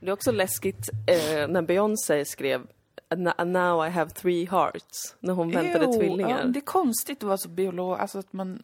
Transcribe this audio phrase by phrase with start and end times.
[0.00, 2.66] Det är också läskigt eh, när Beyoncé skrev
[3.08, 6.38] "N- Now I have three hearts, när hon väntade Jo, tvillingar.
[6.40, 8.62] Ja, det är konstigt att vara så biolog, alltså att man...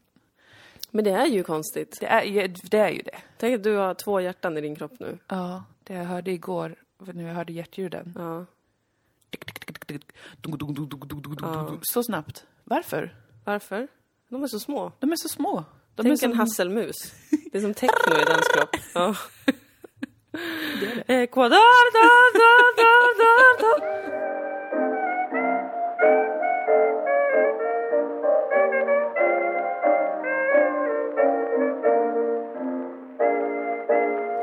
[0.90, 1.96] Men det är ju konstigt.
[2.00, 3.16] Det är, ju- det är ju det.
[3.38, 5.18] Tänk att du har två hjärtan i din kropp nu.
[5.28, 8.14] Ja, det jag hörde igår, när jag hörde hjärtljuden.
[8.18, 8.46] Ja.
[11.82, 12.44] Så snabbt.
[12.64, 13.14] Varför?
[13.44, 13.88] Varför?
[14.28, 14.92] De är så små.
[14.98, 15.64] De är så små.
[15.94, 16.30] De är Tänk som...
[16.30, 16.96] en hasselmus.
[17.52, 18.76] Det är som techno i dens kropp.
[18.94, 19.14] Ja.
[21.06, 23.84] Ecuador, da, da, da, da, da.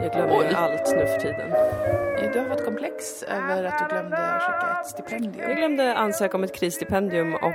[0.02, 0.54] Jag glömmer Oj.
[0.56, 1.50] allt nu för tiden.
[2.34, 5.56] Du har fått komplex över att du glömde skicka ett Jag stipendium.
[5.56, 7.54] glömde ansöka om ett krisstipendium och...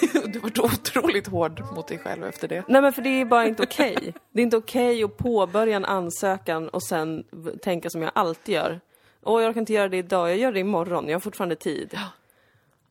[0.26, 2.64] Du var otroligt hård mot dig själv efter det.
[2.68, 4.14] Nej men för det är bara inte okej.
[4.32, 7.24] Det är inte okej att påbörja en ansökan och sen
[7.62, 8.80] tänka som jag alltid gör.
[9.22, 11.98] Åh, jag kan inte göra det idag, jag gör det imorgon, jag har fortfarande tid.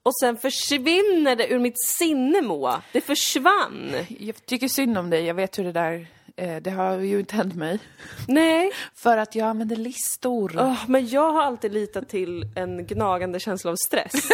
[0.04, 2.82] Och sen försvinner det ur mitt sinne Moa.
[2.94, 3.92] Det försvann.
[4.20, 6.08] Jag tycker synd om dig, jag vet hur det där...
[6.38, 7.80] Eh, det har ju inte hänt mig.
[8.28, 10.56] Nej, För att jag använder listor.
[10.60, 14.14] Åh, men jag har alltid litat till en gnagande känsla av stress.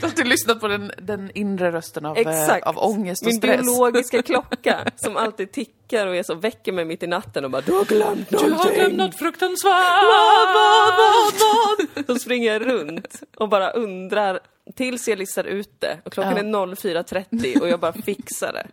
[0.00, 2.66] Du har inte lyssnat på den, den inre rösten av, eh, Exakt.
[2.66, 3.60] av ångest och Min stress.
[3.60, 7.62] biologiska klocka som alltid tickar och är så väcker mig mitt i natten och bara
[7.62, 8.74] du har glömt Du har någonting.
[8.74, 9.72] glömt något fruktansvärt!
[10.02, 11.32] Vad, vad, vad,
[11.96, 12.06] vad?
[12.06, 14.40] Då springer jag runt och bara undrar
[14.74, 16.62] tills jag listar ut det och klockan Ja.
[16.62, 18.66] är 04.30 och jag bara fixar det.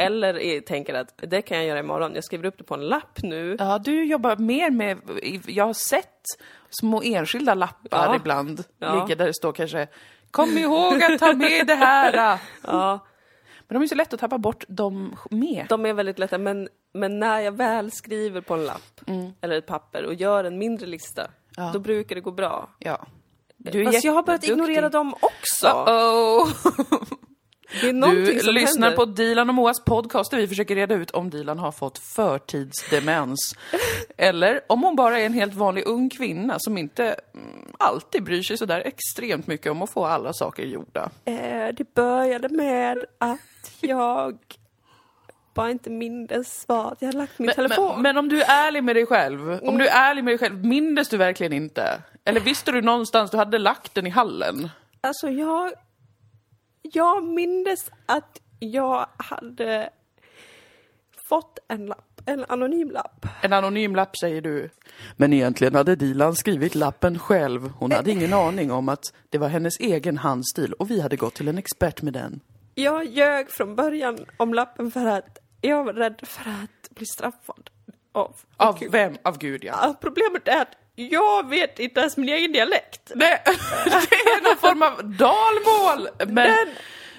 [0.00, 2.14] Eller är, tänker att det kan jag göra imorgon.
[2.14, 3.56] Jag skriver upp det på en lapp nu.
[3.58, 4.98] Ja, du jobbar mer med...
[5.46, 6.22] Jag har sett
[6.70, 8.16] små enskilda lappar Ja.
[8.16, 8.94] ibland Ja.
[8.94, 9.88] ligga där det står kanske
[10.30, 12.38] Kom ihåg att ta med det här!
[12.66, 12.98] Ja,
[13.68, 15.66] Men de är så lätt att tappa bort dem med.
[15.68, 19.00] de är väldigt lätta men, men när jag väl skriver på en lapp
[19.40, 21.22] eller ett papper och gör en mindre lista,
[21.56, 21.66] Mm.
[21.66, 21.70] Ja.
[21.72, 22.70] då brukar det gå bra.
[22.78, 23.06] Ja.
[23.56, 25.66] Du är Fast jag har börjat ignorera dem också.
[25.68, 26.48] Oh.
[27.80, 28.96] Du lyssnar händer.
[28.96, 33.54] på Dilan och Moas podcast där vi försöker reda ut om Dilan har fått förtidsdemens.
[34.16, 38.42] Eller om hon bara är en helt vanlig ung kvinna som inte mm, alltid bryr
[38.42, 41.10] sig sådär extremt mycket om att få alla saker gjorda.
[41.24, 41.34] Eh,
[41.74, 44.38] det började med att jag
[45.54, 47.92] bara inte mindes vad jag hade lagt min telefon.
[47.92, 50.38] Men, men om du är ärlig med dig själv, om du är ärlig med dig
[50.38, 52.02] själv, mindes du verkligen inte?
[52.24, 54.70] Eller visste du någonstans du hade lagt den i hallen?
[55.00, 55.72] Alltså jag...
[56.92, 59.90] Jag mindes att jag hade
[61.28, 63.26] fått en lapp, en anonym lapp.
[63.42, 64.70] En anonym lapp säger du.
[65.16, 67.68] Men egentligen hade Dilan skrivit lappen själv.
[67.78, 71.34] Hon hade ingen aning om att det var hennes egen handstil och vi hade gått
[71.34, 72.40] till en expert med den.
[72.74, 77.70] Jag ljög från början om lappen för att jag var rädd för att bli straffad.
[78.12, 79.16] Av, Av vem?
[79.22, 79.78] Av Gud ja.
[79.82, 83.00] Ja, Problemet är att jag vet inte ens min egen dialekt.
[83.14, 83.14] Det,
[83.84, 86.08] det är någon form av dalmål!
[86.18, 86.68] Men, Den-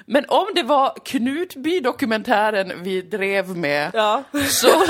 [0.06, 4.24] men om det var Knutby-dokumentären vi drev med Ja.
[4.50, 4.68] så,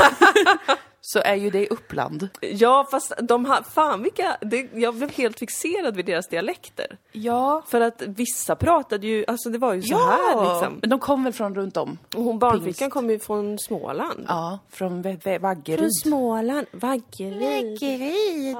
[1.03, 2.29] så är ju det Uppland.
[2.41, 6.97] Ja, fast de har, fan vilka, det, jag blev helt fixerad vid deras dialekter.
[7.11, 7.63] Ja.
[7.67, 10.77] För att vissa pratade ju, alltså det var ju så här liksom.
[10.81, 11.97] Men de kom väl från runt om?
[12.15, 14.25] Och hon barnflickan kom ju från Småland.
[14.27, 15.95] Ja, från Vä- Vä- Vaggeryd.
[16.01, 18.57] Småland, Vaggeryd.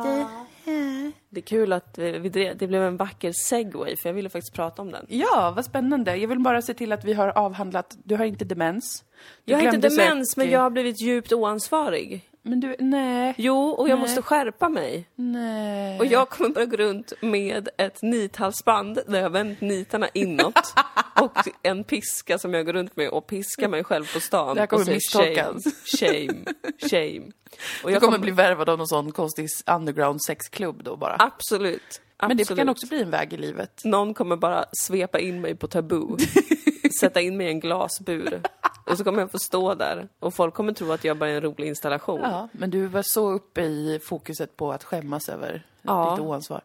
[1.30, 4.54] Det är kul att vi, vi det blev en vacker segway, för jag ville faktiskt
[4.54, 5.06] prata om den.
[5.10, 6.16] Ja, vad spännande.
[6.16, 9.04] Jag vill bara se till att vi har avhandlat, du har inte demens.
[9.46, 12.28] Du Jag har inte demens, säkert- men jag har blivit djupt oansvarig.
[12.44, 14.02] Men du, nej, Jo, och jag Nej.
[14.02, 15.08] måste skärpa mig.
[15.16, 16.00] nej.
[16.00, 20.74] Och jag kommer börja gå runt med ett nithalsband där jag vänt nitarna inåt.
[21.22, 24.56] och en piska som jag går runt med och piskar mig själv på stan.
[24.56, 25.64] Det här kommer misstolkas.
[26.00, 26.46] Shame, shame,
[26.90, 27.32] shame.
[27.84, 31.16] Och Du jag kommer bli värvad av någon sån konstig underground sexklubb då bara.
[31.20, 32.02] Absolut.
[32.22, 32.60] Men det absolut.
[32.60, 33.82] kan också bli en väg i livet.
[33.84, 36.18] Någon kommer bara svepa in mig på tabu.
[37.00, 38.42] sätta in mig i en glasbur.
[38.86, 40.08] Och så kommer jag få stå där.
[40.20, 42.20] Och folk kommer tro att jag bara är en rolig installation.
[42.24, 46.12] Ja, men du var så uppe i fokuset på att skämmas över Ja.
[46.12, 46.62] ditt oansvar.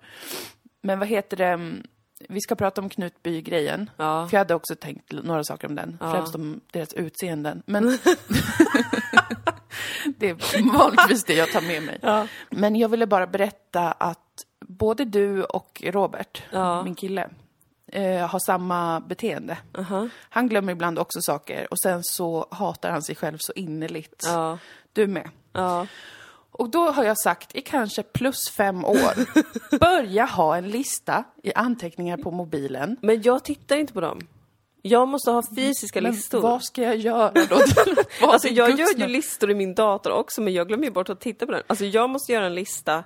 [0.83, 1.73] Men vad heter det,
[2.29, 3.91] vi ska prata om Knutby-grejen.
[3.97, 4.27] Ja.
[4.29, 6.13] För jag hade också tänkt några saker om den, Ja.
[6.13, 7.63] främst om deras utseenden.
[7.67, 7.85] Men
[10.17, 11.99] det är vanligtvis det jag tar med mig.
[12.03, 12.27] Ja.
[12.51, 16.43] Men jag ville bara berätta att både du och Robert,
[16.85, 17.29] min kille,
[17.93, 19.59] eh, har samma beteende.
[19.79, 20.09] Aha.
[20.29, 24.23] Han glömmer ibland också saker och sen så hatar han sig själv så innerligt.
[24.27, 24.59] Ja.
[24.93, 25.31] Du med.
[25.53, 25.87] Ja.
[26.51, 29.13] Och då har jag sagt i kanske plus fem år,
[29.79, 32.97] börja ha en lista i anteckningar på mobilen.
[33.03, 34.21] Men jag tittar inte på dem.
[34.83, 36.41] Jag måste ha fysiska Men listor.
[36.41, 37.59] vad ska jag göra då?
[38.29, 41.21] Alltså jag gör ju listor i min dator också men jag glömmer ju bort att
[41.21, 41.63] titta på den.
[41.67, 43.05] Alltså jag måste göra en lista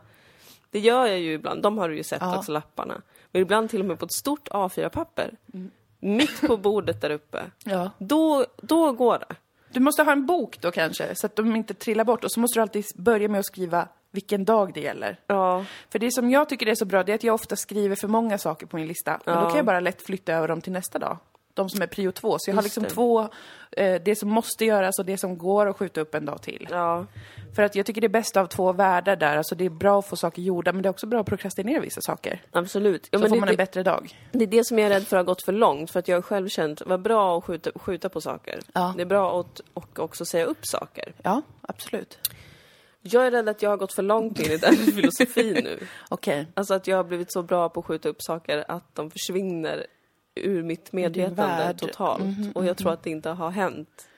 [0.71, 1.63] Det gör jag ju ibland.
[1.63, 2.39] De har du ju sett Ja.
[2.39, 3.03] också, lapparna.
[3.33, 5.35] Men ibland till och med på ett stort A4-papper.
[5.55, 5.71] Mm.
[6.01, 7.43] Mitt på bordet där uppe.
[7.65, 7.91] Ja.
[7.99, 9.35] Då, då går det.
[9.73, 12.25] Du måste ha en bok då kanske, så att de inte trillar bort.
[12.25, 15.21] Och så måste du alltid börja med att skriva vilken dag det gäller.
[15.27, 15.65] Ja.
[15.91, 18.09] För det som jag tycker är så bra, det är att jag ofta skriver för
[18.09, 19.21] många saker på min lista.
[19.25, 21.19] Men då kan jag bara lätt flytta över dem till nästa dag.
[21.55, 22.37] De som är prio två.
[22.39, 22.89] Så jag har liksom det.
[22.91, 23.29] två,
[23.71, 26.69] eh, det som måste göras och det som går att skjuta upp en dag till.
[26.71, 27.07] Ja.
[27.57, 29.37] För att jag tycker det är bäst av två världar där.
[29.37, 31.81] Alltså det är bra att få saker gjorda, men det är också bra att prokrastinera
[31.81, 32.43] vissa saker.
[32.53, 33.09] Absolut.
[33.11, 34.19] Ja, Så får det, man en det, bättre dag.
[34.33, 35.91] det är det som jag är rädd för har gått för långt.
[35.91, 38.61] För att jag har själv känt, vad bra att skjuta, skjuta på saker.
[38.73, 38.95] Ja.
[38.97, 41.13] Det är bra att och också säga upp saker.
[41.23, 42.19] Ja, absolut.
[43.03, 45.79] Jag är rädd att jag har gått för långt in i den filosofin nu.
[46.09, 46.47] Okej.
[46.55, 49.87] Alltså att jag har blivit så bra på att skjuta upp saker att de försvinner
[50.35, 52.23] ur mitt medvetande totalt.
[52.55, 54.09] och jag tror att det inte har hänt.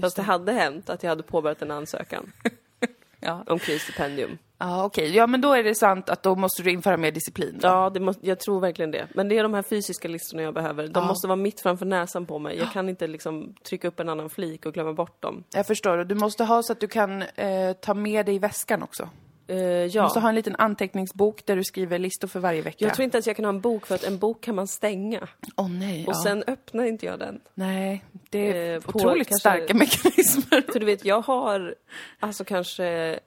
[0.00, 2.32] Fast det hade hänt att jag hade påbörjat en ansökan
[3.20, 4.38] Ja, om krisstipendium.
[4.58, 5.16] ja okej.
[5.16, 7.58] Ja, men då är det sant att då måste du införa mer disciplin.
[7.60, 7.68] Då.
[7.68, 9.06] Ja, det måste, jag tror verkligen det.
[9.14, 10.88] Men det är de här fysiska listorna jag behöver.
[10.88, 11.06] De Ja.
[11.08, 12.58] måste vara mitt framför näsan på mig.
[12.58, 15.44] Jag kan inte liksom trycka upp en annan flik och glömma bort dem.
[15.54, 16.04] Jag förstår.
[16.04, 19.08] Du måste ha så att du kan eh, ta med dig i väskan också.
[19.46, 19.54] Du
[19.92, 20.02] ja.
[20.02, 22.84] måste ha en liten anteckningsbok där du skriver listor för varje vecka.
[22.84, 24.66] Jag tror inte att jag kan ha en bok för att en bok kan man
[24.66, 25.28] stänga.
[25.56, 26.06] Åh nej.
[26.06, 26.22] Och ja.
[26.22, 27.40] sen öppnar inte jag den.
[27.54, 30.62] Nej, det är på otroligt kanske- starka mekanismer.
[30.72, 31.74] För du vet, jag har
[32.20, 33.18] alltså kanske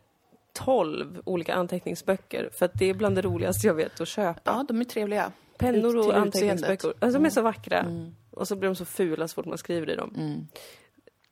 [0.54, 2.50] 12 olika anteckningsböcker.
[2.54, 4.52] För att det är bland det roligaste jag vet att köpa.
[4.52, 5.32] Ja, de är trevliga.
[5.58, 6.94] Pennor och anteckningsböcker.
[7.00, 7.86] Alltså de är så vackra.
[8.32, 10.48] Och så blir de så fula så fort man skriver i dem.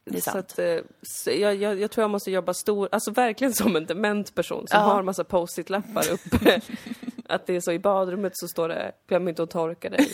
[0.05, 3.11] Det är Så att, eh, så jag, jag, jag tror jag måste jobba stor, alltså
[3.11, 4.85] verkligen som en dement person som Ja.
[4.85, 6.61] har en massa post-it-lappar uppe.
[7.29, 10.11] att det är så i badrummet så står det, glöm inte att torka dig.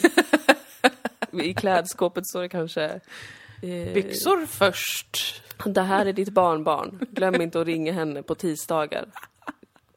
[1.43, 2.83] I klädskåpet står det kanske,
[3.61, 5.41] eh, Byxor först.
[5.65, 9.05] det här är ditt barnbarn, glöm inte att ringa henne på tisdagar.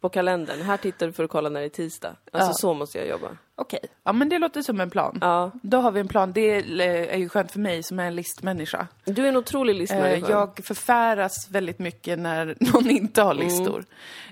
[0.05, 2.17] På kalendern, här tittar du för att kolla när det är tisdag.
[2.33, 2.55] Alltså Ja.
[2.55, 3.29] så måste jag jobba.
[3.55, 3.81] Okej.
[4.05, 5.19] Ja, men det låter som en plan.
[5.21, 5.51] Ja.
[5.62, 6.33] Då har vi en plan.
[6.33, 6.51] Det
[7.12, 8.87] är ju skönt för mig som är en listmänniska.
[9.05, 10.31] Du är en otrolig Eh, listmänniska.
[10.33, 13.85] Jag förfäras väldigt mycket när någon inte har listor.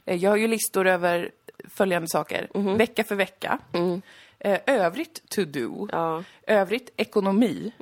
[0.05, 1.31] Eh, Jag har ju listor över
[1.69, 2.49] följande saker.
[2.77, 3.59] Vecka för vecka.
[4.45, 5.89] Eh, Övrigt to do.
[5.93, 6.25] Ja.
[6.47, 7.73] Övrigt ekonomi.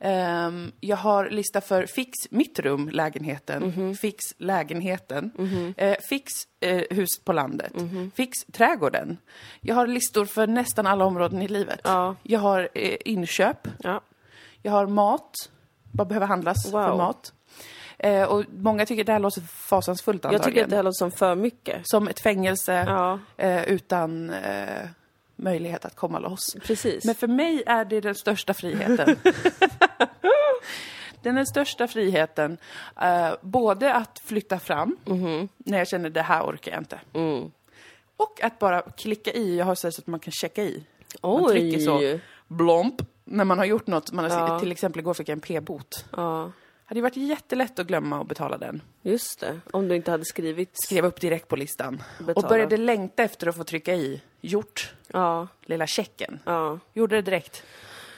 [0.00, 3.96] Ehm, jag har lista för fix mitt rum, lägenheten.
[3.96, 5.30] Fix lägenheten.
[5.76, 7.72] Eh, fix eh, hus på landet.
[8.14, 9.16] Fix trädgården.
[9.60, 11.80] Jag har listor för nästan alla områden i livet.
[11.84, 12.16] Ja.
[12.22, 13.68] Jag har eh, inköp.
[13.78, 14.00] Ja.
[14.62, 15.32] Jag har mat.
[15.92, 16.96] Vad behöver handlas för Wow.
[16.98, 17.32] mat?
[17.98, 20.54] Eh, och många tycker det här låter fasansfullt Jag antagligen.
[20.54, 21.80] tycker att det här låter som för mycket.
[21.84, 24.86] Som ett fängelse Ja, eh, utan eh,
[25.36, 26.56] möjlighet att komma loss.
[26.62, 27.04] precis.
[27.04, 29.16] Men för mig är det den största friheten.
[31.22, 32.58] den är den största friheten.
[33.00, 34.96] Eh, både att flytta fram,
[35.58, 37.00] när jag känner det här orkar jag inte.
[37.12, 37.50] Mm.
[38.16, 40.84] Och att bara klicka i, jag har så att man kan checka i.
[41.22, 42.20] Man trycker så, Oj!
[42.48, 44.12] blomp, när man har gjort något.
[44.12, 44.60] Man har, Ja.
[44.60, 46.04] Till exempel igår fick jag en p-bot.
[46.16, 46.52] Ja,
[46.86, 48.82] hade ju varit jättelätt att glömma att betala den.
[49.02, 49.60] just det.
[49.70, 50.70] Om du inte hade skrivit.
[50.72, 52.02] Skrev upp direkt på listan.
[52.18, 52.34] Betala.
[52.34, 56.38] Och började längta efter att få trycka i gjort, Ja, lilla checken.
[56.44, 56.78] ja.
[56.92, 57.62] Gjorde det direkt.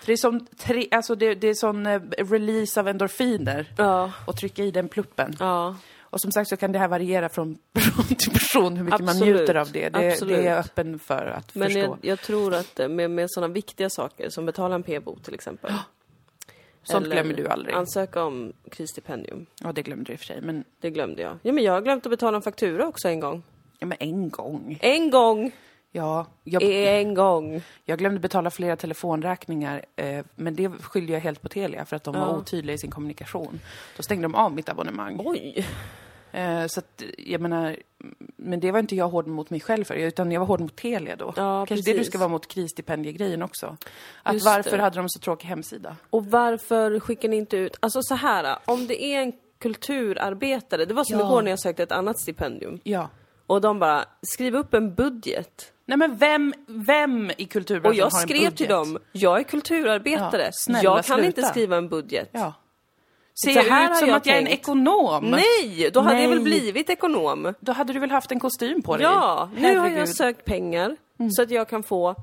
[0.06, 3.72] Det är som tre, alltså det, det är sån eh, release av endorfiner.
[3.78, 5.36] Ja, Och trycka i den pluppen.
[5.38, 5.76] ja.
[6.10, 9.08] Och som sagt så kan det här variera från person till person hur mycket man
[9.08, 9.36] Absolut.
[9.36, 9.88] njuter av det.
[9.88, 10.36] Det, Absolut.
[10.36, 11.80] det är jag öppen för att Men förstå.
[11.80, 15.34] jag, jag tror att eh, med, med sådana viktiga saker som betala en p-bot till
[15.34, 15.72] exempel.
[16.92, 17.74] Sånt eller glömmer du aldrig.
[17.74, 19.46] Ansöka om krisstipendium.
[19.62, 20.40] Ja, det glömde du i och för sig.
[20.40, 21.38] Men, Det glömde jag.
[21.42, 23.42] Ja, men jag har glömt att betala en faktura också en gång.
[23.78, 24.78] ja, men en gång.
[24.82, 25.52] En gång!
[25.92, 27.62] Ja, jag, En gång!
[27.84, 29.84] jag glömde betala flera telefonräkningar.
[29.96, 32.90] Eh, men det skyllde jag helt på Telia för att de var otydliga i sin
[32.90, 33.60] kommunikation.
[33.96, 35.20] Då stängde de av mitt abonnemang.
[35.24, 35.66] Oj!
[36.32, 37.76] Eh, så att, jag menar,
[38.36, 40.76] men det var inte jag hård mot mig själv för, utan jag var hård mot
[40.76, 41.32] Telia då.
[41.36, 42.06] Ja, Kanske det du precis.
[42.12, 43.76] ska vara mot krisstipendiegrejen också.
[44.22, 44.82] Att Just varför det.
[44.82, 45.96] hade de så tråkig hemsida?
[46.10, 50.94] Och varför skickar ni inte ut, alltså så här, om det är en kulturarbetare, det
[50.94, 51.26] var som Ja.
[51.26, 52.80] igår när jag sökte ett annat stipendium.
[52.82, 53.08] Ja.
[53.46, 55.72] Och de bara, skriv upp en budget.
[55.86, 58.56] Nej men vem, vem i Och kulturbranschen jag har en skrev budget?
[58.56, 61.26] till dem, jag är kulturarbetare, Ja, snälla, jag kan sluta.
[61.26, 62.28] inte skriva en budget.
[62.32, 62.52] Ja.
[63.44, 65.24] Ser jag här ut som jag att jag är en ekonom?
[65.24, 65.90] Nej!
[65.92, 66.44] Då hade jag väl Nej.
[66.44, 67.54] blivit ekonom.
[67.60, 69.02] Då hade du väl haft en kostym på dig?
[69.02, 69.92] Ja, nu har jag.
[69.92, 70.06] Mm.
[70.06, 70.96] sökt pengar
[71.36, 72.14] så att jag kan få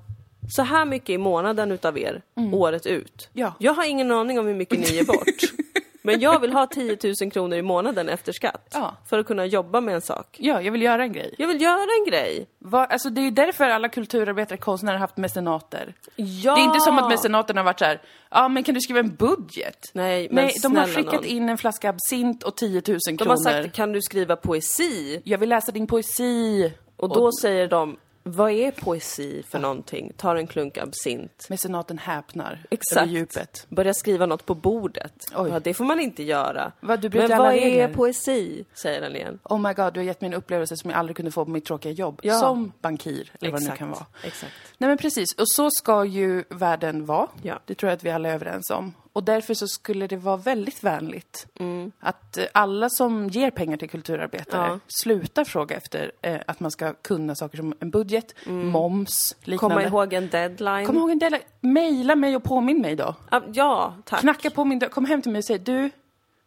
[0.50, 3.29] så här mycket i månaden utav er, året ut.
[3.34, 3.53] Ja.
[3.60, 5.25] Jag har ingen aning om hur mycket ni ger bort.
[6.05, 8.67] Men jag vill ha 10 000 kronor i månaden efter skatt.
[8.74, 8.95] Ja.
[9.05, 10.38] För att kunna jobba med en sak.
[10.39, 11.35] Ja, jag vill göra en grej.
[11.38, 12.47] Jag vill göra en grej.
[12.59, 15.93] Va, alltså det är ju därför alla kulturarbetare, konstnärer har haft mecenater.
[16.15, 16.55] Ja!
[16.55, 19.00] Det är inte som att mecenaterna har varit så här, ja men kan du skriva
[19.00, 19.79] en budget?
[19.93, 21.25] Nej, men Nej, de har skickat nån.
[21.25, 23.29] in en flaska absint och 10 000 De kronor.
[23.31, 25.21] har sagt, kan du skriva poesi?
[25.24, 26.74] Jag vill läsa din poesi.
[26.97, 27.97] Och då säger de,
[28.27, 30.13] Vad är poesi för någonting?
[30.17, 31.46] Tar en klunk absint.
[31.50, 33.01] Mecenaten häpnar Exakt.
[33.01, 33.65] över djupet.
[33.70, 35.13] Börja skriva något på bordet.
[35.36, 35.50] Oj.
[35.50, 36.72] Ja, det får man inte göra.
[36.79, 37.94] Vad, du Men vad är regler.
[37.94, 38.65] poesi?
[38.74, 39.39] Säger den igen.
[39.44, 41.51] Oh my god, du har gett mig en upplevelse som jag aldrig kunde få på
[41.51, 42.20] mitt tråkiga jobb.
[42.24, 42.39] Ja.
[42.39, 44.05] Som bankir, eller vad det nu kan vara.
[44.24, 44.53] Exakt.
[44.77, 47.27] Nej men precis, och så ska ju världen vara.
[47.41, 47.60] Ja.
[47.65, 48.94] Det tror jag att vi alla är överens om.
[49.15, 51.91] Och därför så skulle det vara väldigt vänligt Mm.
[52.00, 54.79] att eh, alla som ger pengar till kulturarbetare Ja.
[54.88, 59.75] slutar fråga efter eh, att man ska kunna saker som en budget, moms, liknande.
[59.75, 60.86] Komma ihåg en deadline.
[60.86, 63.15] Kom ihåg en del, mejla mig och påminn mig då.
[63.53, 64.19] Ja, tack.
[64.19, 65.89] Knacka på min dörr, kom hem till mig och säg du,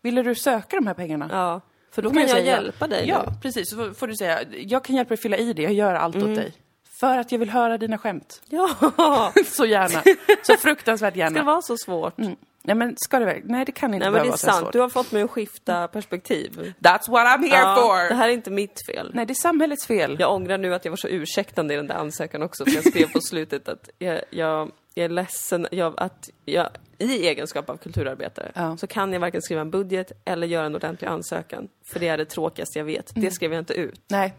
[0.03, 1.29] ville du söka de här pengarna?
[1.33, 1.61] Ja,
[1.91, 3.33] för då Då kan jag säga, hjälpa dig Ja, nu.
[3.43, 3.71] precis.
[3.71, 6.31] Så får du säga, jag kan hjälpa dig fylla i det, jag gör allt Mm.
[6.31, 6.53] åt dig.
[7.01, 8.43] För att jag vill höra dina skämt.
[8.49, 8.69] Ja,
[9.47, 10.03] Så gärna.
[10.43, 11.43] Så fruktansvärt det gärna.
[11.43, 12.19] var så svårt.
[12.19, 12.37] Mm.
[12.69, 13.53] Nej men ska det verkligen?
[13.53, 14.73] Nej det kan inte Nej men behöva det är vara så här sant, svårt.
[14.73, 16.75] du har fått mig att skifta perspektiv.
[16.81, 18.09] That's what I'm here Ja, for!
[18.09, 19.11] det här är inte mitt fel.
[19.15, 20.17] Nej det är samhällets fel.
[20.21, 22.85] Jag ångrar nu att jag var så ursäktande i den där ansökan också, för jag
[22.89, 27.77] skrev på slutet att jag, jag, jag är ledsen jag, att jag i egenskap av
[27.77, 28.77] kulturarbetare Ja.
[28.77, 31.69] så kan jag varken skriva en budget eller göra en ordentlig ansökan.
[31.93, 33.17] För det är det tråkigaste jag vet.
[33.17, 33.25] Mm.
[33.29, 34.01] Det skrev jag inte ut.
[34.09, 34.35] Nej.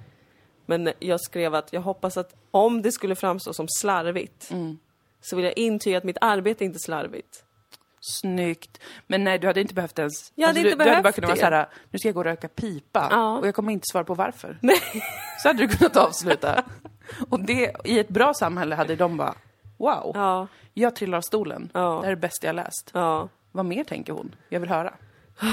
[0.65, 4.77] Men jag skrev att jag hoppas att om det skulle framstå som slarvigt Mm.
[5.21, 7.43] så vill jag intyga att mitt arbete inte är slarvigt.
[8.01, 8.79] Snyggt.
[9.07, 10.31] Men nej, du hade inte behövt ens...
[10.35, 11.55] Jag hade du, inte du hade bara behövt kunnat vara det.
[11.55, 13.07] såhär, nu ska jag gå och röka pipa.
[13.11, 13.37] Ja.
[13.37, 14.57] Och jag kommer inte svara på varför.
[14.61, 14.81] Nej.
[15.43, 16.63] Så hade du kunnat avsluta.
[17.29, 19.33] och det, i ett bra samhälle hade de bara,
[19.77, 21.69] wow, Ja, jag trillar av stolen.
[21.73, 21.79] Ja.
[21.79, 22.91] Det här är det bästa jag läst.
[22.93, 23.29] ja.
[23.51, 24.35] Vad mer tänker hon?
[24.49, 24.93] Jag vill höra.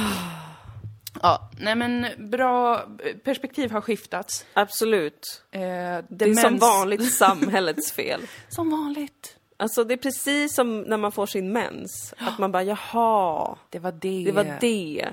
[1.23, 2.83] ja, nej men bra
[3.25, 4.47] perspektiv har skiftats.
[4.53, 5.43] Absolut.
[5.51, 5.61] Eh,
[6.09, 8.21] Det är som vanligt samhällets fel.
[8.49, 9.37] Som vanligt.
[9.57, 12.15] Alltså det är precis som när man får sin mens.
[12.19, 14.25] Att man bara, jaha, Det var det.
[14.25, 15.09] det var det.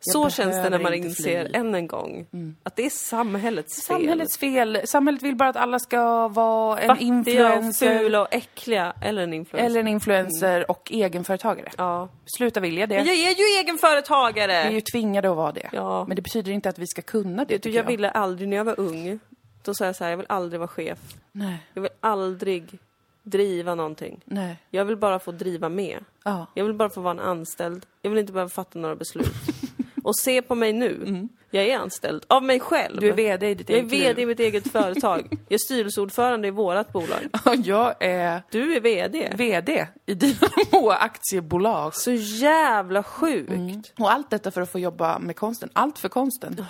[0.00, 1.54] Så känns det när man inser fly.
[1.58, 2.26] än en gång
[2.62, 3.96] att det är samhällets fel.
[3.96, 4.80] Samhällets fel.
[4.84, 7.98] Samhället vill bara att alla ska vara en Fattiga och influencer.
[7.98, 8.92] fula och äckliga.
[9.02, 9.66] Eller en influencer.
[9.66, 11.70] Eller en influencer och egenföretagare.
[11.78, 12.08] Ja.
[12.36, 12.94] Sluta vilja det.
[12.96, 14.52] Men jag är ju egenföretagare!
[14.62, 15.70] Vi är ju tvingade att vara det.
[15.72, 16.04] Ja.
[16.08, 18.56] Men det betyder inte att vi ska kunna det, du, tycker jag ville aldrig, när
[18.56, 19.18] jag var ung,
[19.64, 20.98] då sa jag så här, jag vill aldrig vara chef.
[21.32, 22.78] Nej, Jag vill aldrig
[23.26, 24.20] driva någonting.
[24.24, 24.58] nej.
[24.70, 25.98] Jag vill bara få driva med.
[26.24, 26.46] Ja.
[26.54, 27.86] Jag vill bara få vara en anställd.
[28.02, 29.32] Jag vill inte behöva fatta några beslut.
[30.04, 31.28] Och se på mig nu.
[31.50, 32.98] Jag är anställd av mig själv.
[32.98, 33.00] Mm.
[33.00, 35.28] Du är VD i ditt jag är VD i mitt eget företag.
[35.30, 37.28] Jag är styrelseordförande i vårat bolag.
[37.64, 39.32] Jag är Du är VD.
[39.36, 41.94] VD i Dynamo aktiebolag.
[41.94, 43.92] Så jävla sjukt.
[43.98, 45.68] Och allt detta för att få jobba med konsten.
[45.72, 46.54] Allt för konsten.
[46.56, 46.66] Gud.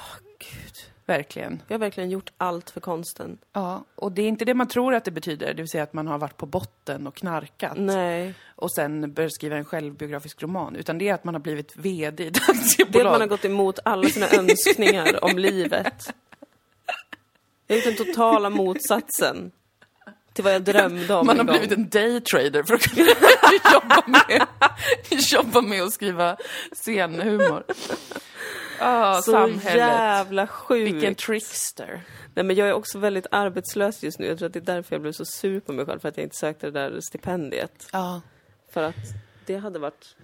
[1.06, 1.62] Verkligen.
[1.68, 3.38] Jag har verkligen gjort allt för konsten.
[3.52, 5.92] Ja, och det är inte det man tror att det betyder, det vill säga att
[5.92, 8.34] man har varit på botten och knarkat Nej.
[8.56, 12.24] och sen börjat skriva en självbiografisk roman, utan det är att man har blivit VD
[12.24, 13.12] i ett Det är att aktiebolag.
[13.12, 16.14] man har gått emot alla sina önskningar om livet.
[17.66, 19.50] Jag är den totala motsatsen
[20.32, 23.06] till vad jag drömde om Man har blivit en daytrader för att kunna
[23.72, 24.46] jobba, med,
[25.32, 26.36] jobba med att skriva
[26.72, 27.64] scenhumor.
[28.80, 29.74] Ah, Så samhället.
[29.76, 30.94] jävla sjukt.
[30.94, 32.02] Vilken trickster.
[32.34, 34.26] Nej men jag är också väldigt arbetslös just nu.
[34.26, 36.16] Jag tror att det är därför jag blev så sur på mig själv för att
[36.16, 37.88] jag inte sökte det där stipendiet.
[37.92, 38.20] Ja.
[38.72, 38.94] För att
[39.46, 40.16] det hade varit...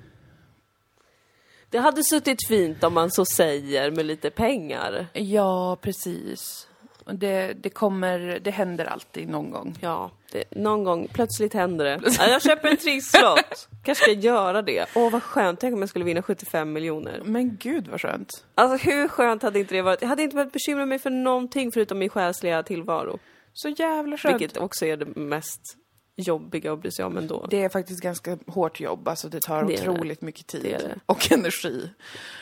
[1.71, 5.07] Det hade suttit fint om man så säger med lite pengar.
[5.13, 6.69] Ja, precis.
[7.13, 9.79] Det, det kommer, det händer alltid någon gång.
[9.81, 12.01] Ja, det, någon gång plötsligt händer det.
[12.19, 13.69] Ja, jag köper en trisslott.
[13.85, 14.87] Kanske ska jag göra det.
[14.95, 17.23] Åh vad skönt, tänk om jag skulle vinna 75 miljoner.
[17.25, 18.45] Men gud vad skönt.
[18.55, 20.03] Alltså hur skönt hade inte det varit?
[20.03, 23.19] Jag hade inte behövt bekymra mig för någonting förutom min själsliga tillvaro.
[23.53, 24.41] Så jävla skönt.
[24.41, 25.77] Vilket också är det mest
[26.17, 27.47] jobbiga att bry sig om ändå.
[27.51, 29.91] Det är faktiskt ganska hårt jobb, alltså det tar Det är det.
[29.91, 31.91] otroligt mycket tid Det och energi.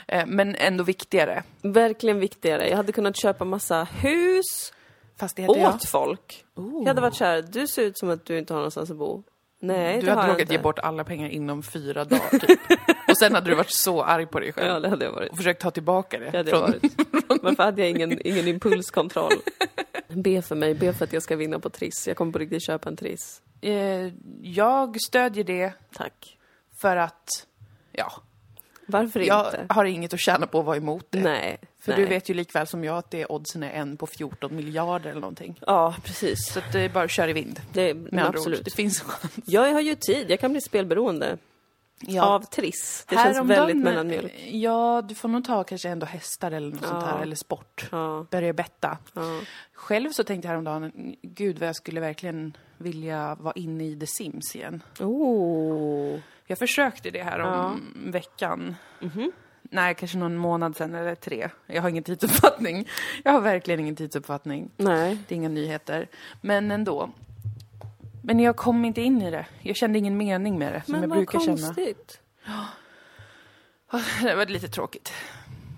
[0.09, 1.43] Eh, Men ändå viktigare.
[1.63, 2.69] Verkligen viktigare.
[2.69, 4.73] Jag hade kunnat köpa massa hus
[5.19, 5.79] Fastigheter, åt ja.
[5.87, 6.45] folk.
[6.55, 8.97] Jag hade varit så här, du ser ut som att du inte har någonstans att
[8.97, 9.23] bo.
[9.63, 10.53] Nej, Du hade jag inte.
[10.55, 12.61] ge bort alla pengar inom fyra dagar, typ.
[13.09, 14.67] Och sen hade du varit så arg på dig själv.
[14.69, 15.31] Ja, det hade jag varit.
[15.31, 16.31] Och försökt ta tillbaka det.
[16.31, 16.71] Det hade jag från-
[17.31, 17.43] varit.
[17.43, 19.33] Varför hade jag ingen, ingen impulskontroll?
[20.09, 22.09] Be för mig, be för att jag ska vinna på Triss.
[22.09, 23.43] Jag kommer på riktigt köpa en Triss.
[23.61, 24.13] Eh,
[24.43, 26.39] Jag stödjer det Tack.
[26.83, 27.47] för att,
[27.93, 28.13] ja,
[28.87, 29.67] Varför jag inte?
[29.75, 31.21] har inget att tjäna på att vara emot det.
[31.21, 31.59] Nej.
[31.81, 32.01] För nej.
[32.01, 35.21] du vet ju likväl som jag att det oddsen är en på 14 miljarder eller
[35.21, 35.61] någonting.
[35.67, 36.53] Ja, precis.
[36.53, 37.61] Så det är bara att köra i vind.
[37.73, 38.65] Det, Med andra ord, absolut.
[38.65, 39.33] det finns en chans.
[39.47, 41.39] Jag har ju tid, jag kan bli spelberoende.
[42.21, 43.05] Av Triss.
[43.09, 44.33] Det känns Häromdagen- väldigt mellanmjölk.
[44.51, 47.09] Ja, du får nog ta kanske ändå hästar eller något sånt Ja.
[47.17, 47.89] här, eller sport.
[47.93, 48.99] Ja, Börja betta.
[49.15, 49.41] ja.
[49.73, 54.07] Själv så tänkte jag häromdagen, gud vad jag skulle verkligen vilja vara inne i The
[54.07, 54.83] Sims igen.
[55.01, 56.19] Oh.
[56.47, 57.81] Jag försökte det här om
[58.13, 58.77] veckan.
[59.63, 61.49] nej, kanske någon månad sedan eller tre.
[61.67, 62.89] Jag har ingen tidsuppfattning.
[63.25, 64.71] Jag har verkligen ingen tidsuppfattning.
[64.77, 65.19] Nej.
[65.29, 66.09] Det är inga nyheter.
[66.41, 67.11] Men ändå.
[68.23, 69.47] Men jag kom inte in i det.
[69.63, 71.57] Jag kände ingen mening med det, som Men jag brukar känna.
[71.57, 72.21] konstigt.
[74.23, 75.13] Det var lite tråkigt.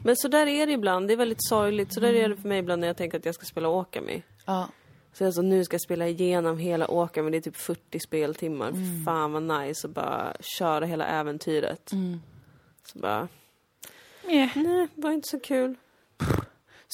[0.04, 1.09] Men så där är det ibland.
[1.09, 1.94] Det är väldigt sorgligt.
[1.94, 4.23] Så där är det för mig ibland när jag tänker att jag ska spela Åkami.
[4.44, 4.68] Ja.
[5.12, 7.31] Så alltså, nu ska jag spela igenom hela Åkami.
[7.31, 8.69] Det är typ 40 speltimmar.
[8.69, 9.04] Mm.
[9.04, 11.90] Fan vad nice att bara köra hela äventyret.
[12.85, 13.28] Så bara,
[14.26, 14.50] Meh.
[14.57, 15.75] nej, det var inte så kul.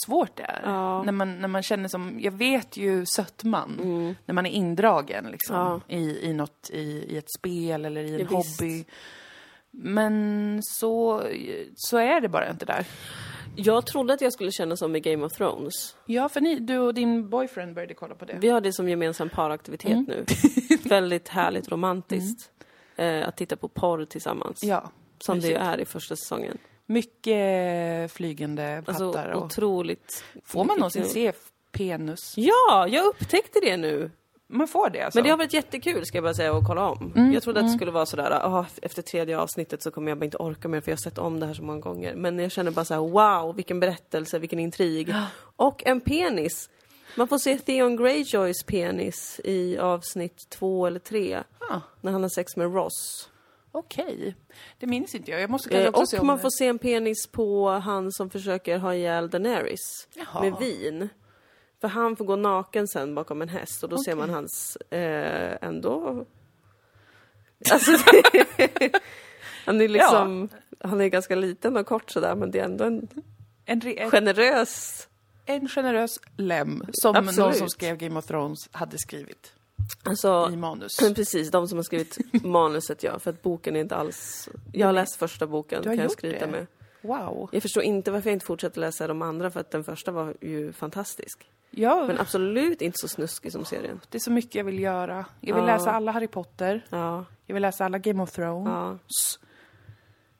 [0.07, 0.61] svårt det är.
[0.65, 1.03] Ja.
[1.03, 3.77] När, man, när man känner som, jag vet ju sötman,
[4.27, 5.81] när man är indragen liksom, Ja.
[5.89, 6.81] i, i något, i,
[7.15, 8.61] i ett spel eller i en Ja, visst.
[8.61, 8.85] hobby.
[9.71, 11.23] Men så,
[11.77, 12.87] så är det bara inte där.
[13.61, 15.97] Jag trodde att jag skulle känna som i Game of Thrones.
[16.07, 18.37] Ja, för ni, du och din boyfriend började kolla på det.
[18.41, 20.05] Vi har det som gemensam paraktivitet Mm.
[20.09, 20.25] nu.
[20.88, 22.50] Väldigt härligt romantiskt.
[22.97, 24.62] Eh, att titta på porr tillsammans.
[24.65, 25.57] Ja, som det precis.
[25.57, 26.59] ju är i första säsongen.
[26.87, 29.31] mycket flygande Alltså pattar.
[29.31, 30.25] och, otroligt.
[30.45, 31.33] får man någonsin se
[31.73, 32.35] penis?
[32.37, 34.11] Ja, jag upptäckte det nu.
[34.50, 35.17] Man får det alltså?
[35.19, 37.12] Men det har varit jättekul ska jag bara säga att kolla om.
[37.17, 40.19] Mm, Jag trodde att det skulle vara sådär, ah, efter tredje avsnittet så kommer jag
[40.19, 42.14] bara inte orka mer för jag har sett om det här så många gånger.
[42.14, 45.14] Men jag känner bara så här: wow, vilken berättelse, vilken intrig.
[45.57, 46.71] Och en penis.
[47.17, 51.43] Man får se Theon Greyjoys penis i avsnitt två eller tre.
[51.71, 53.31] Ah, När han har sex med Ross.
[53.73, 54.35] Okej,
[54.78, 55.40] det minns inte jag.
[55.40, 56.43] Jag måste kanske Eh, också se och om man det.
[56.43, 60.09] får se en penis på han som försöker ha ihjäl Daenerys.
[60.14, 60.43] Jaha.
[60.43, 61.09] Med vin.
[61.80, 65.56] För han får gå naken sen bakom en häst och då ser man hans, eh,
[65.61, 66.25] ändå...
[67.70, 67.90] Alltså,
[69.66, 70.49] han är liksom,
[70.80, 73.08] han är ganska liten och kort sådär men det är ändå en
[73.64, 75.08] En, en, generös...
[75.47, 77.38] en generös lem som Absolut.
[77.38, 79.52] någon som skrev Game of Thrones hade skrivit
[80.02, 80.97] Alltså, i manus.
[81.14, 84.49] precis, de som har skrivit manuset ja, för att boken är inte alls...
[84.73, 86.66] Jag har läst första boken, Du har kan jag gjort skryta med.
[87.00, 87.49] Wow.
[87.52, 90.35] Jag förstår inte varför jag inte fortsätter läsa de andra för att den första var
[90.40, 91.50] ju fantastisk.
[91.71, 94.00] Ja, Men absolut inte så snuskig som serien.
[94.11, 95.25] det är så mycket jag vill göra.
[95.40, 95.75] Jag vill Ja.
[95.76, 96.87] läsa alla Harry Potter.
[96.90, 98.69] Ja, Jag vill läsa alla Game of Thrones.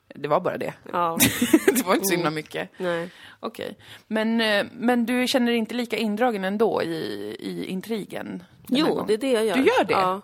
[0.07, 0.73] ja, Det var bara det.
[0.93, 1.17] ja,
[1.75, 2.69] det var inte så himla mycket.
[2.77, 3.09] nej.
[3.39, 3.77] Okej.
[4.07, 6.95] Men, eh, men du känner dig inte lika indragen ändå i,
[7.39, 8.43] i intrigen?
[8.67, 9.55] Jo, det är det jag gör.
[9.55, 9.93] Du gör det?
[9.93, 10.21] Ja.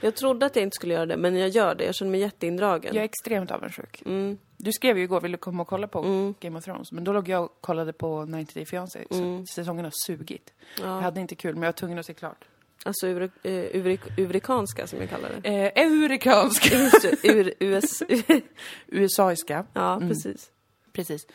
[0.00, 1.84] Jag trodde att jag inte skulle göra det, men jag gör det.
[1.84, 2.94] Jag känner mig jätteindragen.
[2.94, 4.02] Jag är extremt avundsjuk.
[4.06, 4.38] Mm.
[4.64, 6.34] Du skrev ju igår, vill du komma och kolla på Mm.
[6.40, 6.92] Game of Thrones?
[6.92, 9.04] Men då låg jag och kollade på 90 Day Fiancé.
[9.10, 10.52] så Säsongen har sugit.
[10.78, 11.00] Jag Ja.
[11.00, 12.44] hade inte kul, men jag var tvungen att se klart.
[12.84, 15.48] Alltså ur, uh, uvrik, urikanska som jag kallar det.
[15.48, 18.02] Eh, det, ur, US...
[18.86, 19.64] USAiska.
[19.72, 20.50] ja, precis.
[20.92, 21.26] Precis.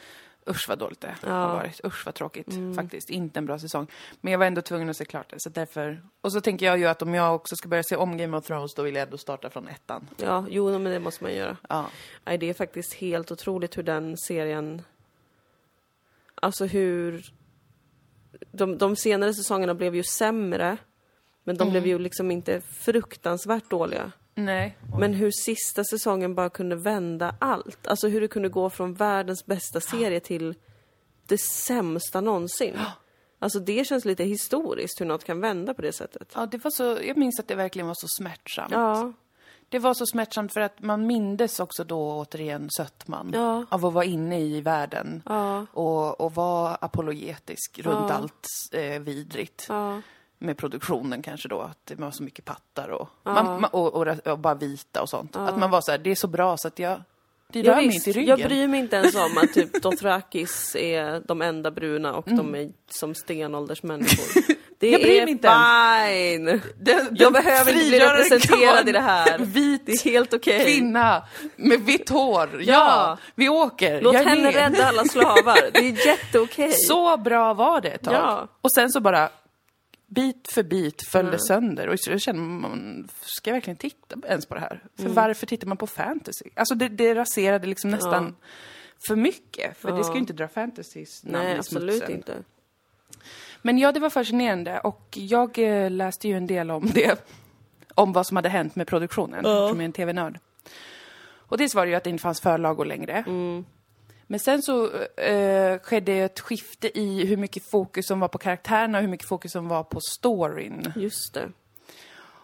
[0.50, 1.28] Usch vad dåligt det Ja.
[1.28, 1.40] Mm.
[1.40, 1.86] har varit.
[1.86, 3.10] Usch vad tråkigt faktiskt.
[3.10, 3.88] Inte en bra säsong.
[4.22, 5.40] Men jag var ändå tvungen att se klart det.
[5.40, 6.02] Så därför...
[6.22, 8.46] Och så tänker jag ju att om jag också ska börja se om Game of
[8.46, 10.10] Thrones då vill jag ändå starta från ettan.
[10.18, 11.58] Ja, jo, men det måste man göra.
[11.70, 11.86] Ja.
[12.26, 14.82] Nej, det är faktiskt helt otroligt hur den serien...
[16.36, 17.22] Alltså hur...
[18.52, 20.78] De, de senare säsongerna blev ju sämre.
[21.44, 21.72] Men de Mm.
[21.72, 24.12] blev ju liksom inte fruktansvärt dåliga.
[24.38, 24.78] Nej.
[25.00, 27.88] Men hur sista säsongen bara kunde vända allt.
[27.88, 30.56] Alltså hur det kunde gå från världens bästa serie till
[31.28, 32.74] det sämsta någonsin.
[33.40, 36.32] Alltså det känns lite historiskt hur något kan vända på det sättet.
[36.36, 36.98] Ja, det var så...
[37.04, 38.72] Jag minns att det verkligen var så smärtsamt.
[38.72, 39.14] Ja,
[39.70, 43.32] Det var så smärtsamt för att man mindes också då återigen sötman.
[43.34, 43.66] Ja.
[43.70, 45.22] Av att vara inne i världen.
[45.26, 48.16] ja, Och, och vara apologetisk runt Ja.
[48.16, 49.68] allt eh, vidrigt.
[50.40, 50.46] Ja.
[50.46, 53.34] Med produktionen kanske då, att det var så mycket pattar och, Ja.
[53.44, 55.36] man, och, och, och bara vita och sånt.
[55.36, 57.02] Att man var så här, det är så bra så att jag...
[57.52, 58.50] Det Ja, rör mig visst, inte i jag ryggen.
[58.50, 62.70] bryr mig inte ens om att typ Dothrakis är de enda bruna och de är
[62.90, 64.44] som stenåldersmänniskor.
[64.80, 65.02] Det Mm.
[65.02, 66.62] Jag bryr är mig inte ens.
[66.62, 66.62] fine!
[66.84, 69.38] Den, Jag behöver inte bli representerad i det här.
[69.40, 70.64] Vit Det är helt okej.
[70.66, 71.24] kvinna
[71.56, 72.50] med vitt hår.
[72.54, 73.18] Ja, Ja.
[73.36, 74.02] vi åker.
[74.02, 74.54] Låt jag är henne med.
[74.56, 75.58] rädda alla slavar.
[75.74, 76.72] Det är jätteokej.
[76.72, 78.14] Så bra var det ett tag.
[78.14, 78.48] Ja.
[78.62, 79.30] Och sen så bara
[80.08, 81.88] bit för bit föll det sönder.
[81.90, 84.84] Och så känner man, ska jag verkligen titta ens på det här?
[84.96, 85.14] För Mm.
[85.14, 86.46] varför tittar man på fantasy?
[86.56, 88.36] Alltså det, det raserade liksom nästan
[89.08, 89.78] för mycket.
[89.78, 92.16] För det ska ju inte dra fantasys namn Nej, i absolut smutsen.
[92.16, 92.36] inte.
[93.62, 97.30] Men ja, det var fascinerande och jag eh, läste ju en del om det.
[97.96, 100.40] Om vad som hade hänt med produktionen, eftersom jag är en tv-nörd.
[101.50, 103.24] Och dels var det ju att det inte fanns förlagor längre.
[104.28, 108.98] Men sen så eh, skedde ett skifte i hur mycket fokus som var på karaktärerna
[108.98, 110.94] och hur mycket fokus som var på storyn.
[110.96, 111.50] Just det.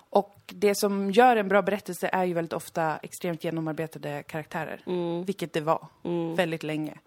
[0.09, 4.81] Och det som gör en bra berättelse är ju väldigt ofta extremt genomarbetade karaktärer.
[5.25, 5.87] Vilket det var,
[6.35, 6.99] väldigt länge.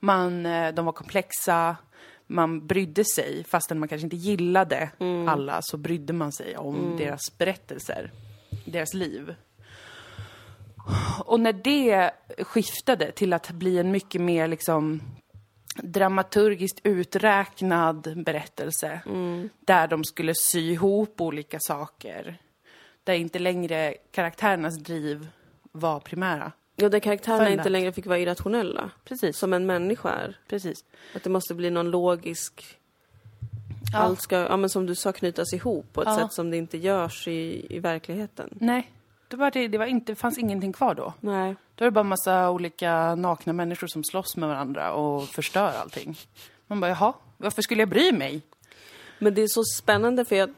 [0.00, 1.76] Man, eh, de var komplexa,
[2.26, 4.90] man brydde sig, fastän man kanske inte gillade
[5.28, 8.10] alla, så brydde man sig om deras berättelser,
[8.64, 9.34] deras liv.
[11.24, 15.02] Och när det skiftade till att bli en mycket mer liksom
[15.76, 19.00] dramaturgiskt uträknad berättelse
[19.60, 22.38] där de skulle sy ihop olika saker.
[23.04, 25.28] Där inte längre karaktärernas driv
[25.72, 26.52] var primära.
[26.76, 28.90] Ja, där karaktärerna inte längre fick vara irrationella.
[29.04, 29.36] Precis.
[29.38, 30.38] Som en människa är.
[30.48, 30.84] Precis.
[31.16, 32.78] Att det måste bli någon logisk...
[33.92, 33.98] Ja.
[33.98, 36.16] Allt ska, ja men som du sa, knytas ihop på ett Ja.
[36.18, 38.48] sätt som det inte görs i, i verkligheten.
[38.60, 38.90] Nej,
[39.28, 41.12] det, var det, det var inte, fanns ingenting kvar då.
[41.20, 41.56] Nej.
[41.74, 46.18] Då är det bara massa olika nakna människor som slåss med varandra och förstör allting.
[46.66, 48.42] Man bara, jaha, varför skulle jag bry mig?
[49.18, 50.54] Men det är så spännande för jag...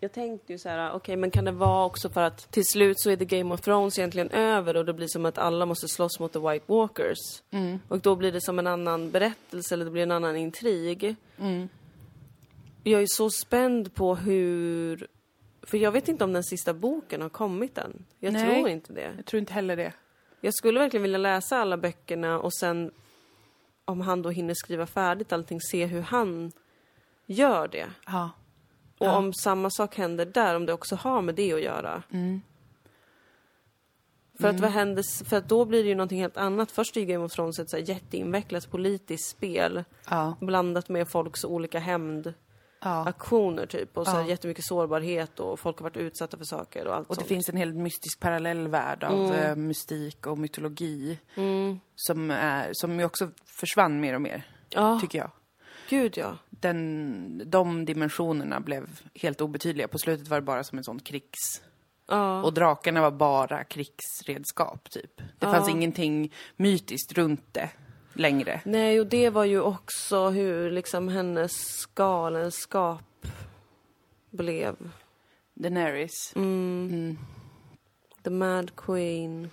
[0.00, 3.00] Jag tänkte ju så här, okej men kan det vara också för att till slut
[3.00, 5.88] så är det Game of Thrones egentligen över och det blir som att alla måste
[5.88, 7.42] slåss mot the White Walkers.
[7.88, 11.16] Och då blir det som en annan berättelse eller det blir en annan intrig.
[12.82, 15.06] Jag är så spänd på hur...
[15.66, 18.04] För jag vet inte om den sista boken har kommit än.
[18.18, 18.54] Jag Nej.
[18.54, 19.12] tror inte det.
[19.16, 19.92] Jag tror inte heller det.
[20.40, 22.90] Jag skulle verkligen vilja läsa alla böckerna och sen
[23.84, 26.52] om han då hinner skriva färdigt allting, se hur han
[27.26, 27.86] gör det.
[28.06, 28.30] Ja.
[28.98, 29.16] Och Ja.
[29.16, 32.02] om samma sak händer där, om det också har med det att göra.
[32.10, 32.40] Mm.
[34.38, 36.70] För att vad händer, för att då blir det ju någonting helt annat.
[36.70, 40.36] Först är ju Game of Thrones ett så jätteinvecklat politiskt spel Ja.
[40.40, 42.45] blandat med folks olika hämndaktioner
[42.88, 43.66] ja.
[43.66, 43.96] typ.
[43.96, 44.26] Och så Ja.
[44.26, 47.28] jättemycket sårbarhet och folk har varit utsatta för saker och allt Och det sånt.
[47.28, 51.80] finns en helt mystisk parallell värld av eh, mystik och mytologi Mm.
[51.96, 55.30] som, är, som ju också försvann mer och mer, Ja, tycker jag.
[55.88, 56.36] gud ja.
[56.50, 59.88] Den, de dimensionerna blev helt obetydliga.
[59.88, 61.62] På slutet var det bara som en sån krigs...
[62.08, 62.42] Ja.
[62.42, 65.16] Och drakarna var bara krigsredskap, typ.
[65.38, 67.70] Det fanns ingenting mytiskt runt det
[68.16, 68.60] längre.
[68.64, 73.26] Nej, och det var ju också hur liksom hennes galenskap
[74.30, 74.76] blev.
[75.54, 76.32] Daenerys.
[76.36, 76.88] Mm.
[76.92, 77.18] Mm.
[78.24, 79.50] The Mad Queen.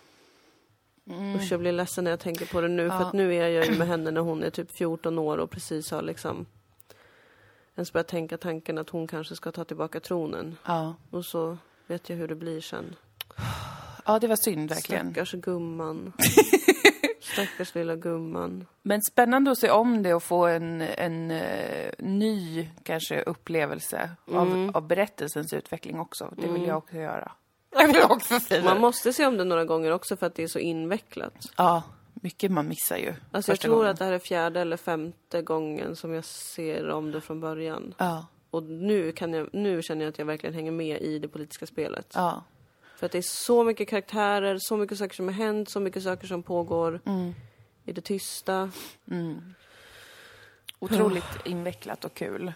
[1.09, 1.35] Mm.
[1.35, 2.89] Usch, jag blir ledsen när jag tänker på det nu.
[2.89, 3.05] För Ja.
[3.07, 5.91] att nu är jag ju med henne när hon är typ 14 år och precis
[5.91, 6.45] har liksom
[7.75, 10.57] ens börjat tänka tanken att hon kanske ska ta tillbaka tronen.
[10.65, 10.95] Ja.
[11.09, 12.95] Och så vet jag hur det blir sen.
[14.05, 15.13] ja, det var synd verkligen.
[15.13, 16.13] Stackars gumman.
[17.33, 18.65] Stackars lilla gumman.
[18.81, 24.71] Men spännande att se om det och få en, en eh, ny, kanske, upplevelse av,
[24.73, 26.33] av berättelsens utveckling också.
[26.37, 27.31] Det vill jag också göra.
[27.75, 28.63] Jag vill också fira.
[28.63, 31.33] Man måste se om det några gånger också för att det är så invecklat.
[31.57, 33.13] Ja, mycket man missar ju.
[33.31, 33.89] Alltså jag tror gången.
[33.91, 37.93] att det här är fjärde eller femte gången som jag ser om det från början.
[37.97, 41.27] Ja, Och nu, kan jag, nu känner jag att jag verkligen hänger med i det
[41.27, 42.11] politiska spelet.
[42.15, 42.43] ja.
[43.03, 46.03] För att det är så mycket karaktärer, så mycket saker som har hänt, så mycket
[46.03, 47.33] saker som pågår Mm.
[47.85, 48.71] i det tysta.
[50.79, 52.53] Otroligt invecklat och kul.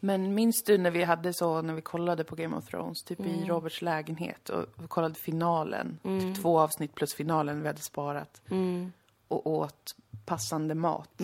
[0.00, 3.20] Men minns du när vi hade så, när vi kollade på Game of Thrones, typ
[3.20, 8.42] i Roberts lägenhet och kollade finalen, typ två avsnitt plus finalen vi hade sparat
[9.28, 9.94] och åt
[10.26, 11.20] passande mat.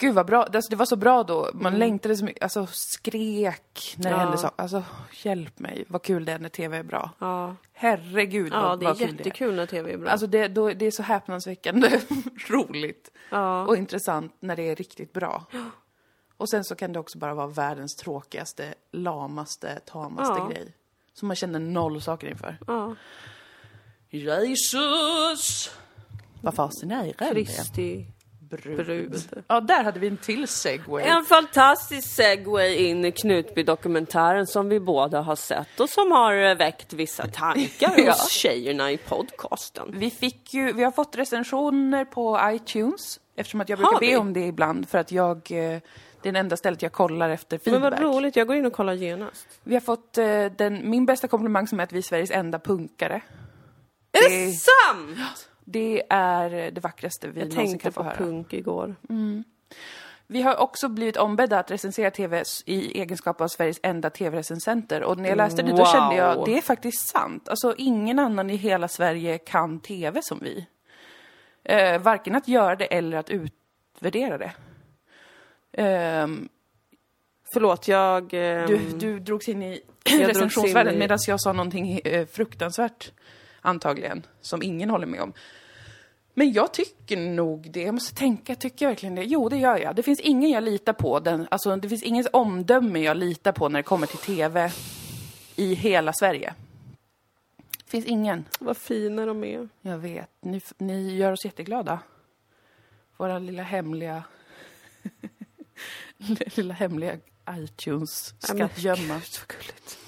[0.00, 1.50] Gud vad bra, alltså, det var så bra då.
[1.54, 4.16] Man längtade så mycket, alltså skrek när det Ja.
[4.16, 4.50] hände så.
[4.56, 4.84] Alltså
[5.22, 7.10] hjälp mig, vad kul det är när TV är bra.
[7.18, 10.10] Ja, Herregud ja vad, det är vad kul jättekul när tv är bra.
[10.10, 12.00] Alltså det, då, det är så häpnadsväckande
[12.48, 13.66] roligt ja.
[13.66, 15.44] och intressant när det är riktigt bra.
[16.36, 20.48] Och sen så kan det också bara vara världens tråkigaste, lamaste, tamaste Ja.
[20.48, 20.74] grej.
[21.14, 22.58] Som man känner noll saker inför.
[22.66, 22.94] ja.
[24.10, 25.70] Jesus!
[26.42, 27.30] Vad fasen är det?
[27.32, 28.06] Kristi
[28.50, 28.76] Brud.
[28.86, 29.44] brud.
[29.48, 31.04] Ja, där hade vi en till segway.
[31.04, 36.54] En fantastisk segway in i Knutby-dokumentären som vi båda har sett och som har eh,
[36.54, 38.10] väckt vissa tankar Ja.
[38.12, 39.94] hos tjejerna i podcasten.
[39.98, 44.32] Vi fick ju, vi har fått recensioner på iTunes eftersom att jag brukar be om
[44.32, 45.80] det ibland för att jag, eh,
[46.22, 47.92] det är det enda stället jag kollar efter Men feedback.
[47.92, 49.46] vad roligt, jag går in och kollar genast.
[49.64, 52.58] Vi har fått eh, den, min bästa komplimang som är att vi är Sveriges enda
[52.58, 53.20] punkare.
[54.12, 55.48] Är Det- det sant?
[55.72, 58.16] Det är det vackraste vi Jag någonsin tänkte kan få på höra.
[58.16, 58.94] punk igår.
[60.26, 65.02] Vi har också blivit ombedda att recensera TV i egenskap av Sveriges enda TV-recensenter.
[65.02, 67.48] Och när jag läste det då kände jag, det är faktiskt sant.
[67.48, 70.66] Alltså ingen annan i hela Sverige kan TV som vi.
[71.64, 74.52] Eh, varken att göra det eller att utvärdera det.
[75.72, 76.48] Ehm,
[77.52, 78.34] Förlåt, jag...
[78.34, 79.80] ehm, du, du drogs in i
[80.26, 83.12] recensionsvärlden i- medan jag sa någonting eh, fruktansvärt,
[83.60, 85.32] antagligen, som ingen håller med om.
[86.34, 87.82] Men jag tycker nog det.
[87.82, 89.24] Jag måste tänka, tycker jag verkligen det?
[89.24, 89.96] Jo, det gör jag.
[89.96, 91.20] Det finns ingen jag litar på.
[91.20, 94.72] Den, alltså, det finns ingens omdöme jag litar på när det kommer till TV
[95.56, 96.54] i hela Sverige.
[97.56, 98.44] Det finns ingen.
[98.60, 99.68] Vad fina de är.
[99.80, 100.30] Jag vet.
[100.40, 101.98] Ni, ni gör oss jätteglada.
[103.16, 104.24] Våra lilla hemliga...
[106.56, 107.16] lilla hemliga
[107.50, 109.14] Ja, iTunes-skattgömma.
[109.14, 109.98] gud, så gulligt.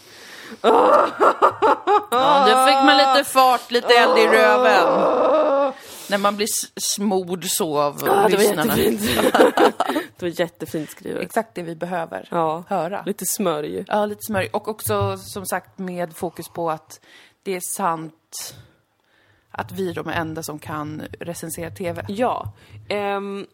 [0.61, 4.85] Ja, då fick man lite fart, lite eld i röven.
[6.11, 8.77] När man blir s- smord så av Ah, det var lyssnarna.
[8.77, 9.01] jättefint.
[10.19, 11.23] det var jättefint skrivet.
[11.23, 12.65] Exakt det vi behöver Ja.
[12.69, 13.03] höra.
[13.07, 13.85] Lite smörj.
[13.89, 14.49] Ja, lite smörj.
[14.53, 17.01] Och också som sagt med fokus på att
[17.43, 18.55] det är sant
[19.51, 22.05] att vi är de enda som kan recensera TV.
[22.09, 22.53] Ja.
[22.89, 23.47] Ehm,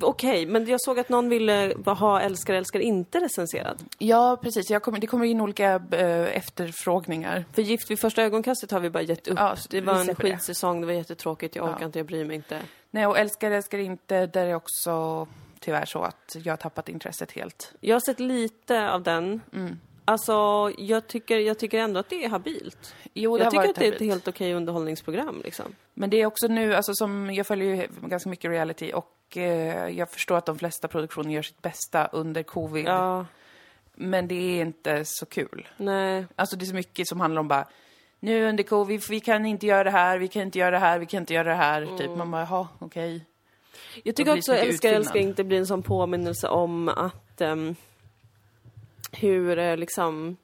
[0.00, 3.82] Okej, men jag såg att någon ville ha älskar, älskar inte recenserad.
[3.98, 4.78] Ja, precis.
[4.82, 7.44] Kommer, det kommer in olika eh, efterfrågningar.
[7.52, 9.38] För Gift vid första ögonkastet har vi bara gett upp.
[9.38, 10.30] Ja, det var en släpper det.
[10.30, 11.86] skitsäsong, det var jättetråkigt, jag orkar Ja.
[11.86, 12.60] inte, jag bryr mig inte.
[12.90, 15.26] Nej, och älskar, älskar inte, där är också
[15.60, 17.72] tyvärr så att jag har tappat intresset helt.
[17.80, 19.40] Jag har sett lite av den.
[19.54, 19.80] Mm.
[20.08, 22.94] Alltså, jag tycker, jag tycker ändå att det är habilt.
[23.14, 25.66] Jo, det jag har tycker varit att det är ett helt okej underhållningsprogram liksom.
[25.94, 29.88] Men det är också nu, alltså som, jag följer ju ganska mycket reality och eh,
[29.88, 32.86] jag förstår att de flesta produktioner gör sitt bästa under covid.
[32.86, 33.26] Ja,
[33.94, 35.68] Men det är inte så kul.
[35.76, 36.26] nej.
[36.36, 37.68] Alltså det är så mycket som handlar om bara
[38.20, 40.98] nu under covid, vi kan inte göra det här, vi kan inte göra det här,
[40.98, 41.98] vi kan inte göra det här.
[41.98, 43.24] Typ man bara, jaha, okej.
[44.02, 47.76] Jag Då tycker också älskar, älskar inte blir en sån påminnelse om att ehm,
[49.12, 50.36] hur eh, liksom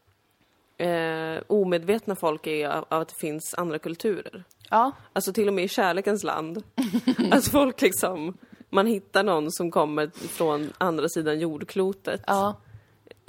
[0.79, 4.45] eh, omedvetna folk är av, av att det finns andra kulturer.
[4.71, 6.63] Ja, Alltså till och med i kärlekens land.
[7.31, 8.37] alltså folk liksom,
[8.71, 12.57] man hittar någon som kommer från andra sidan jordklotet ja,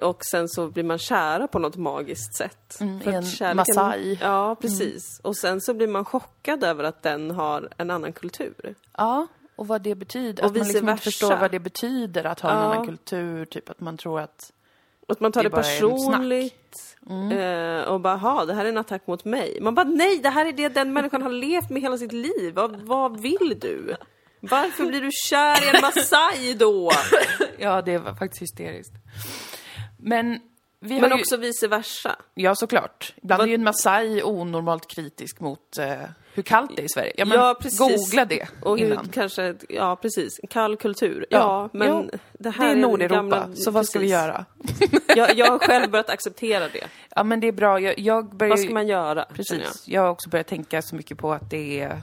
[0.01, 2.77] och sen så blir man kära på något magiskt sätt.
[2.81, 3.11] Mm, För
[3.45, 4.17] en Masai.
[4.21, 5.19] Ja, precis.
[5.23, 8.75] Och sen så blir man chockad över att den har en annan kultur.
[8.97, 9.27] ja.
[9.57, 10.43] Och vad det betyder.
[10.43, 12.63] Och att man liksom inte förstår vad det betyder att ha en Ja.
[12.63, 13.45] annan kultur.
[13.45, 14.51] Typ att man tror att,
[15.07, 16.97] att man tar Det det, personligt.
[17.31, 19.57] Eh, och bara, ha det här är en attack mot mig.
[19.61, 22.53] Man bara, nej, det här är det den människan har levt med hela sitt liv.
[22.55, 23.95] Vad, vad vill du?
[24.39, 26.91] Varför blir du kär i en Masai då?
[27.57, 28.93] ja det var faktiskt hysteriskt.
[29.97, 30.39] Men
[30.85, 32.15] vi Men ju, också vice versa.
[32.33, 33.13] ja såklart.
[33.23, 35.87] Ibland Vad- är ju en Masai onormalt kritisk mot eh,
[36.33, 37.13] hur kallt det är i Sverige.
[37.17, 37.79] Ja, men Ja, precis.
[37.79, 39.07] googla det Och hur innan.
[39.09, 41.25] kanske, ja precis, kall kultur.
[41.29, 44.11] Ja, Ja, men jo, det Det här är Nordeuropa, gamla- så vad ska vi precis.
[44.13, 44.45] göra?
[45.15, 46.87] Jag, jag har själv börjat acceptera det.
[47.15, 49.05] Ja men det är bra, jag, jag börjar Vad ska man göra?
[49.07, 49.35] känner jag?
[49.35, 49.87] Precis.
[49.87, 52.01] Jag har också börjat tänka så mycket på att det är,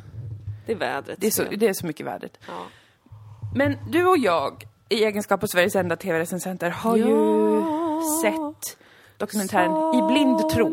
[0.66, 1.16] Det är vädret.
[1.20, 2.38] det är, så, det är så mycket värdet.
[2.48, 2.66] Ja.
[3.54, 7.04] Men du och jag, i egenskap av Sveriges enda tv-recensenter, har ju
[8.02, 8.76] sett
[9.18, 10.66] dokumentären I blind tro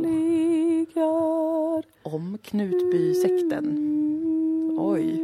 [2.03, 3.65] om Knutbysekten.
[4.79, 5.19] Oj.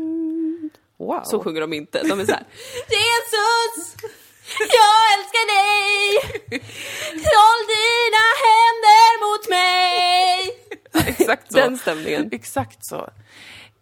[0.97, 1.21] Wow.
[1.23, 2.03] Så sjunger de inte.
[2.03, 2.43] De är så här.
[2.89, 3.95] Jesus!
[4.59, 6.19] Jag älskar dig!
[7.11, 10.49] Håll dina händer mot mig!
[11.07, 11.57] Exakt så.
[11.57, 12.29] Den stämningen.
[12.31, 13.09] Exakt så.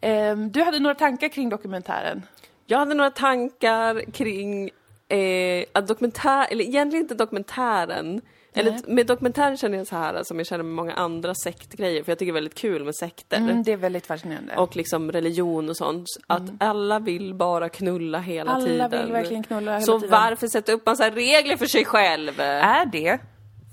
[0.02, 2.24] Ehm, du hade några tankar kring dokumentären?
[2.66, 4.70] Jag hade några tankar kring
[5.18, 8.22] eh, att dokumentär, eller egentligen inte dokumentären.
[8.56, 12.12] Eller med dokumentären känner jag så här som jag känner med många andra sektgrejer, för
[12.12, 13.38] jag tycker det är väldigt kul med sekter.
[13.38, 14.56] Mm, det är väldigt fascinerande.
[14.58, 16.08] Och liksom religion och sånt.
[16.28, 18.92] Att alla vill bara knulla hela Alla tiden.
[19.04, 20.12] vill verkligen knulla hela Så tiden.
[20.12, 22.40] varför sätta upp massa regler för sig själv?
[22.40, 23.20] Är det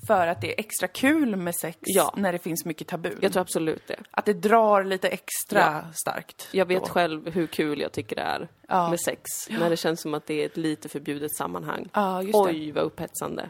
[0.07, 2.15] för att det är extra kul med sex Ja.
[2.17, 3.11] när det finns mycket tabu?
[3.21, 3.97] Jag tror absolut det.
[4.11, 6.49] Att det drar lite extra starkt?
[6.53, 6.89] Jag vet då.
[6.89, 8.91] själv hur kul jag tycker det är Ja.
[8.91, 9.23] med sex.
[9.51, 11.89] När det känns som att det är ett lite förbjudet sammanhang.
[11.93, 12.39] Ja, just det.
[12.39, 12.51] Mm.
[12.51, 13.49] Oj, vad upphetsande.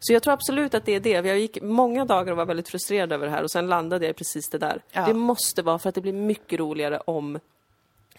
[0.00, 1.10] Så jag tror absolut att det är det.
[1.10, 4.10] Jag gick många dagar och var väldigt frustrerad över det här och sen landade jag
[4.10, 4.82] i precis det där.
[4.92, 5.06] Ja.
[5.06, 7.38] Det måste vara för att det blir mycket roligare om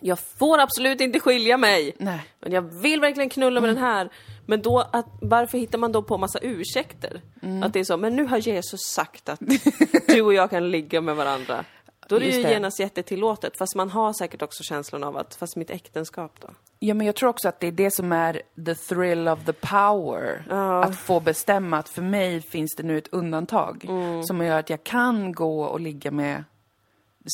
[0.04, 1.96] jag får absolut inte skilja mig.
[1.98, 2.22] Nej.
[2.40, 4.10] Men jag vill verkligen knulla med den här.
[4.52, 7.22] Men då, att, varför hittar man då på massa ursäkter?
[7.42, 7.64] Mm.
[7.64, 9.40] Att det är så, men nu har Jesus sagt att
[10.08, 11.66] du och jag kan ligga med varandra.
[12.08, 12.52] Då är det Just ju det.
[12.52, 13.58] genast jättetillåtet.
[13.58, 16.48] Fast man har säkert också känslan av att, fast mitt äktenskap då?
[16.80, 19.54] Ja, men jag tror också att det är det som är the thrill of the
[19.54, 20.44] power.
[20.84, 24.24] Att få bestämma att för mig finns det nu ett undantag Mm.
[24.24, 26.44] som gör att jag kan gå och ligga med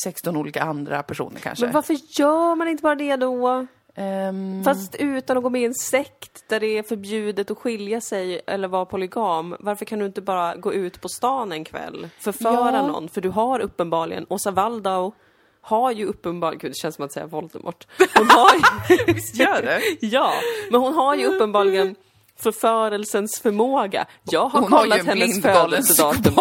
[0.04, 1.64] 16 olika andra personer kanske.
[1.64, 3.66] Men varför gör man inte bara det då?
[3.98, 8.00] Ehm, Fast utan att gå med i en sekt där det är förbjudet att skilja
[8.00, 9.56] sig eller vara polygam.
[9.60, 12.08] Varför kan du inte bara gå ut på stan en kväll?
[12.20, 12.86] Förföra Ja.
[12.86, 13.08] någon?
[13.08, 15.12] För du har uppenbarligen, Åsa Waldau
[15.60, 17.86] har ju uppenbarligen, gud det känns som att säga Voldemort.
[18.14, 20.06] Hon har ju, Visst gör det?
[20.06, 20.32] ja,
[20.70, 21.94] men hon har ju uppenbarligen
[22.36, 24.06] förförelsens förmåga.
[24.24, 26.34] Jag har Hon har kollat en hennes födelsedatum.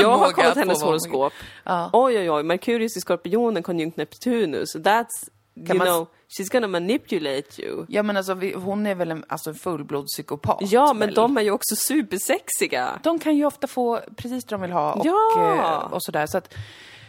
[0.00, 1.32] Jag har kollat hennes horoskop.
[1.64, 1.90] Ja.
[1.92, 4.76] Oj, oj, oj, Merkurius i Skorpionen, konjunkt Neptunus.
[4.76, 5.06] That's,
[5.54, 6.06] you man- know,
[6.38, 7.86] she's gonna manipulate you.
[7.88, 10.58] Ja men alltså vi, hon är väl en alltså, fullblodspsykopat?
[10.60, 11.14] Ja, men väl?
[11.14, 13.00] de är ju också supersexiga.
[13.02, 15.54] de kan ju ofta få precis det de vill ha och, Ja.
[15.86, 16.26] eh, och sådär.
[16.26, 16.54] Så att,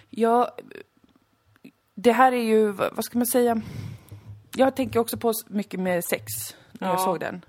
[0.10, 0.58] ja,
[1.96, 3.62] det här är ju, vad ska man säga?
[4.56, 6.26] Jag tänker också på mycket med sex
[6.72, 7.04] när jag Ja.
[7.06, 7.46] såg den.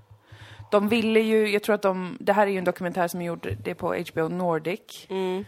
[0.71, 3.25] de ville ju, jag tror att de, det här är ju en dokumentär som är
[3.25, 5.07] gjord, det är på HBO Nordic.
[5.09, 5.45] Mm.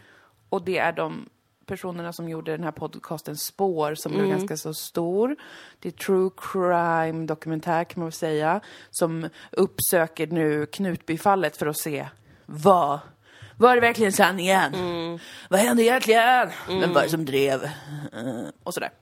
[0.49, 1.29] Och det är de
[1.67, 4.25] personerna som gjorde den här podcasten Spår som Mm.
[4.25, 5.35] blev ganska så stor.
[5.79, 8.61] Det är true crime dokumentär kan man väl säga.
[8.91, 12.07] Som uppsöker nu Knutbyfallet för att se
[12.45, 12.99] vad
[13.59, 14.73] var det verkligen sanningen?
[14.73, 15.19] Mm.
[15.49, 16.49] Vad hände egentligen?
[16.67, 17.63] Vem var det som drev?
[17.63, 17.69] Eh,
[18.63, 18.89] och sådär.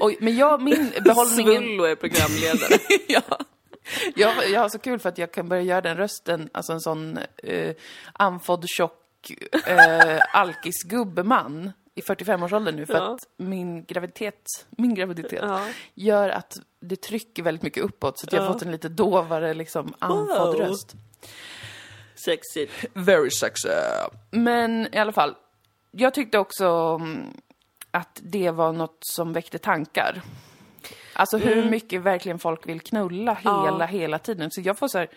[0.00, 1.62] Oj, men jag, min behållningen...
[1.62, 2.78] Svullo är programledare.
[3.08, 3.20] ja.
[4.16, 6.80] Jag, jag har så kul för att jag kan börja göra den rösten, alltså en
[6.80, 7.74] sån eh,
[8.12, 9.30] andfådd, tjock,
[9.66, 13.14] eh, alkis gubbeman i 45-årsåldern nu för Ja.
[13.14, 15.66] att min graviditet, min graviditet Ja.
[15.94, 19.54] gör att det trycker väldigt mycket uppåt så att jag har fått en lite dovare
[19.54, 20.60] liksom andfådd Wow.
[20.60, 20.94] röst.
[22.14, 22.72] Sexigt.
[22.94, 23.68] Very sexy.
[24.30, 25.34] Men i alla fall,
[25.90, 26.66] jag tyckte också
[27.00, 27.26] mm,
[27.90, 30.22] att det var något som väckte tankar.
[31.18, 33.80] Alltså hur mycket verkligen folk vill knulla hela, Mm.
[33.80, 33.86] Ja.
[33.86, 34.50] hela tiden.
[34.50, 35.08] Så jag får så här,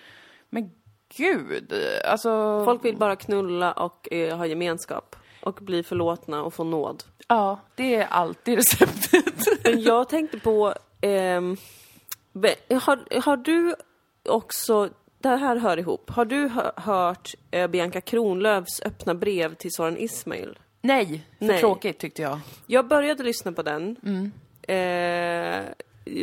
[0.49, 0.71] men
[1.17, 1.73] gud,
[2.05, 2.61] alltså...
[2.65, 5.15] Folk vill bara knulla och eh, ha gemenskap.
[5.43, 7.03] Och bli förlåtna och få nåd.
[7.27, 9.63] Ja, det är alltid receptet.
[9.63, 10.73] Men jag tänkte på...
[12.33, 13.75] ve- har, har du
[14.29, 14.89] också...
[15.19, 16.09] Det här hör ihop.
[16.09, 20.59] Har du hö- hört eh, Bianca Kronlöfs öppna brev till Soran Ismail?
[20.81, 21.59] Nej, för Nej.
[21.59, 22.39] tråkigt tyckte jag.
[22.67, 23.95] Jag började lyssna på den.
[24.67, 25.61] Eh,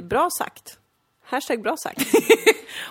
[0.02, 0.78] bra sagt.
[1.24, 2.00] Hashtag bra sagt.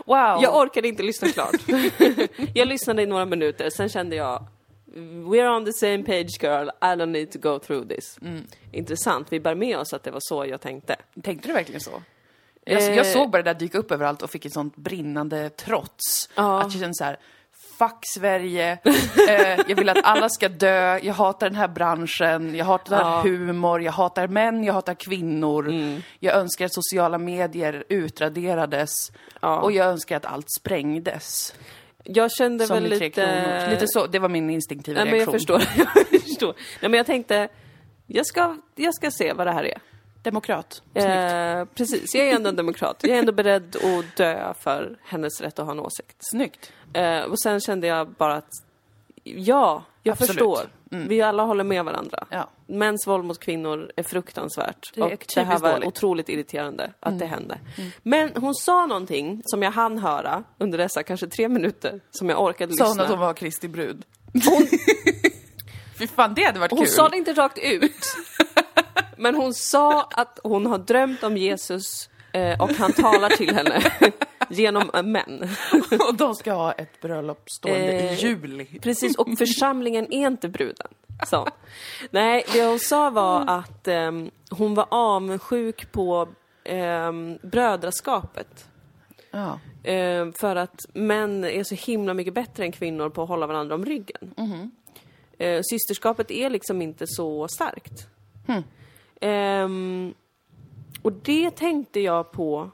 [0.06, 0.39] Wow.
[0.41, 1.56] Jag orkade inte lyssna klart.
[2.54, 4.47] jag lyssnade i några minuter, sen kände jag
[5.26, 8.19] We're on the same page girl, I don't need to go through this.
[8.71, 10.95] Intressant, vi bär med oss att det var så jag tänkte.
[11.23, 12.04] Tänkte du verkligen så?
[12.65, 12.95] Jag, Eh.
[12.95, 16.30] jag såg bara det där dyka upp överallt och fick ett sånt brinnande trots.
[16.36, 16.60] Ja.
[16.60, 17.17] Att jag kände så här,
[17.78, 18.78] fuck Sverige,
[19.30, 23.22] eh, jag vill att alla ska dö, jag hatar den här branschen, jag hatar Ja.
[23.24, 25.68] humor, jag hatar män, jag hatar kvinnor.
[25.70, 26.02] Mm.
[26.20, 28.92] Jag önskar att sociala medier utraderades
[29.42, 29.60] Ja.
[29.62, 31.54] och jag önskar att allt sprängdes.
[32.04, 33.68] Jag kände Som väl lite...
[33.70, 35.60] Lite så, det var min instinktiva Nej, men jag reaktion.
[35.60, 35.62] förstår.
[36.12, 36.54] jag förstår.
[36.82, 37.48] Nej, men jag tänkte,
[38.08, 39.78] jag ska, jag ska se vad det här är.
[40.32, 40.82] Demokrat.
[40.94, 42.98] Eh, precis, jag är ändå en demokrat.
[43.02, 46.16] Jag är ändå beredd att dö för hennes rätt att ha en åsikt.
[46.20, 46.72] Snyggt.
[46.94, 48.50] Eh, och sen kände jag bara att,
[49.24, 50.30] ja, jag Absolut.
[50.30, 50.70] förstår.
[50.90, 52.26] Vi alla håller med varandra.
[52.30, 52.50] Ja.
[52.68, 54.92] Mäns våld mot kvinnor är fruktansvärt.
[54.96, 55.78] Det är och det här var dåligt.
[55.78, 55.88] Mm.
[55.88, 57.60] otroligt irriterande att det hände.
[58.04, 62.42] Men hon sa någonting som jag hann höra under dessa kanske tre minuter som jag
[62.44, 62.88] orkade Sa lyssna.
[62.88, 64.06] hon att hon var Kristi brud?
[66.00, 66.88] Fy fan, det hade varit Hon kul.
[66.88, 68.16] sa det inte rakt ut.
[69.18, 73.82] Men hon sa att hon har drömt om Jesus eh, och han talar till henne
[74.50, 75.50] genom eh, män.
[76.10, 78.80] och de ska ha ett bröllop stående i Eh, juli.
[78.82, 80.88] Precis, och församlingen är inte bruden.
[81.28, 81.48] Så.
[82.12, 86.28] Nej, det hon sa var att ehm, hon var avundsjuk på
[86.70, 88.70] um, brödraskapet.
[89.32, 89.60] Ja.
[89.84, 93.76] Ehm, för att män är så himla mycket bättre än kvinnor på att hålla varandra
[93.76, 94.34] om ryggen.
[95.38, 98.08] Eh, systerskapet är liksom inte så starkt.
[99.22, 100.14] Ehm,
[101.02, 102.72] och det tänkte jag på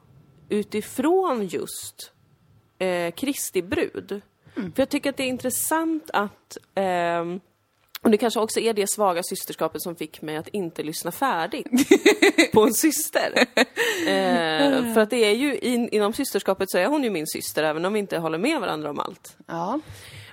[0.49, 2.11] utifrån just
[2.79, 4.21] eh, Kristi brud.
[4.53, 7.39] För jag tycker att det är intressant att ehm,
[8.03, 11.67] och det kanske också är det svaga systerskapet som fick mig att inte lyssna färdigt
[12.53, 13.33] på en syster.
[14.07, 17.63] Eh, för att det är ju, in, inom systerskapet så är hon ju min syster
[17.63, 19.37] även om vi inte håller med varandra om allt.
[19.47, 19.79] ja.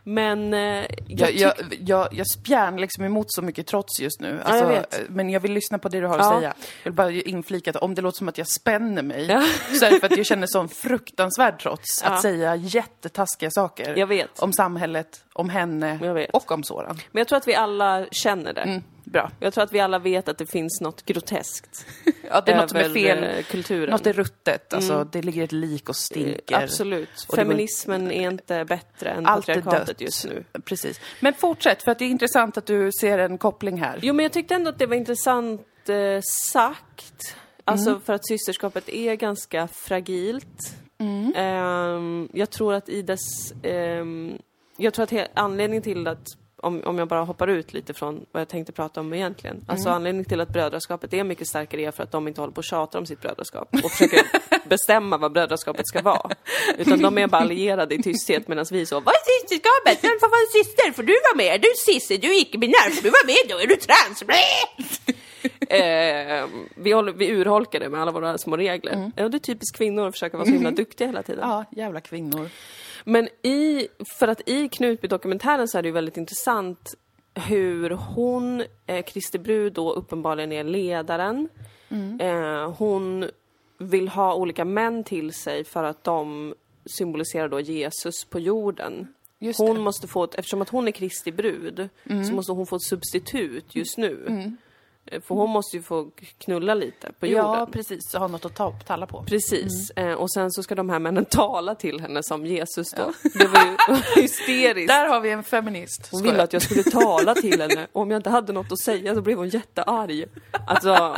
[0.04, 4.28] Men eh, jag, Jag, jag, jag, jag spjärnar liksom emot så mycket trots just nu.
[4.44, 4.94] jag Alltså, vet.
[4.94, 6.38] eh, Men jag vill lyssna på det du har att Ja.
[6.38, 6.54] säga.
[6.82, 9.42] Jag vill bara inflika att om det låter som att jag spänner mig Ja.
[9.78, 12.10] så är det för att jag känner sån fruktansvärd trots Ja.
[12.10, 13.94] att säga jättetaskiga saker.
[13.96, 14.38] Jag vet.
[14.38, 16.30] Om samhället, om henne Jag vet.
[16.30, 16.98] och om Soran.
[17.12, 18.60] men jag tror att vi alla känner det.
[18.60, 18.82] Mm,
[19.12, 19.30] bra.
[19.40, 21.86] Jag tror att vi alla vet att det finns något groteskt
[22.30, 23.24] Ja, det är något som är fel.
[23.24, 23.90] eh, kulturen.
[23.90, 24.74] Något är ruttet.
[24.74, 26.56] Alltså, det ligger ett lik och stinker.
[26.56, 27.08] Eh, Absolut.
[27.28, 30.00] Och det var- Feminismen är inte bättre än Allt patriarkatet dött.
[30.00, 30.44] just nu.
[30.64, 31.00] Precis.
[31.20, 33.98] Men fortsätt, för att det är intressant att du ser en koppling här.
[34.02, 36.20] Jo, men jag tyckte ändå att det var intressant eh,
[36.52, 37.36] sagt.
[37.64, 38.02] Alltså Mm.
[38.02, 40.76] för att systerskapet är ganska fragilt.
[40.98, 41.32] Mm.
[41.36, 43.52] Ehm, jag tror att i dess...
[43.62, 44.38] ehm,
[44.76, 46.24] jag tror att anledningen till att
[46.62, 49.64] om, om jag bara hoppar ut lite från vad jag tänkte prata om egentligen.
[49.68, 49.96] Alltså Mm.
[49.96, 52.64] anledningen till att brödraskapet är mycket starkare är för att de inte håller på och
[52.64, 54.20] tjatar om sitt brödraskap och försöker
[54.68, 56.30] bestämma vad brödraskapet ska vara.
[56.78, 60.04] Utan de är bara allierade i tysthet medan vi så Vad är systerskapet?
[60.04, 60.92] Vem får vara syster?
[60.92, 61.60] Får du vara med?
[61.60, 63.58] Du är cisser, du är icke-binär, får du vara med då?
[63.58, 64.22] Är du trans?
[64.26, 64.36] Blä!
[65.78, 69.12] eh, vi, håller, vi urholkar det med alla våra små regler.
[69.16, 71.48] Ja, det är typiskt kvinnor att försöka vara så himla duktiga hela tiden.
[71.48, 72.48] Ja, jävla kvinnor.
[73.04, 73.88] Men i,
[74.18, 76.94] för att i Knutby-dokumentären så är det ju väldigt intressant
[77.34, 81.48] hur hon, eh, Kristi brud då uppenbarligen är ledaren.
[82.20, 83.30] Eh, hon
[83.78, 86.54] vill ha olika män till sig för att de
[86.86, 89.14] symboliserar då Jesus på jorden.
[89.38, 89.70] Just hon det.
[89.70, 89.82] Mm.
[89.82, 91.88] måste få ett, eftersom att hon är Kristi brud,
[92.26, 94.24] så måste hon få ett substitut just nu.
[94.28, 94.46] Eh,
[95.10, 97.44] För hon måste ju få knulla lite på jorden.
[97.44, 98.14] Ja, precis.
[98.14, 99.22] Ha något att ta, talla på.
[99.22, 99.92] Precis.
[99.96, 100.10] Mm.
[100.10, 103.12] Eh, och sen så ska de här männen tala till henne som Jesus då.
[103.34, 103.76] Det var ju
[104.22, 104.88] hysteriskt.
[104.88, 106.08] Där har vi en feminist.
[106.12, 108.80] Hon ville att jag skulle tala till henne och om jag inte hade något att
[108.80, 110.24] säga så blev hon jättearg.
[110.66, 111.16] Alltså,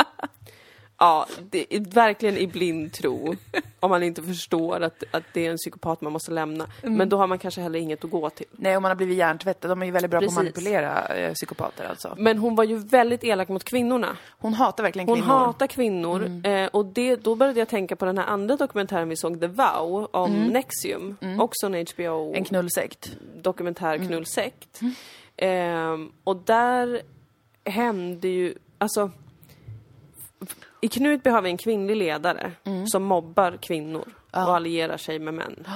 [1.02, 3.34] ja, det är verkligen i blind tro.
[3.80, 6.66] Om man inte förstår att, att det är en psykopat man måste lämna.
[6.82, 6.96] Mm.
[6.96, 8.46] Men då har man kanske heller inget att gå till.
[8.52, 9.70] Nej, om man har blivit hjärntvättad.
[9.70, 10.34] De är ju väldigt bra Precis.
[10.34, 12.14] på att manipulera eh, psykopater alltså.
[12.18, 14.16] Men hon var ju väldigt elak mot kvinnorna.
[14.30, 15.28] Hon hatar verkligen Hon kvinnor.
[15.34, 16.46] hatar kvinnor.
[16.46, 19.46] Eh, och det, då började jag tänka på den här andra dokumentären vi såg, The
[19.46, 21.16] Vow, om Nexium.
[21.38, 23.16] Också en HBO En knullsekt.
[23.42, 24.80] dokumentär knullsekt.
[25.36, 27.02] Ehm, och där
[27.64, 29.10] hände ju, alltså
[30.84, 32.52] i Knutby har vi en kvinnlig ledare
[32.86, 35.66] som mobbar kvinnor och allierar sig med män.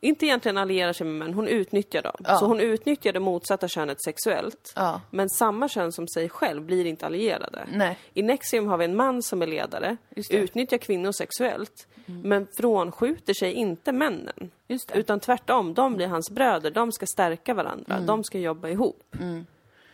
[0.00, 2.14] Inte egentligen allierar sig med män, hon utnyttjar dem.
[2.18, 2.36] Ja.
[2.36, 4.72] Så hon utnyttjar det motsatta könet sexuellt.
[4.76, 5.00] Ja.
[5.10, 7.66] Men samma kön som sig själv blir inte allierade.
[7.72, 7.98] Nej.
[8.14, 9.86] I Nexium har vi en man som är ledare.
[9.86, 10.42] Mm.
[10.42, 14.50] utnyttjar kvinnor sexuellt, men frånskjuter sig inte männen.
[14.94, 18.06] Utan tvärtom, de blir hans bröder, de ska stärka varandra, Mm.
[18.06, 19.16] de ska jobba ihop.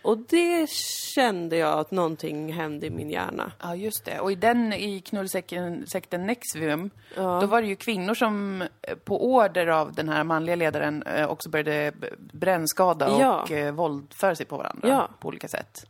[0.03, 0.69] Och det
[1.15, 3.53] kände jag att någonting hände i min hjärna.
[3.63, 4.21] Ja, just det.
[4.21, 9.35] Och i den, i knullsekten sekten Nexium, då var det ju kvinnor som eh, på
[9.35, 11.93] order av den här manliga ledaren eh, också började
[12.33, 13.43] brännskada Ja.
[13.43, 15.09] och eh, våldföra sig på varandra Ja.
[15.21, 15.87] på olika sätt.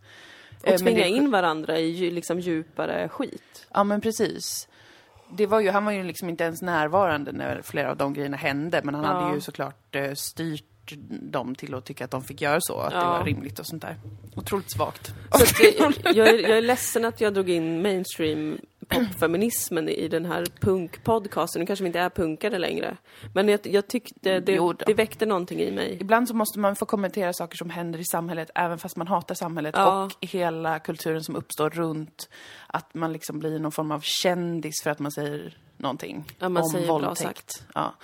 [0.63, 3.67] Och Eh, tvinga det- in varandra i liksom djupare skit.
[3.75, 4.69] Ja, men precis.
[5.33, 8.37] Det var ju, han var ju liksom inte ens närvarande när flera av de grejerna
[8.37, 9.11] hände, men han Ja.
[9.11, 10.13] hade ju såklart eh,
[11.11, 13.11] dem till att tycka att de fick göra så, att det Ja.
[13.19, 13.97] var rimligt och sånt där.
[14.37, 15.13] Otroligt svagt.
[15.33, 20.09] Så att jag, jag, är, jag är ledsen att jag drog in mainstream popfeminismen i
[20.09, 21.61] den här punkpodcasten.
[21.61, 22.97] Nu kanske vi inte är punkare längre.
[23.35, 25.97] Men jag, jag tyckte det, det väckte någonting i mig.
[26.01, 29.35] Ibland så måste man få kommentera saker som händer i samhället, även fast man hatar
[29.35, 30.05] samhället Ja.
[30.05, 32.29] och hela kulturen som uppstår runt
[32.67, 36.63] att man liksom blir någon form av kändis för att man säger någonting Ja, man
[36.63, 37.19] om säger bra våldtäkt.
[37.23, 37.63] sagt.
[37.75, 37.95] Ja.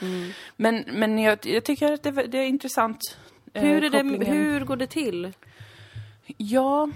[0.57, 2.99] Men, men jag, jag tycker att det, det är intressant.
[3.55, 5.33] eh, Hur, är det, hur går det till?
[6.37, 6.89] Ja...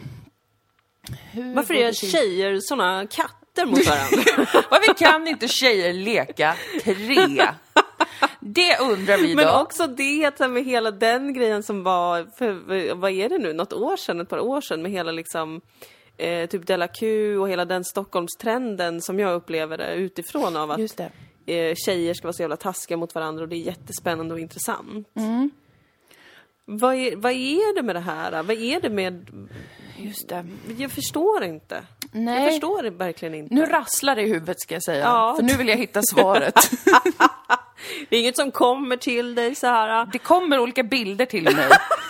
[1.32, 4.22] Hur Varför är tjejer såna katter mot varandra?
[4.70, 6.54] Varför kan inte tjejer leka
[6.84, 7.46] tre?
[8.40, 9.60] Det undrar vi Men då.
[9.60, 13.96] också det med hela den grejen som var, för, vad är det nu, något år
[13.96, 15.60] sedan, ett par år sedan med hela liksom
[16.20, 20.78] eh, typ Della Q och hela den Stockholmstrenden som jag upplever det utifrån av att
[20.78, 21.00] Just
[21.46, 21.58] det.
[21.70, 25.08] eh, tjejer ska vara så jävla taskiga mot varandra och det är jättespännande och intressant.
[25.16, 25.50] Mm.
[26.64, 28.42] Vad, är, vad är det med det här?
[28.42, 29.26] Vad är det med...
[29.96, 30.46] Just det.
[30.78, 31.82] Jag förstår inte.
[32.12, 32.42] Nej.
[32.42, 33.54] Jag förstår det verkligen inte.
[33.54, 35.04] Nu rasslar det i huvudet ska jag säga.
[35.04, 35.34] Ja.
[35.36, 36.54] För nu vill jag hitta svaret.
[38.08, 40.08] Det är inget som kommer till dig så här.
[40.12, 41.54] Det kommer olika bilder till mig.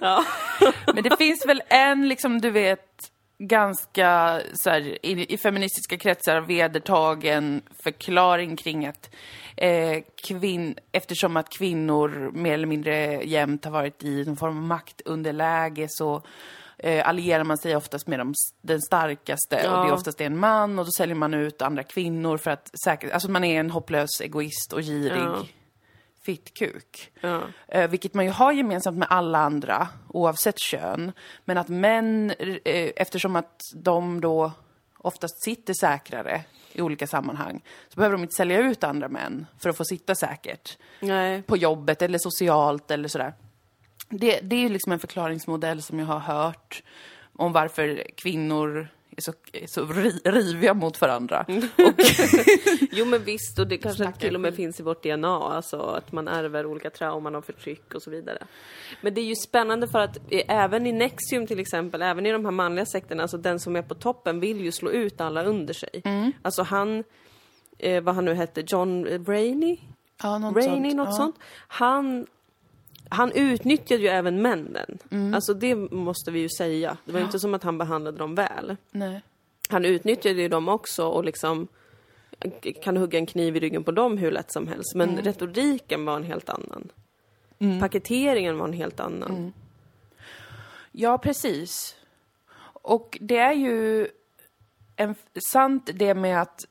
[0.00, 0.24] Ja.
[0.94, 6.40] Men det finns väl en, liksom du vet, ganska så här, i, i feministiska kretsar
[6.40, 9.10] vedertagen förklaring kring att
[9.56, 14.62] eh, kvinn, eftersom att kvinnor mer eller mindre jämt har varit i någon form av
[14.62, 16.22] maktunderläge så
[16.78, 19.94] eh, allierar man sig oftast med de, den starkaste och det är Ja.
[19.94, 23.44] oftast en man och då säljer man ut andra kvinnor för att säkra, alltså man
[23.44, 25.46] är en hopplös egoist och girig Ja.
[26.26, 27.12] Fittkuk.
[27.20, 27.42] Ja.
[27.68, 31.12] Eh, vilket man ju har gemensamt med alla andra, oavsett kön.
[31.44, 32.30] Men att män,
[32.64, 34.52] eh, eftersom att de då
[34.98, 39.70] oftast sitter säkrare i olika sammanhang, så behöver de inte sälja ut andra män för
[39.70, 40.78] att få sitta säkert.
[41.00, 41.42] Nej.
[41.42, 43.34] På jobbet eller socialt eller sådär.
[44.08, 46.82] Det, det är ju liksom en förklaringsmodell som jag har hört
[47.36, 48.88] om varför kvinnor
[49.18, 49.32] så,
[49.66, 51.44] så ri, riviga mot varandra.
[51.48, 52.00] Och,
[52.90, 55.76] Jo men visst, och det kanske Snackar till och med finns i vårt DNA, alltså
[55.76, 58.38] att man ärver olika trauman och förtryck och så vidare.
[59.00, 62.32] Men det är ju spännande för att eh, även i Nexium till exempel, även i
[62.32, 65.44] de här manliga sekterna, alltså den som är på toppen vill ju slå ut alla
[65.44, 66.02] under sig.
[66.04, 66.32] Mm.
[66.42, 67.04] Alltså han,
[67.78, 69.78] eh, vad han nu hette, John Brainy?
[70.22, 70.96] ja, något Brainy, sånt.
[70.96, 71.12] något ja.
[71.12, 71.36] sånt.
[71.68, 72.26] Han,
[73.08, 74.98] han utnyttjade ju även männen.
[75.10, 75.34] Mm.
[75.34, 76.96] Alltså det måste vi ju säga.
[77.04, 78.76] Det var ju inte som att han behandlade dem väl.
[78.90, 79.20] Nej.
[79.68, 81.68] Han utnyttjade ju dem också och liksom
[82.82, 84.94] kan hugga en kniv i ryggen på dem hur lätt som helst.
[84.94, 86.88] Men retoriken var en helt annan.
[87.80, 89.52] Paketeringen var en helt annan.
[90.92, 91.96] Ja, precis.
[92.82, 94.08] Och det är ju
[94.96, 95.14] en,
[95.50, 96.66] sant det med att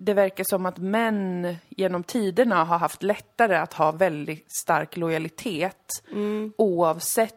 [0.00, 6.02] det verkar som att män genom tiderna har haft lättare att ha väldigt stark lojalitet
[6.56, 7.34] oavsett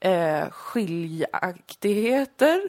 [0.00, 2.60] eh, skiljaktigheter.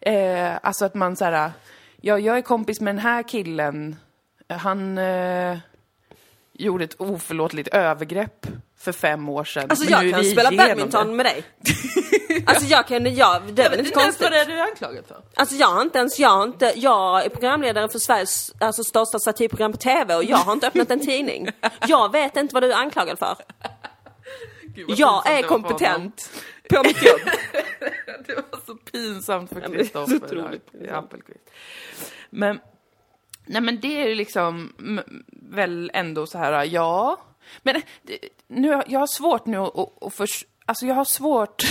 [0.00, 1.52] Eh, alltså att man så här,
[2.00, 3.96] ja, jag är kompis med den här killen,
[4.48, 5.58] han eh,
[6.52, 8.46] gjorde ett oförlåtligt övergrepp
[8.84, 9.70] för fem år sedan.
[9.70, 11.14] Alltså jag är kan spela badminton det.
[11.14, 11.44] med dig.
[12.46, 14.30] Alltså jag kan, jag, det är väl inte konstigt?
[14.30, 15.22] Vad är du anklagad för?
[15.34, 19.18] Alltså jag har inte ens, jag har inte, jag är programledare för Sveriges alltså, största
[19.18, 21.48] satirprogram på TV och jag har inte öppnat en tidning.
[21.88, 23.36] Jag vet inte vad du är anklagad för.
[24.62, 26.30] Gud, Jag är kompetent
[26.70, 27.20] på mitt jobb.
[28.26, 30.60] Det var så pinsamt för är Kristoffer
[30.90, 31.50] Appelqvist.
[32.30, 32.60] Men,
[33.46, 34.72] nej men det är ju liksom
[35.32, 37.18] väl ändå så här, ja.
[37.62, 37.82] Men eh,
[38.48, 40.28] nu, jag har svårt nu att, att, att
[40.66, 41.62] alltså jag har svårt,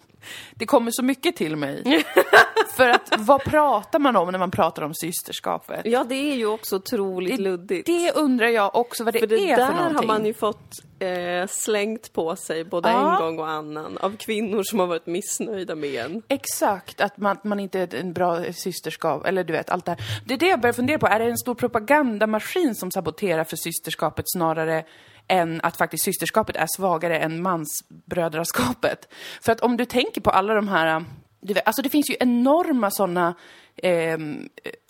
[0.54, 2.04] det kommer så mycket till mig.
[2.68, 5.80] för att vad pratar man om när man pratar om systerskapet?
[5.84, 7.86] Ja, det är ju också otroligt luddigt.
[7.86, 9.96] Det undrar jag också vad det, för det är där för någonting.
[9.96, 13.14] har man ju fått eh, slängt på sig både Ja.
[13.16, 16.22] en gång och annan av kvinnor som har varit missnöjda med en.
[16.28, 20.00] Exakt, att man, man inte är en bra systerskap, eller du vet, allt det här.
[20.26, 23.56] Det är det jag börjar fundera på, är det en stor propagandamaskin som saboterar för
[23.56, 24.84] systerskapet snarare
[25.28, 29.12] än att faktiskt systerskapet är svagare än mansbrödraskapet?
[29.40, 31.04] För att om du tänker på alla de här,
[31.42, 33.34] du vet, alltså det finns ju enorma sådana,
[33.76, 34.18] eh,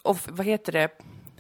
[0.02, 0.88] of, vad heter det,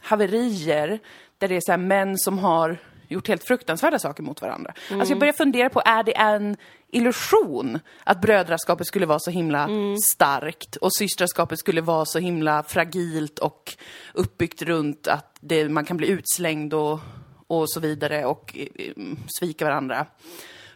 [0.00, 0.98] haverier,
[1.38, 4.74] där det är så här män som har gjort helt fruktansvärda saker mot varandra.
[4.90, 6.56] Alltså jag börjar fundera på, är det en
[6.90, 9.68] illusion att brödraskapet skulle vara så himla
[10.12, 13.76] starkt och systraskapet skulle vara så himla fragilt och
[14.14, 17.00] uppbyggt runt att det, man kan bli utslängd och,
[17.46, 18.92] och så vidare och eh,
[19.38, 20.06] svika varandra.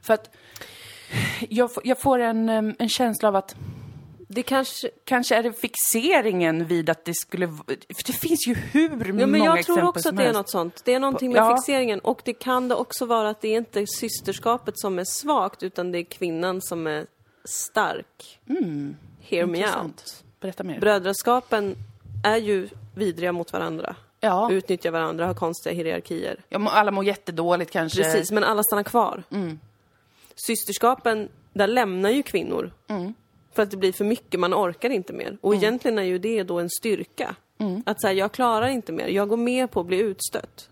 [0.03, 0.30] För att
[1.49, 3.57] jag, jag får en, eh, en känsla av att
[4.28, 4.90] Det kanske...
[5.04, 9.26] kanske är det fixeringen vid att det skulle För det finns ju hur Ja, många
[9.26, 10.82] men jag exempel tror också att det är något sånt.
[10.84, 11.56] Det är någonting med Ja.
[11.56, 15.62] fixeringen och det kan det också vara att det är inte systerskapet som är svagt
[15.62, 17.06] utan det är kvinnan som är
[17.44, 18.38] stark.
[19.20, 20.24] Hear me out.
[20.40, 20.80] Berätta mer.
[20.80, 21.76] Brödraskapen
[22.24, 23.96] är ju vidriga mot varandra.
[24.20, 24.52] Ja.
[24.52, 26.40] Utnyttjar varandra, har konstiga hierarkier.
[26.48, 28.02] Ja, alla mår jättedåligt kanske.
[28.02, 29.22] Precis, men alla stannar kvar.
[30.34, 32.70] Systerskapen, där lämnar ju kvinnor.
[33.57, 35.38] För att det blir för mycket, man orkar inte mer.
[35.40, 37.34] Och egentligen är ju det då en styrka.
[37.84, 40.68] Att säga, jag klarar inte mer, jag går med på att bli utstött.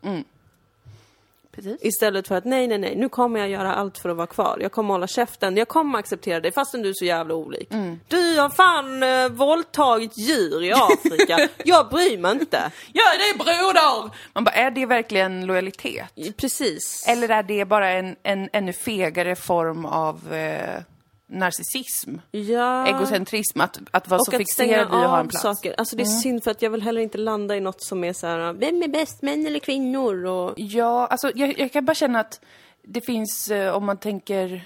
[1.55, 1.77] Precis.
[1.81, 4.59] Istället för att nej, nej, nej, nu kommer jag göra allt för att vara kvar.
[4.61, 7.69] Jag kommer hålla käften, jag kommer acceptera dig fastän du är så jävla olik.
[8.09, 11.49] Du har fan uh, våldtagit djur i Afrika.
[11.65, 12.71] jag bryr mig inte.
[12.93, 14.11] Ja, det är broder!
[14.33, 16.05] Man bara, är det verkligen lojalitet?
[16.37, 17.05] Precis.
[17.09, 20.81] Eller är det bara en, en ännu fegare form av eh,
[21.27, 22.17] narcissism?
[22.31, 22.87] ja.
[22.87, 25.43] Egocentrism, att, att vara och så att fixerad vid att ha en plats.
[25.43, 25.75] saker.
[25.79, 28.13] Alltså det är synd för att jag vill heller inte landa i något som är
[28.13, 30.25] så här, vem är bäst, män eller kvinnor?
[30.25, 30.55] Och...
[30.57, 32.41] Ja, alltså jag, jag kan bara känna att
[32.83, 34.65] det finns, eh, om man tänker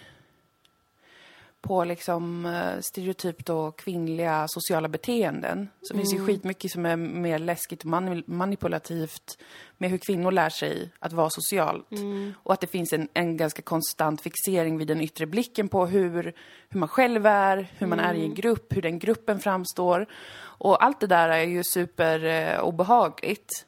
[1.69, 6.25] på liksom eh, stereotypt då kvinnliga sociala beteenden, så finns Mm.
[6.27, 9.39] det ju skitmycket som är mer läskigt och mani- manipulativt
[9.79, 11.91] med hur kvinnor lär sig att vara socialt.
[11.93, 12.35] Mm.
[12.43, 16.33] Och att det finns en, en ganska konstant fixering vid den yttre blicken på hur,
[16.69, 18.35] hur man själv är, hur man är i en Mm.
[18.35, 20.07] grupp, hur den gruppen framstår.
[20.61, 23.64] Och allt det där är ju super eh, obehagligt.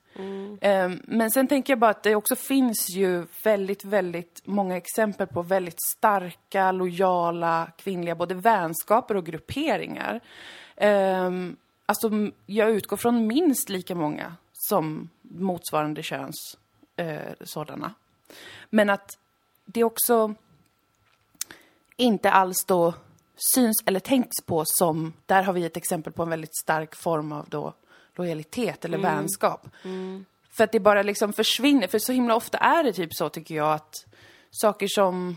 [0.60, 1.00] Mm.
[1.04, 5.42] Men sen tänker jag bara att det också finns ju väldigt, väldigt många exempel på
[5.42, 10.20] väldigt starka, lojala kvinnliga både vänskaper och grupperingar.
[10.76, 11.56] Ehm,
[11.86, 12.10] alltså,
[12.46, 16.56] jag utgår från minst lika många som motsvarande köns
[16.96, 17.94] eh, sådana.
[18.70, 19.18] Men att
[19.64, 20.34] det också
[21.96, 22.94] inte alls då
[23.54, 27.32] syns eller tänks på som, där har vi ett exempel på en väldigt stark form
[27.32, 27.74] av då
[28.20, 29.66] lojalitet eller vänskap.
[30.50, 33.54] För att det bara liksom försvinner, för så himla ofta är det typ så tycker
[33.54, 33.94] jag att
[34.50, 35.36] saker som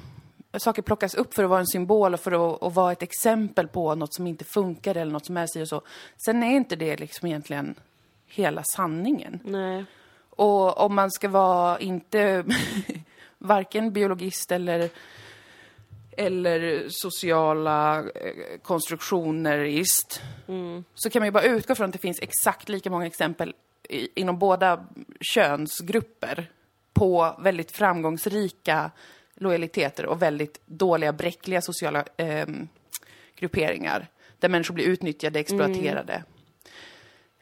[0.58, 3.68] Saker plockas upp för att vara en symbol och för att, att vara ett exempel
[3.68, 5.82] på något som inte funkar eller något som är och så.
[6.26, 7.76] Sen är inte det liksom egentligen
[8.28, 9.40] hela sanningen.
[9.44, 9.86] Nej.
[10.30, 12.46] Och om man ska vara inte
[13.38, 14.90] varken biologist eller,
[16.18, 20.22] eller sociala eh, konstruktionerist
[20.96, 23.54] så kan man ju bara utgå från att det finns exakt lika många exempel
[23.90, 24.86] i, inom båda
[25.22, 26.50] könsgrupper
[26.94, 28.92] på väldigt framgångsrika
[29.36, 32.68] lojaliteter och väldigt dåliga, bräckliga sociala ehm,
[33.36, 34.08] grupperingar
[34.40, 36.24] där människor blir utnyttjade, exploaterade.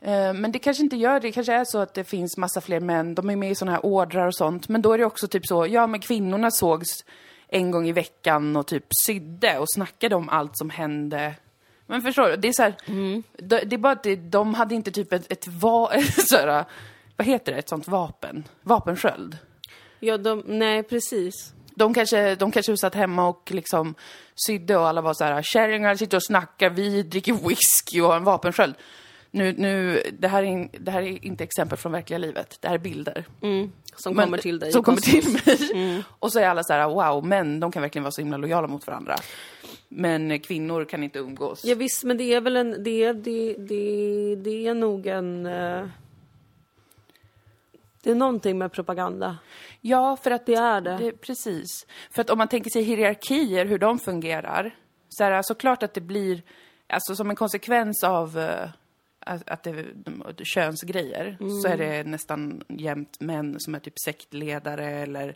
[0.01, 1.19] Eh, Men det kanske inte gör det.
[1.19, 3.15] Det kanske är så att det finns massa fler män.
[3.15, 4.69] De är med i såna här ordrar och sånt.
[4.69, 7.05] Men då är det också typ så, ja men kvinnorna sågs
[7.53, 11.35] en gång i veckan och typ sydde och snackade om allt som hände.
[11.85, 12.35] Men förstår du?
[12.35, 12.75] Det är så här,
[13.37, 15.91] det, det är bara att det, de hade inte typ ett, ett va,
[16.29, 16.65] så här,
[17.17, 18.43] vad heter det, ett sånt vapen?
[18.61, 19.37] Vapensköld.
[19.99, 21.53] Ja, de, nej precis.
[21.75, 23.95] De De kanske, de kanske satt hemma och liksom
[24.47, 28.17] sydde och alla var så här, kärringar sitter och snackar, vi dricker whisky och har
[28.17, 28.75] en vapensköld.
[29.33, 32.75] Nu, nu, det här, är, det här är inte exempel från verkliga livet, det här
[32.75, 33.25] är bilder.
[33.95, 34.71] Som Men- kommer till dig.
[34.71, 35.33] Som kommer till
[35.77, 36.03] mig.
[36.19, 38.67] Och så är alla så här, wow, män, de kan verkligen vara så himla lojala
[38.67, 39.15] mot varandra.
[39.89, 41.65] Men kvinnor kan inte umgås.
[41.65, 45.45] Ja visst, men det är väl en, det, är- det, det, det är nog en...
[45.45, 45.85] eh,
[48.03, 49.37] Det är någonting med propaganda.
[49.81, 50.97] Ja, för att Det är det.
[50.97, 51.11] det.
[51.11, 51.67] Precis.
[52.11, 54.75] För att om man tänker sig hierarkier, hur de fungerar,
[55.09, 56.41] så är det såklart att det blir,
[56.89, 58.69] alltså som en konsekvens av eh,
[59.25, 64.85] att att det är könsgrejer, så är det nästan jämt män som är typ sektledare
[64.89, 65.35] eller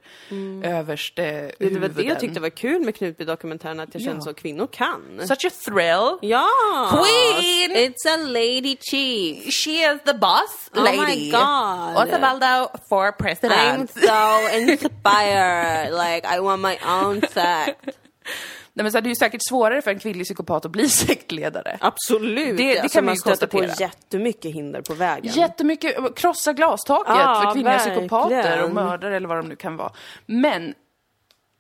[0.64, 4.22] överste Det var det jag tyckte var kul med Knutby-dokumentären, att jag kände Ja.
[4.22, 5.02] så kvinnor kan.
[5.28, 6.18] Such a thrill!
[6.22, 6.48] Ja!
[6.92, 7.72] Queen!
[7.72, 9.54] It's a lady chief!
[9.54, 12.08] She is the boss Oh my God.
[12.08, 13.92] Otavaldo for I'm president.
[13.92, 15.92] so inspired!
[15.94, 17.98] Like I want my own sect.
[18.78, 20.90] Nej, men så här, det är ju säkert svårare för en kvinnlig psykopat att bli
[21.08, 21.78] sektledare.
[21.82, 22.58] Absolut!
[22.58, 23.88] Det- det alltså, kan man ju stöter på konstatera.
[23.88, 25.34] jättemycket hinder på vägen.
[25.34, 27.98] Jättemycket, krossa glastaket Ja, för kvinnliga verkligen.
[28.00, 29.92] psykopater och mördare eller vad de nu kan vara.
[30.26, 30.74] Men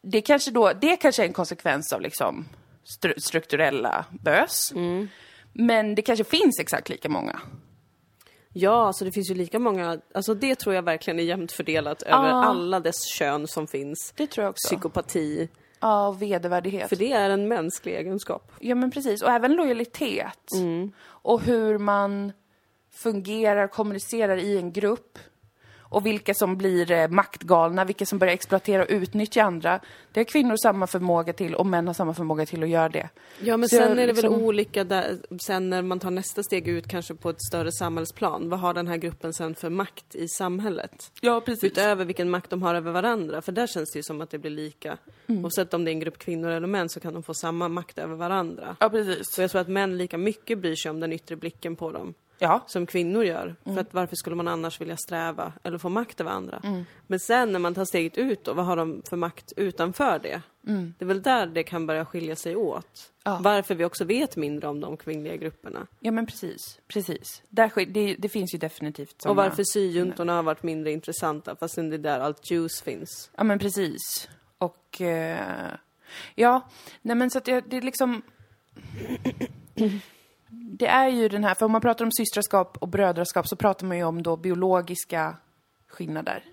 [0.03, 2.45] det kanske då, det kanske är en konsekvens av liksom
[3.01, 4.71] stru- strukturella bös.
[4.71, 5.07] Mm.
[5.53, 7.39] Men det kanske finns exakt lika många.
[8.57, 12.01] Ja, så det finns ju lika många, alltså det tror jag verkligen är jämnt fördelat
[12.01, 14.13] över alla dess kön som finns.
[14.15, 14.67] Det tror jag också.
[14.67, 15.49] Psykopati,
[15.79, 16.89] Ja, vedervärdighet.
[16.89, 18.51] för det är en mänsklig egenskap.
[18.59, 20.51] Ja men precis, och även lojalitet.
[20.53, 20.91] Mm.
[21.03, 22.31] Och hur man
[22.91, 25.19] fungerar, kommunicerar i en grupp.
[25.95, 29.79] Och vilka som blir eh, maktgalna, vilka som börjar exploatera och utnyttja andra.
[30.11, 33.09] Det har kvinnor samma förmåga till och män har samma förmåga till att göra det.
[33.41, 36.11] Ja, men Så sen jag är det liksom- väl olika där, sen när man tar
[36.11, 38.49] nästa steg ut kanske på ett större samhällsplan.
[38.49, 41.11] Vad har den här gruppen sen för makt i samhället?
[41.21, 41.63] Ja, precis.
[41.63, 44.37] Utöver vilken makt de har över varandra, för där känns det ju som att det
[44.39, 44.97] blir lika.
[45.27, 45.43] Mm.
[45.43, 47.97] Oavsett om det är en grupp kvinnor eller män så kan de få samma makt
[47.97, 48.75] över varandra.
[48.79, 49.21] Ja, precis.
[49.35, 52.13] Så jag tror att män lika mycket bryr sig om den yttre blicken på dem
[52.39, 52.63] Ja.
[52.67, 53.55] som kvinnor gör.
[53.63, 53.75] Mm.
[53.75, 56.61] För att varför skulle man annars vilja sträva eller få makt över andra?
[57.07, 60.41] Men sen när man tar steget ut då, vad har de för makt utanför det?
[60.97, 63.11] Det är väl där det kan börja skilja sig åt.
[63.25, 63.37] Mm.
[63.37, 63.39] Ja.
[63.43, 65.87] Varför vi också vet mindre om de kvinnliga grupperna.
[65.99, 66.79] Ja, men precis.
[66.87, 67.43] Precis.
[67.49, 69.31] Där, det, det finns ju definitivt såna...
[69.31, 73.31] Och varför syjuntorna har varit mindre intressanta fastän det är där allt juice finns.
[73.35, 74.29] Ja, men precis.
[74.57, 75.01] Och...
[75.01, 75.71] Eh,
[76.35, 76.69] ja,
[77.01, 78.21] nej men så att det, det är liksom...
[80.77, 83.87] Det är ju den här, för om man pratar om systraskap och brödraskap så pratar
[83.87, 85.35] man ju om då biologiska
[85.87, 86.43] skillnader.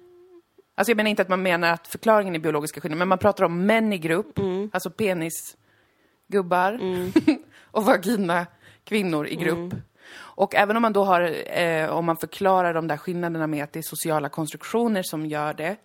[0.74, 3.44] Alltså jag menar inte att man menar att förklaringen är biologiska skillnader, men man pratar
[3.44, 4.38] om män i grupp,
[4.72, 6.80] alltså penisgubbar
[7.70, 8.46] och vagina
[8.84, 9.74] kvinnor i grupp.
[10.14, 13.72] Och även om man då har, eh, om man förklarar de där skillnaderna med att
[13.72, 15.76] det är sociala konstruktioner som gör det,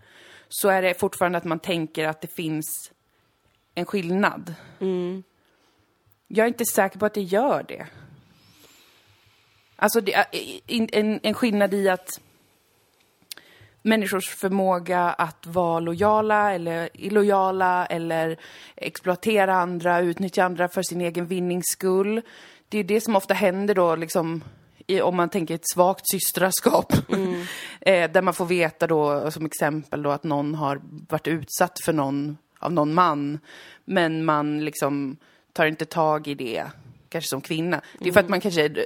[0.49, 2.91] så är det fortfarande att man tänker att det finns
[3.75, 4.53] en skillnad.
[6.27, 7.87] Jag är inte säker på att det gör det.
[9.79, 10.13] Alltså, det
[10.67, 12.09] en, en skillnad i att
[13.81, 18.39] människors förmåga att vara lojala eller illojala eller
[18.75, 22.21] exploatera andra, utnyttja andra för sin egen vinnings skull.
[22.69, 24.43] Det är det som ofta händer då, liksom,
[24.87, 26.93] i, om man tänker ett svagt systraskap.
[27.81, 31.93] eh, där man får veta då, som exempel då, att någon har varit utsatt för
[31.93, 33.39] någon, av någon man.
[33.85, 35.17] Men man liksom
[35.53, 36.63] tar inte tag i det,
[37.09, 37.81] kanske som kvinna.
[37.99, 38.85] Det är för att man kanske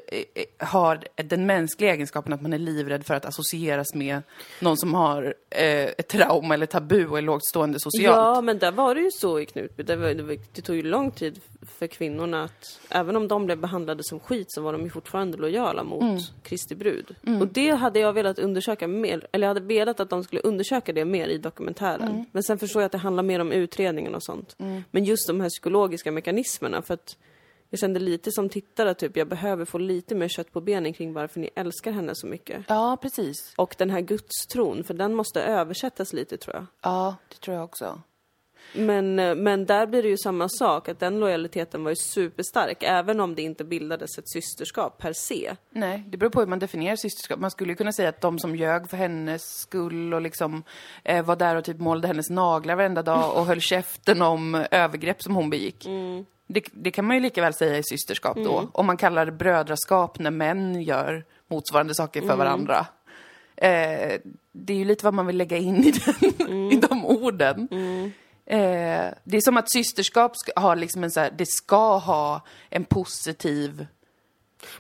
[0.58, 4.22] har den mänskliga egenskapen att man är livrädd för att associeras med
[4.60, 8.18] någon som har eh, ett trauma eller tabu och är lågt stående socialt.
[8.18, 9.84] Ja, men där var det ju så i Knutby.
[9.84, 11.40] Det, var, det, tog ju lång tid
[11.78, 15.38] för kvinnorna att, även om de blev behandlade som skit så var de ju fortfarande
[15.38, 16.20] lojala mot Mm.
[16.44, 17.16] Kristi brud.
[17.42, 20.94] Och det hade jag velat undersöka mer, eller jag hade velat att de skulle undersöka
[20.94, 22.02] det mer i dokumentären.
[22.02, 22.26] Mm.
[22.32, 24.56] Men sen förstår jag att det handlar mer om utredningen och sånt.
[24.92, 27.18] Men just de här psykologiska mekanismerna, för att
[27.72, 31.14] jag kände lite som tittare, typ, jag behöver få lite mer kött på benen kring
[31.14, 32.66] varför ni älskar henne så mycket.
[32.68, 33.54] Ja, precis.
[33.58, 36.66] Och den här gudstron, för den måste översättas lite tror jag.
[36.82, 38.02] Ja, det tror jag också.
[38.74, 42.84] Men, eh, men där blir det ju samma sak, att den lojaliteten var ju superstark,
[42.84, 45.56] även om det inte bildades ett systerskap per se.
[45.70, 47.40] Nej, det beror på hur man definierar systerskap.
[47.40, 50.64] Man skulle ju kunna säga att de som ljög för hennes skull och liksom
[51.04, 55.24] eh, var där och typ målade hennes naglar varenda dag och höll käften om övergrepp
[55.24, 55.88] som hon begick.
[56.54, 58.70] Det, det kan man ju lika väl säga är systerskap då.
[58.72, 62.86] Om man kallar det brödraskap när män gör motsvarande saker för varandra.
[63.56, 64.20] Eh,
[64.52, 67.68] det är ju lite vad man vill lägga in i, den, i de orden.
[68.46, 72.42] Eh, det är som att systerskap ska ha liksom en så här, det ska ha
[72.70, 73.88] en positiv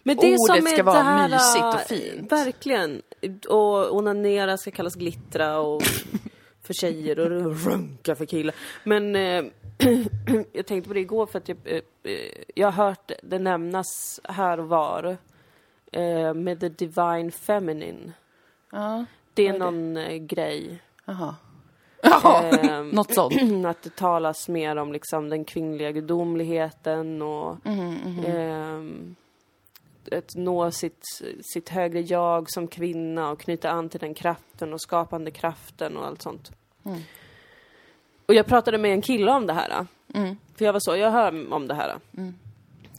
[0.03, 2.31] Men det Ordet ska vara här, mysigt och fint.
[2.31, 3.01] Verkligen.
[3.49, 5.81] Och onanera ska kallas glittra och
[6.63, 8.55] för tjejer och runka för killar.
[8.83, 9.43] Men eh,
[10.53, 14.19] jag tänkte på det igår för att jag, eh, eh, jag har hört det nämnas
[14.23, 15.17] här och var
[15.91, 18.13] eh, med the divine feminine.
[18.71, 19.05] Ja.
[19.33, 19.65] Det är är det?
[19.65, 20.81] någon eh, grej.
[21.05, 21.35] Jaha.
[22.01, 23.65] Ja, Ehm, något sånt.
[23.65, 29.15] att det talas mer om liksom den kvinnliga gudomligheten och Mm, ehm,
[30.11, 31.03] att nå sitt,
[31.41, 36.05] sitt högre jag som kvinna och knyta an till den kraften och skapande kraften och
[36.05, 36.51] allt sånt.
[36.83, 36.99] Mm.
[38.31, 39.85] Och jag pratade med en kille om det här.
[40.13, 40.37] Mm.
[40.55, 41.95] För jag var så, jag hör om det här.
[42.17, 42.33] Mm.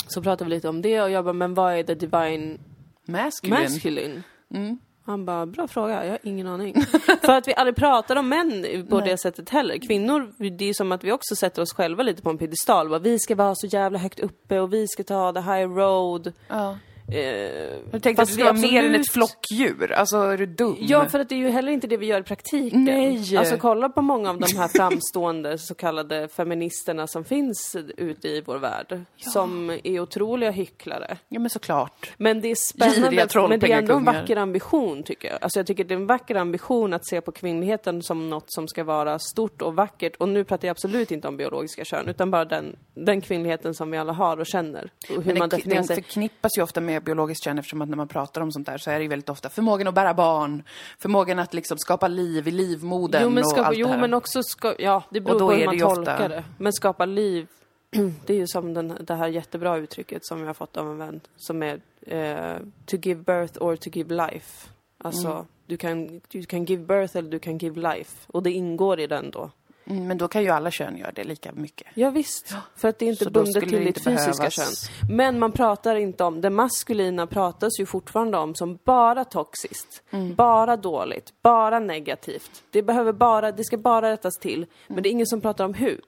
[0.06, 2.58] Så pratade vi lite om det och jag bara, men vad är the divine
[3.04, 3.62] Masculine.
[3.62, 4.22] masculine?
[4.54, 4.78] Mm.
[5.04, 6.74] Han bara, bra fråga, jag har ingen aning.
[7.22, 9.08] För att vi aldrig pratar om män på Nej.
[9.08, 9.78] det sättet heller.
[9.86, 13.00] Kvinnor, det är som att vi också sätter oss själva lite på en piedestal.
[13.00, 16.32] Vi ska vara så jävla högt uppe och vi ska ta the high road.
[16.48, 16.76] Ja.
[17.14, 19.92] Eh, Jag tänkte fast det vi vara mer än absolut- ett flockdjur.
[19.92, 20.76] Alltså, är du dum?
[20.80, 22.84] Ja, för att det är ju heller inte det vi gör i praktiken.
[22.84, 23.36] Nej.
[23.38, 28.40] Alltså kolla på många av de här framstående så kallade feministerna som finns ute i
[28.46, 29.00] vår värld.
[29.16, 31.16] Som är otroliga hycklare.
[31.28, 32.10] Ja, men såklart.
[32.16, 35.38] Men det är spännande, men det är ändå en vacker ambition tycker jag.
[35.40, 38.68] Alltså jag tycker det är en vacker ambition att se på kvinnligheten som något som
[38.68, 40.16] ska vara stort och vackert.
[40.16, 43.90] Och nu pratar jag absolut inte om biologiska kön, utan bara den, den kvinnligheten som
[43.90, 44.90] vi alla har och känner.
[45.16, 45.96] Och hur Men man det, definierar den sig.
[45.96, 48.90] förknippas ju ofta med biologiskt kön eftersom att när man pratar om sånt där så
[48.90, 50.62] är det ju väldigt ofta förmågan att bära barn,
[50.98, 54.00] förmågan att liksom skapa liv i livmodern Jo men, och skapa, allt jo, det här.
[54.00, 56.44] men också ska, ja det beror Och på hur man ju ofta- tolkar det.
[56.58, 57.46] Men skapa liv,
[58.26, 60.98] det är ju som den, det här jättebra uttrycket som jag har fått av en
[60.98, 64.68] vän, som är eh, to give birth or to give life.
[65.04, 65.46] Alltså, Mm.
[65.66, 68.26] du, kan, du kan give birth eller du kan give life.
[68.26, 69.50] Och det ingår i den då.
[69.86, 71.86] Mm, men då kan ju alla kön göra det lika mycket.
[71.94, 72.54] Ja, visst.
[72.76, 74.54] För att det är inte bundet till det ditt fysiska behövas-
[74.88, 75.16] kön.
[75.16, 80.34] Men man pratar inte om, det maskulina pratas ju fortfarande om som bara toxiskt, Mm.
[80.34, 82.62] bara dåligt, bara negativt.
[82.70, 84.66] Det behöver bara, det ska bara rättas till.
[84.88, 86.00] Men det är ingen som pratar om hur.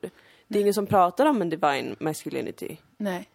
[0.49, 2.77] Det är ingen som pratar om en divine masculinity.
[2.97, 3.29] Nej.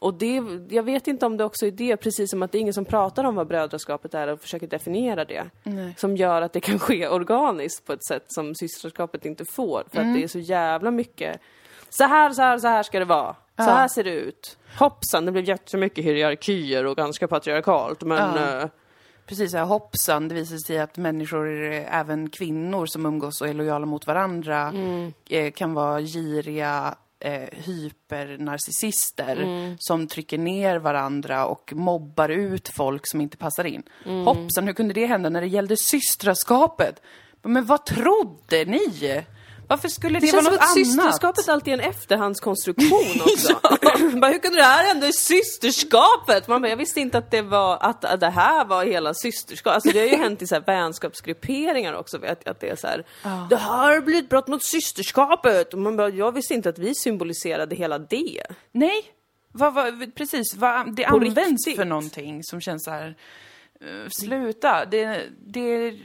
[0.00, 2.60] Och det, jag vet inte om det också är det, precis som att det är
[2.60, 5.44] ingen som pratar om vad brödraskapet är och försöker definiera det.
[5.62, 5.94] Nej.
[5.98, 9.84] Som gör att det kan ske organiskt på ett sätt som systerskapet inte får.
[9.92, 10.10] För Mm.
[10.12, 11.40] att det är så jävla mycket.
[11.90, 13.32] Så här, så här, så här ska det vara.
[13.32, 13.62] Så Ja.
[13.64, 14.58] här ser det ut.
[14.78, 18.02] Hoppsan, det blev jättemycket hierarkier och ganska patriarkalt.
[18.02, 18.60] Men Ja.
[18.62, 18.68] eh,
[19.26, 23.54] Precis, så här, hoppsan, det visar sig att människor, även kvinnor som umgås och är
[23.54, 25.12] lojala mot varandra, Mm.
[25.30, 29.76] eh, kan vara giriga, eh, hypernarcissister Mm.
[29.78, 33.82] som trycker ner varandra och mobbar ut folk som inte passar in.
[34.06, 34.24] Mm.
[34.26, 37.02] Hoppsan, hur kunde det hända när det gällde systraskapet?
[37.42, 39.24] Men vad trodde ni?
[39.68, 40.86] Varför skulle det, det vara känns som något att annat?
[40.86, 43.52] systerskapet alltid är en efterhandskonstruktion också.
[44.20, 46.48] bara, hur kunde det här hända i systerskapet?
[46.48, 49.74] Man bara, jag visste inte att det var, att, att det här var hela systerskapet.
[49.74, 52.76] Alltså det har ju hänt i så här vänskapsgrupperingar också, vet jag, att det är
[52.76, 53.04] så här,
[53.50, 55.72] det här blir ett brott mot systerskapet.
[55.74, 58.42] Och man bara, jag visste inte att vi symboliserade hela det.
[58.72, 59.02] Nej,
[59.52, 60.54] vad, vad, precis.
[60.54, 61.76] Vad, det På används riktigt.
[61.76, 63.16] för någonting som känns så här...
[63.80, 64.84] eh, sluta.
[64.84, 65.98] Det, det,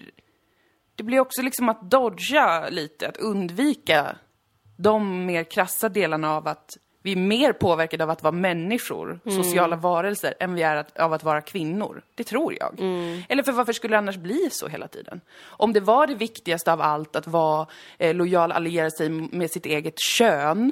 [0.96, 4.16] det blir också liksom att dodga lite, att undvika
[4.78, 6.70] de mer krassa delarna av att
[7.04, 11.14] vi är mer påverkade av att vara människor, sociala varelser, än vi är att, av
[11.14, 12.04] att vara kvinnor.
[12.16, 12.80] Det tror jag.
[13.30, 15.22] Eller för varför skulle det annars bli så hela tiden?
[15.44, 17.68] Om det var det viktigaste av allt att vara
[17.98, 20.72] eh, lojal, alliera sig med sitt eget kön,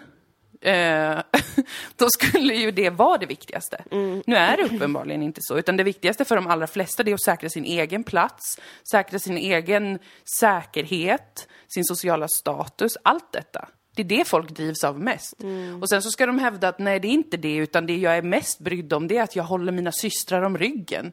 [0.62, 1.20] eh,
[1.96, 3.84] då skulle ju det vara det viktigaste.
[4.26, 7.24] Nu är det uppenbarligen inte så, utan det viktigaste för de allra flesta är att
[7.24, 8.60] säkra sin egen plats,
[8.92, 10.00] säkra sin egen
[10.40, 13.68] säkerhet, sin sociala status, allt detta.
[13.96, 15.34] Det är det folk drivs av mest.
[15.82, 18.18] Och sen så ska de hävda att nej, det är inte det, utan det jag
[18.18, 21.12] är mest brydd om det är att jag håller mina systrar om ryggen.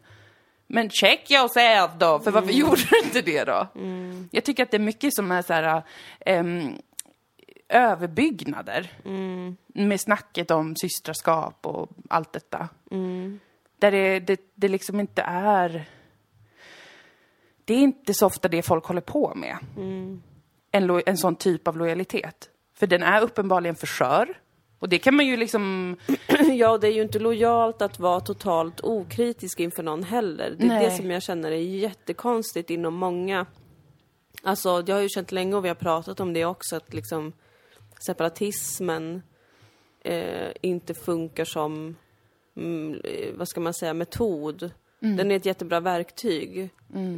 [0.66, 3.68] Men check yourself då, för varför gjorde du inte det då?
[4.30, 5.82] Jag tycker att det är mycket som är så här,
[6.20, 6.78] ehm,
[7.68, 8.92] överbyggnader.
[9.66, 12.68] Med snacket om systraskap och allt detta.
[13.78, 15.88] Där det, det, det liksom inte är...
[17.64, 19.56] Det är inte så ofta det folk håller på med.
[20.70, 22.50] En, lo, en sån typ av lojalitet.
[22.74, 24.40] För den är uppenbarligen för skör.
[24.78, 25.96] Och det kan man ju liksom...
[26.52, 30.54] Ja, det är ju inte lojalt att vara totalt okritisk inför någon heller.
[30.58, 30.84] Det är Nej.
[30.84, 33.46] det som jag känner är jättekonstigt inom många.
[34.42, 37.32] Alltså, jag har ju känt länge och vi har pratat om det också, att liksom
[38.07, 39.22] separatismen
[40.05, 41.96] eh, inte funkar som,
[42.57, 43.01] mm,
[43.36, 44.70] vad ska man säga, metod.
[45.01, 46.70] Den är ett jättebra verktyg.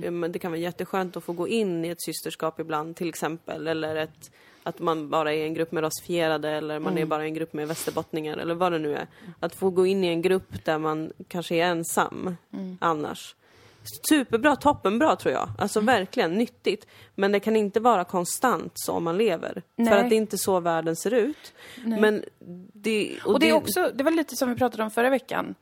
[0.04, 3.08] Eh, Men det kan vara jätteskönt att få gå in i ett systerskap ibland, till
[3.08, 3.66] exempel.
[3.66, 4.30] Eller ett,
[4.62, 7.68] att man bara är en grupp med rasifierade eller man är bara en grupp med
[7.68, 9.06] västerbottningar eller vad det nu är.
[9.40, 12.36] Att få gå in i en grupp där man kanske är ensam
[12.80, 13.36] annars.
[14.08, 15.48] Superbra, toppenbra tror jag.
[15.58, 15.86] Alltså Mm.
[15.96, 16.86] verkligen nyttigt.
[17.14, 19.62] Men det kan inte vara konstant så man lever.
[19.76, 19.88] Nej.
[19.88, 21.52] För att det är inte så världen ser ut.
[21.84, 22.24] Men
[22.72, 23.18] det...
[23.24, 25.54] Och det är också, det var lite som vi pratade om förra veckan.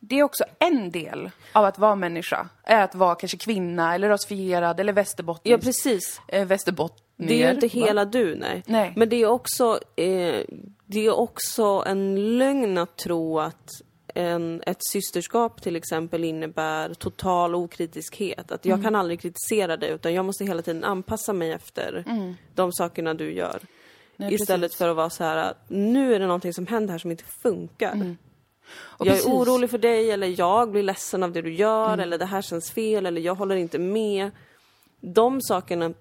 [0.00, 2.48] Det är också en del av att vara människa.
[2.64, 5.52] Är att vara kanske kvinna eller rasifierad eller västerbottnisk.
[5.54, 6.20] Ja, precis.
[6.28, 7.28] eh, västerbottnier.
[7.28, 7.86] Det är ju inte va?
[7.86, 8.62] hela du, nej.
[8.66, 8.92] Nej.
[8.96, 10.40] Men det är också, eh,
[10.86, 13.70] det är också en lögn att tro att
[14.14, 18.52] en, ett systerskap till exempel innebär total okritiskhet.
[18.52, 18.84] Att jag Mm.
[18.84, 22.04] kan aldrig kritisera dig utan jag måste hela tiden anpassa mig efter
[22.54, 23.50] de sakerna du gör.
[23.56, 23.66] Mm.
[24.16, 24.78] Nej, Istället precis.
[24.78, 27.24] för att vara så här, att nu är det någonting som händer här som inte
[27.42, 27.92] funkar.
[27.92, 28.16] Mm.
[28.98, 29.26] Jag precis.
[29.26, 29.36] Mm.
[29.36, 32.42] är orolig för dig eller jag blir ledsen av det du gör eller det här
[32.42, 34.30] känns fel eller jag håller inte med.
[35.00, 35.92] De sakerna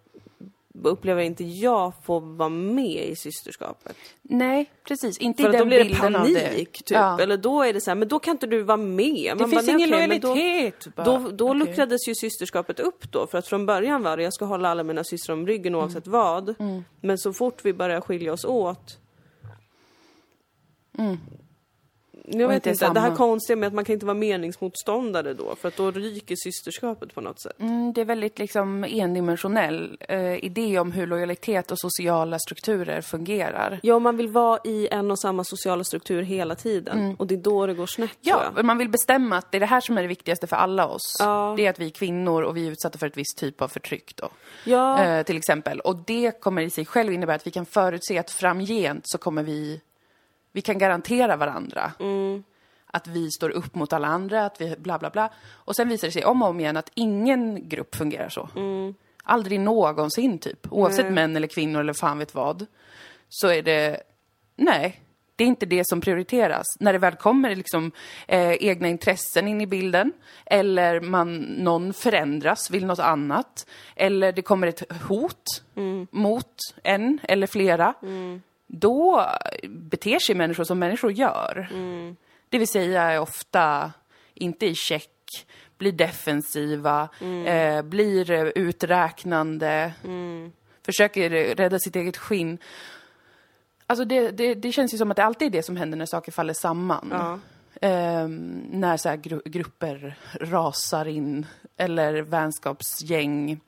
[0.83, 3.95] upplever inte jag får vara med i systerskapet.
[4.21, 5.17] Nej, precis.
[5.17, 6.65] Inte För i den då blir det bilden av panik, det.
[6.65, 6.89] typ.
[6.91, 7.19] Ja.
[7.21, 9.37] Eller då är det så här, men då kan inte du vara med.
[9.37, 10.87] Det finns ingen då- lojalitet.
[10.95, 11.05] bara.
[11.05, 11.59] Då, då Okej.
[11.59, 14.83] luckrades ju systerskapet upp då, för att från början var det jag ska hålla alla
[14.83, 16.19] mina systrar om ryggen oavsett Mm.
[16.19, 16.55] vad.
[17.01, 18.97] Men så fort vi börjar skilja oss åt
[22.25, 23.17] Jag vet inte inte, det här samma.
[23.17, 27.21] konstiga med att man kan inte vara meningsmotståndare då, för att då ryker systerskapet på
[27.21, 27.59] något sätt.
[27.59, 33.79] Mm, det är väldigt liksom endimensionell eh, idé om hur lojalitet och sociala strukturer fungerar.
[33.83, 37.15] Ja, man vill vara i en och samma sociala struktur hela tiden.
[37.19, 39.65] Och det är då det går snett Ja, man vill bestämma att det är det
[39.65, 41.17] här som är det viktigaste för alla oss.
[41.19, 41.53] Ja.
[41.57, 43.67] Det är att vi är kvinnor och vi är utsatta för ett visst typ av
[43.67, 44.29] förtryck då.
[44.63, 45.79] Ja, Eh, till exempel.
[45.79, 49.43] Och det kommer i sig själv innebära att vi kan förutse att framgent så kommer
[49.43, 49.81] vi...
[50.51, 51.91] Vi kan garantera varandra.
[52.93, 55.29] Att vi står upp mot alla andra, att vi bla bla bla.
[55.49, 58.49] Och sen visar det sig om och om igen att ingen grupp fungerar så.
[59.23, 60.67] Aldrig någonsin typ.
[60.71, 62.65] Oavsett män eller kvinnor eller fan vet vad.
[63.29, 64.01] Så är det...
[64.55, 65.01] Nej.
[65.35, 66.65] Det är inte det som prioriteras.
[66.79, 67.91] När det väl kommer liksom,
[68.27, 70.13] eh, egna intressen in i bilden,
[70.45, 75.63] eller man, någon förändras, vill något annat, eller det kommer ett hot
[76.11, 77.93] mot en eller flera,
[78.73, 79.27] då
[79.67, 81.67] beter sig människor som människor gör.
[82.49, 83.91] Det vill säga är ofta
[84.33, 85.09] inte i check,
[85.77, 87.09] blir defensiva,
[87.45, 89.93] eh, blir eh, uträknande,
[90.85, 92.57] försöker rädda sitt eget skinn.
[93.87, 96.05] Alltså det, det, det känns ju som att det alltid är det som händer när
[96.05, 97.07] saker faller samman.
[97.11, 97.39] Ja.
[97.81, 101.45] Ehm, när så här gru- grupper rasar in
[101.77, 103.59] eller vänskapsgäng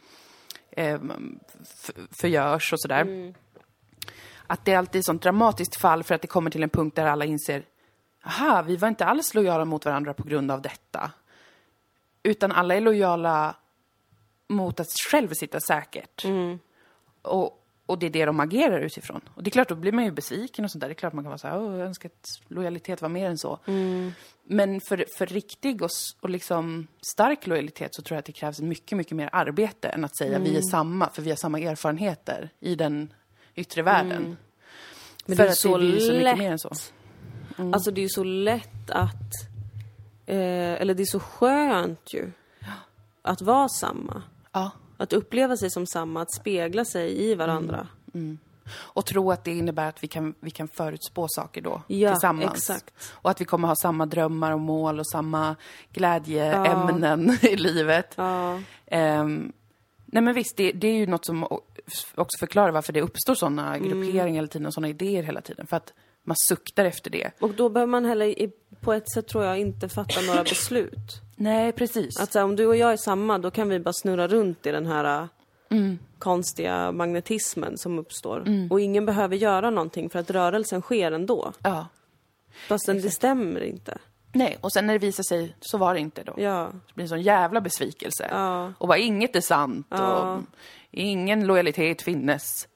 [0.75, 3.33] f- förgörs och sådär.
[4.47, 6.95] Att det är alltid ett sånt dramatiskt fall för att det kommer till en punkt
[6.95, 7.63] där alla inser
[8.25, 11.11] Aha, vi var inte alls lojala mot varandra på grund av detta.
[12.23, 13.55] Utan alla är lojala
[14.47, 16.25] mot att själv sitta säkert.
[17.21, 19.21] Och, och det är det de agerar utifrån.
[19.35, 20.87] Och det är klart, då blir man ju besviken och sånt där.
[20.87, 23.29] Det är klart man kan vara så här, "Åh, jag önskar att lojalitet var mer
[23.29, 23.59] än så.
[24.43, 25.89] Men för, för riktig och,
[26.21, 30.05] och liksom stark lojalitet så tror jag att det krävs mycket, mycket mer arbete än
[30.05, 33.13] att säga vi är samma, för vi har samma erfarenheter i den
[33.55, 34.37] yttre världen.
[35.25, 36.37] Men för det är så det blir så mycket lätt.
[36.37, 36.71] mer än så.
[37.73, 39.31] Alltså det är ju så lätt att,
[40.25, 40.37] eh,
[40.81, 42.31] eller det är så skönt ju,
[43.21, 44.21] att vara samma.
[44.51, 44.71] Ja.
[44.97, 47.87] Att uppleva sig som samma, att spegla sig i varandra.
[48.75, 52.53] Och tro att det innebär att vi kan, vi kan förutspå saker då Ja, tillsammans.
[52.53, 52.93] exakt.
[53.11, 55.55] Och att vi kommer ha samma drömmar och mål och samma
[55.93, 58.13] glädjeämnen i livet.
[58.15, 58.59] Ja.
[58.85, 59.51] Ehm,
[60.13, 61.43] nej men visst, det, det är ju något som
[62.15, 63.89] också förklarar varför det uppstår sådana Mm.
[63.89, 65.67] grupperingar hela tiden och sådana idéer hela tiden.
[65.67, 65.93] För att
[66.23, 67.31] man suktar efter det.
[67.39, 68.51] Och då behöver man heller, i-
[68.81, 71.21] på ett sätt tror jag, inte fatta några beslut.
[71.35, 72.19] Nej, precis.
[72.19, 74.65] Att så här, om du och jag är samma, då kan vi bara snurra runt
[74.65, 75.21] i den här
[75.69, 75.77] äh,
[76.19, 78.43] konstiga magnetismen som uppstår.
[78.69, 81.53] Och ingen behöver göra någonting för att rörelsen sker ändå.
[81.63, 81.87] Ja.
[82.67, 83.97] Fast det stämmer inte.
[84.33, 86.33] Nej, och sen när det visar sig så var det inte då.
[86.37, 86.69] Ja.
[86.87, 88.27] Det blir en sån jävla besvikelse.
[88.31, 88.73] Ja.
[88.77, 89.97] Och bara inget är sant Ja.
[90.33, 90.41] och
[90.91, 92.67] ingen lojalitet finnes.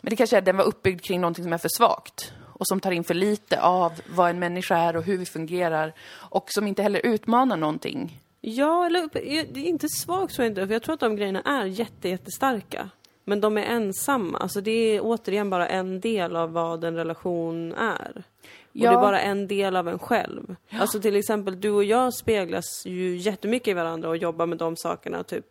[0.00, 2.32] Men det kanske är den var uppbyggd kring någonting som är för svagt.
[2.54, 5.94] Och som tar in för lite av vad en människa är och hur vi fungerar.
[6.12, 8.20] Och som inte heller utmanar någonting.
[8.40, 9.08] Ja, eller
[9.52, 12.08] det är inte svagt tror jag inte, för jag tror att de grejerna är jätte,
[12.08, 12.90] jättestarka.
[13.30, 17.72] Men de är ensamma, alltså det är återigen bara en del av vad en relation
[17.72, 18.12] är.
[18.16, 18.22] Och
[18.72, 18.90] Ja.
[18.90, 20.56] det är bara en del av en själv.
[20.72, 24.76] Alltså till exempel, du och jag speglas ju jättemycket i varandra och jobbar med de
[24.76, 25.46] sakerna, typ.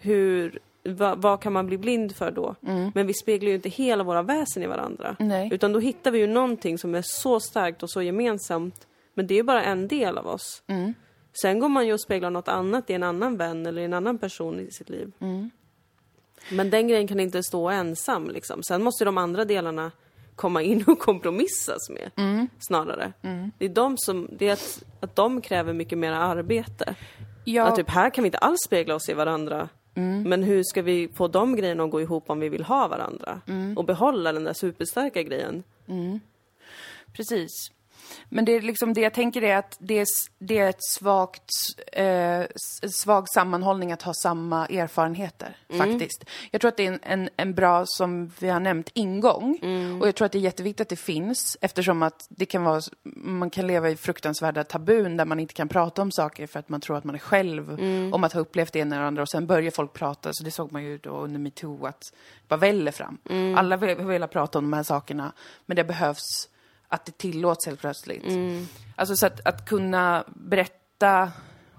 [0.00, 2.54] Hur, va, vad kan man bli blind för då?
[2.94, 5.16] Men vi speglar ju inte hela våra väsen i varandra.
[5.18, 5.48] Nej.
[5.52, 8.86] Utan då hittar vi ju någonting som är så starkt och så gemensamt.
[9.14, 10.62] Men det är ju bara en del av oss.
[11.42, 13.94] Sen går man ju och speglar något annat i en annan vän eller i en
[13.94, 15.12] annan person i sitt liv.
[16.50, 18.62] Men den grejen kan inte stå ensam liksom.
[18.62, 19.90] Sen måste de andra delarna
[20.36, 22.10] komma in och kompromissas med,
[22.58, 23.12] snarare.
[23.58, 26.94] Det är de som, det är att, att de kräver mycket mer arbete.
[27.44, 27.64] Ja.
[27.64, 29.68] Att typ här kan vi inte alls spegla oss i varandra.
[30.24, 33.40] Men hur ska vi få de grejerna att gå ihop om vi vill ha varandra?
[33.76, 35.62] Och behålla den där superstarka grejen.
[37.12, 37.70] Precis.
[38.28, 40.06] Men det är liksom det jag tänker är att det är,
[40.38, 41.50] det är ett svagt,
[41.92, 42.42] eh,
[42.90, 46.24] svag sammanhållning att ha samma erfarenheter, faktiskt.
[46.50, 49.58] Jag tror att det är en, en, en bra, som vi har nämnt, ingång.
[50.00, 52.80] Och jag tror att det är jätteviktigt att det finns, eftersom att det kan vara,
[53.14, 56.68] man kan leva i fruktansvärda tabun där man inte kan prata om saker för att
[56.68, 57.80] man tror att man är själv
[58.12, 60.50] om att ha upplevt det ena eller andra och sen börjar folk prata, så det
[60.50, 63.18] såg man ju då under metoo att det bara väller fram.
[63.56, 65.32] Alla vill, vill prata om de här sakerna,
[65.66, 66.48] men det behövs
[66.88, 68.24] att det tillåts helt plötsligt.
[68.96, 71.32] Alltså så att, att kunna berätta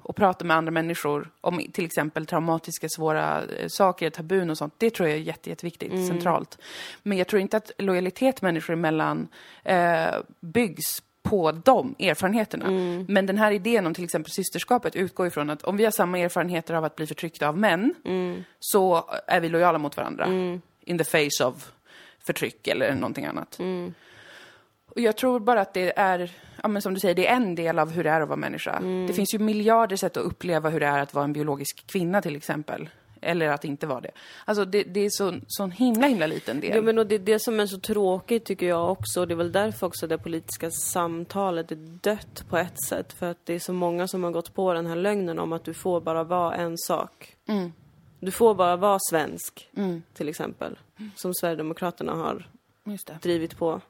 [0.08, 4.74] och prata med andra människor om till exempel traumatiska, svåra eh, saker, tabun och sånt,
[4.78, 6.58] det tror jag är jätte, jätteviktigt, centralt.
[7.04, 9.28] Men jag tror inte att lojalitet människor emellan
[9.64, 12.66] eh, byggs på de erfarenheterna.
[13.08, 16.20] Men den här idén om till exempel systerskapet utgår ifrån att om vi har samma
[16.20, 17.94] erfarenheter av att bli förtryckta av män,
[18.60, 20.28] så är vi lojala mot varandra.
[20.82, 21.72] In the face of
[22.28, 23.60] förtryck eller någonting annat.
[24.98, 26.32] Och jag tror bara att det är,
[26.64, 28.38] ja men som du säger, det är en del av hur det är att vara
[28.38, 28.80] människa.
[29.08, 32.22] Det finns ju miljarder sätt att uppleva hur det är att vara en biologisk kvinna
[32.22, 32.90] till exempel.
[33.22, 34.12] Eller att inte vara det.
[34.46, 36.76] Alltså det, det är så, så en himla, himla liten del.
[36.76, 39.26] Ja, men och det är det som är så tråkigt tycker jag också.
[39.26, 43.14] Det är väl därför också det politiska samtalet är dött på ett sätt.
[43.14, 45.64] För att det är så många som har gått på den här lögnen om att
[45.64, 47.36] du får bara vara en sak.
[48.20, 49.70] Du får bara vara svensk,
[50.14, 50.78] till exempel.
[51.16, 52.50] Som Sverigedemokraterna har
[53.22, 53.82] drivit på.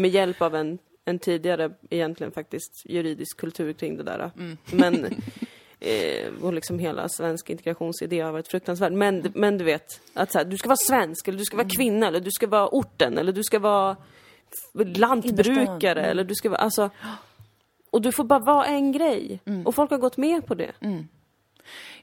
[0.00, 4.30] Med hjälp av en, en tidigare, egentligen faktiskt, juridisk kultur kring det där.
[4.72, 5.04] Men,
[5.80, 8.92] eh, och liksom hela svensk integrationsidé har varit fruktansvärd.
[8.92, 11.68] Men, men du vet, att så här, du ska vara svensk, eller du ska vara
[11.68, 13.96] kvinna, eller du ska vara orten, eller du ska vara
[14.72, 16.90] lantbrukare, eller du ska vara, alltså...
[17.92, 19.40] Och du får bara vara en grej.
[19.64, 20.72] Och folk har gått med på det.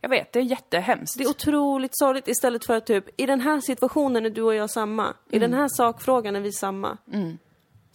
[0.01, 1.17] Jag vet, det är jättehemskt.
[1.17, 4.55] Det är otroligt sorgligt istället för att typ, i den här situationen är du och
[4.55, 5.13] jag samma.
[5.29, 6.97] I den här sakfrågan är vi samma.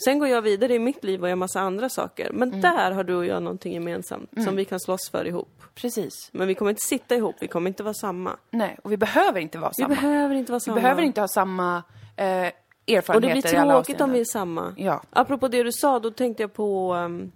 [0.05, 2.31] Sen går jag vidare i mitt liv och gör massa andra saker.
[2.33, 5.63] Men där har du och jag någonting gemensamt som vi kan slåss för ihop.
[5.75, 6.13] Precis.
[6.33, 8.37] Men vi kommer inte sitta ihop, vi kommer inte vara samma.
[8.51, 9.95] Nej, och vi behöver inte vara Vi samma.
[9.95, 10.75] behöver inte vara Vi samma.
[10.81, 11.83] behöver inte ha samma
[12.17, 14.75] eh, erfarenheter Och det blir tråkigt om vi är samma.
[14.77, 15.03] Ja.
[15.11, 16.95] Apropå det du sa, då tänkte jag på...
[16.95, 17.33] Um,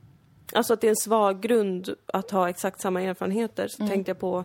[0.52, 3.68] alltså att det är en svag grund att ha exakt samma erfarenheter.
[3.68, 4.44] Så tänkte jag på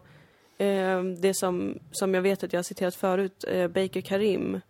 [0.57, 4.61] ehm, det som, som jag vet att jag har citerat förut, eh, Baker Karim.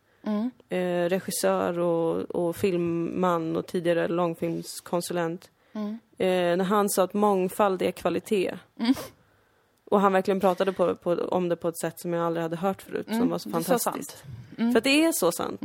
[0.70, 5.50] Eh, regissör och, och filmman och tidigare långfilmskonsulent.
[6.18, 8.54] Eh, när han sa att mångfald är kvalitet.
[9.86, 12.56] Och han verkligen pratade på, på, om det på ett sätt som jag aldrig hade
[12.56, 14.24] hört förut, som var så är så fantastiskt.
[14.56, 15.62] För att det är så sant.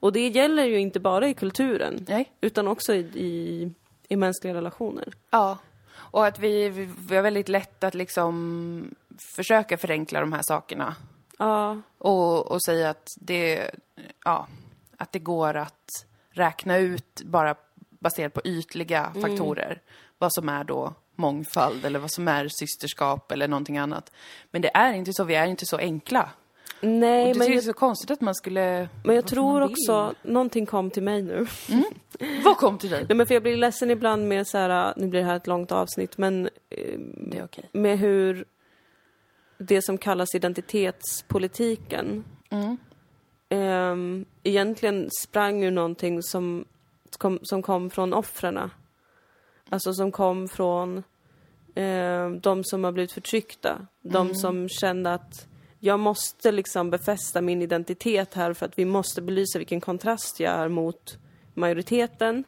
[0.00, 2.32] Och det gäller ju inte bara i kulturen, Nej.
[2.40, 3.70] utan också i, i,
[4.08, 5.12] i mänskliga relationer.
[5.30, 5.58] Ja.
[5.90, 8.94] Och att vi, vi, vi har väldigt lätt att liksom
[9.36, 10.94] försöka förenkla de här sakerna.
[11.38, 13.70] Ja, Och, och säga att det,
[14.24, 14.46] ja,
[14.96, 17.54] att det går att räkna ut bara
[17.90, 19.82] baserat på ytliga faktorer
[20.18, 24.12] vad som är då mångfald eller vad som är systerskap eller någonting annat.
[24.50, 26.30] Men det är inte så, vi är inte så enkla.
[26.80, 28.88] nej det men är jag, så konstigt att man skulle...
[29.04, 31.46] men jag tror också, någonting kom till mig nu.
[32.44, 33.04] Vad kom till dig?
[33.08, 35.46] Nej men för jag blir ledsen ibland med så här, nu blir det här ett
[35.46, 36.98] långt avsnitt, men eh,
[37.30, 37.68] Det är okej.
[37.72, 38.44] med hur
[39.58, 42.24] det som kallas identitetspolitiken
[43.48, 46.64] ehm, egentligen sprang ur någonting som
[47.18, 48.70] kom, som kom från offren.
[49.68, 51.02] Alltså som kom från
[51.74, 53.86] ehm, de som har blivit förtryckta.
[54.02, 55.46] De som kände att
[55.80, 60.52] jag måste liksom befästa min identitet här för att vi måste belysa vilken kontrast jag
[60.52, 61.18] är mot
[61.54, 62.44] majoriteten.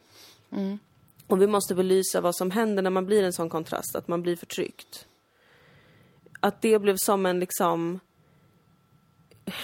[1.27, 4.21] Och vi måste belysa vad som händer när man blir en sån kontrast, att man
[4.21, 5.07] blir förtryckt.
[6.43, 7.99] Att det blev som en liksom...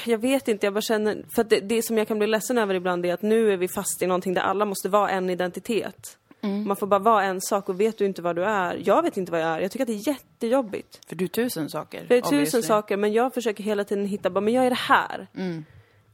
[0.05, 1.25] Jag vet inte, jag bara känner...
[1.35, 3.67] För det, det som jag kan bli ledsen över ibland är att nu är vi
[3.67, 6.17] fast i någonting där alla måste vara en identitet.
[6.41, 8.81] Man får bara vara en sak och vet du inte vad du är.
[8.83, 9.59] Jag vet inte vad jag är.
[9.59, 11.05] Jag tycker att det är jättejobbigt.
[11.09, 12.05] För du är tusen saker.
[12.09, 12.61] Jag är tusen obviously.
[12.61, 15.27] saker, men jag försöker hela tiden hitta, bara, men jag är det här.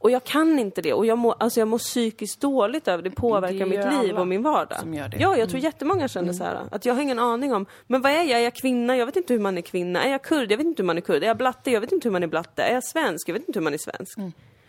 [0.03, 0.93] Och jag kan inte det.
[0.93, 3.11] Och jag mår, alltså jag mår psykiskt dåligt över det.
[3.11, 4.79] påverkar Det mitt liv och min vardag.
[4.79, 5.17] som gör det.
[5.19, 6.59] Ja, jag tror jättemånga känner så här.
[6.71, 8.39] Att jag har ingen aning om, men vad är jag?
[8.39, 8.97] Är jag kvinna?
[8.97, 10.03] Jag vet inte hur man är kvinna.
[10.03, 10.51] Är jag kurd?
[10.51, 11.23] Jag vet inte hur man är kurd.
[11.23, 11.71] Är jag blatte?
[11.71, 12.63] Jag vet inte hur man är blatte.
[12.63, 13.29] Är jag svensk?
[13.29, 14.17] Jag vet inte hur man är svensk.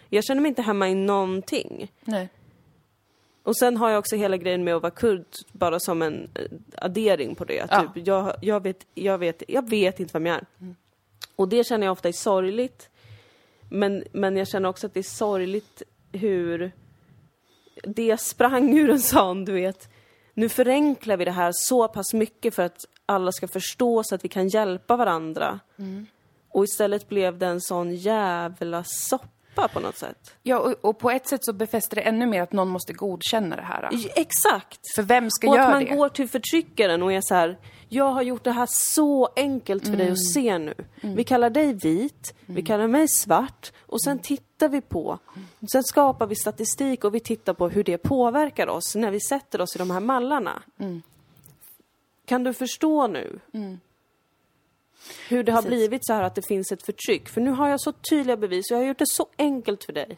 [0.09, 1.93] Jag känner mig inte hemma i någonting.
[2.05, 2.29] Nej.
[3.43, 6.45] Och sen har jag också hela grejen med att vara kurd bara som en eh,
[6.79, 7.61] addering på det.
[7.61, 7.81] Att Ja.
[7.95, 10.45] Typ, jag, jag, vet, jag, vet, jag vet inte vem jag är.
[11.37, 12.89] Och det känner jag ofta är sorgligt.
[13.75, 16.73] Men, men jag känner också att det är sorgligt hur
[17.83, 19.89] det sprang ur en sån, du vet.
[20.35, 24.25] Nu förenklar vi det här så pass mycket för att alla ska förstå så att
[24.25, 25.61] vi kan hjälpa varandra.
[26.49, 30.35] Och istället blev det en sån jävla soppa på något sätt.
[30.43, 33.57] Ja, och, och på ett sätt så befäster det ännu mer att någon måste godkänna
[33.57, 33.89] det här.
[34.17, 34.81] Exakt!
[34.95, 35.97] För vem ska Och att göra man det?
[35.97, 37.59] går till förtryckaren och är så här.
[37.89, 40.75] Jag har gjort det här så enkelt för dig att se nu.
[41.01, 45.19] Vi kallar dig vit, vi kallar mig svart och sen tittar vi på.
[45.73, 49.61] Sen skapar vi statistik och vi tittar på hur det påverkar oss när vi sätter
[49.61, 50.63] oss i de här mallarna.
[52.25, 53.41] Kan du förstå nu?
[55.29, 55.77] Hur det har Precis.
[55.77, 57.29] blivit så här att det finns ett förtryck.
[57.29, 59.93] För nu har jag så tydliga bevis och jag har gjort det så enkelt för
[59.93, 60.17] dig.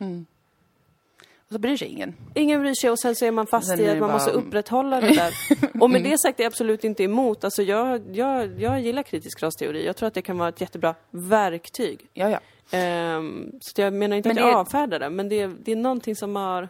[1.49, 2.15] Och så bryr sig ingen.
[2.35, 4.31] Ingen bryr sig och sen så är man fast Sen i att man bara- måste
[4.31, 5.33] upprätthålla det där.
[5.83, 7.45] Och med det sagt är jag absolut inte emot.
[7.45, 9.87] Alltså jag, jag, jag gillar kritisk rasteori.
[9.87, 12.07] Jag tror att det kan vara ett jättebra verktyg.
[12.15, 12.41] Ja, ja.
[12.79, 15.73] Ehm, så jag menar inte Men att jag är- avfärdar det, men det är, det
[15.73, 16.69] är någonting som har...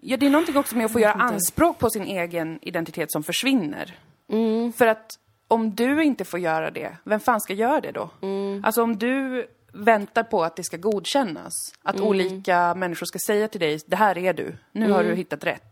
[0.00, 3.22] Ja, det är någonting också med att få göra anspråk på sin egen identitet som
[3.22, 3.98] försvinner.
[4.32, 4.72] Mm.
[4.72, 5.06] För att
[5.48, 8.10] om du inte får göra det, vem fan ska göra det då?
[8.22, 8.64] Mm.
[8.64, 9.46] Alltså om du
[9.84, 11.52] väntar på att det ska godkännas,
[11.82, 12.08] att Mm.
[12.08, 15.16] olika människor ska säga till dig, det här är du, nu har du Mm.
[15.16, 15.70] hittat rätt.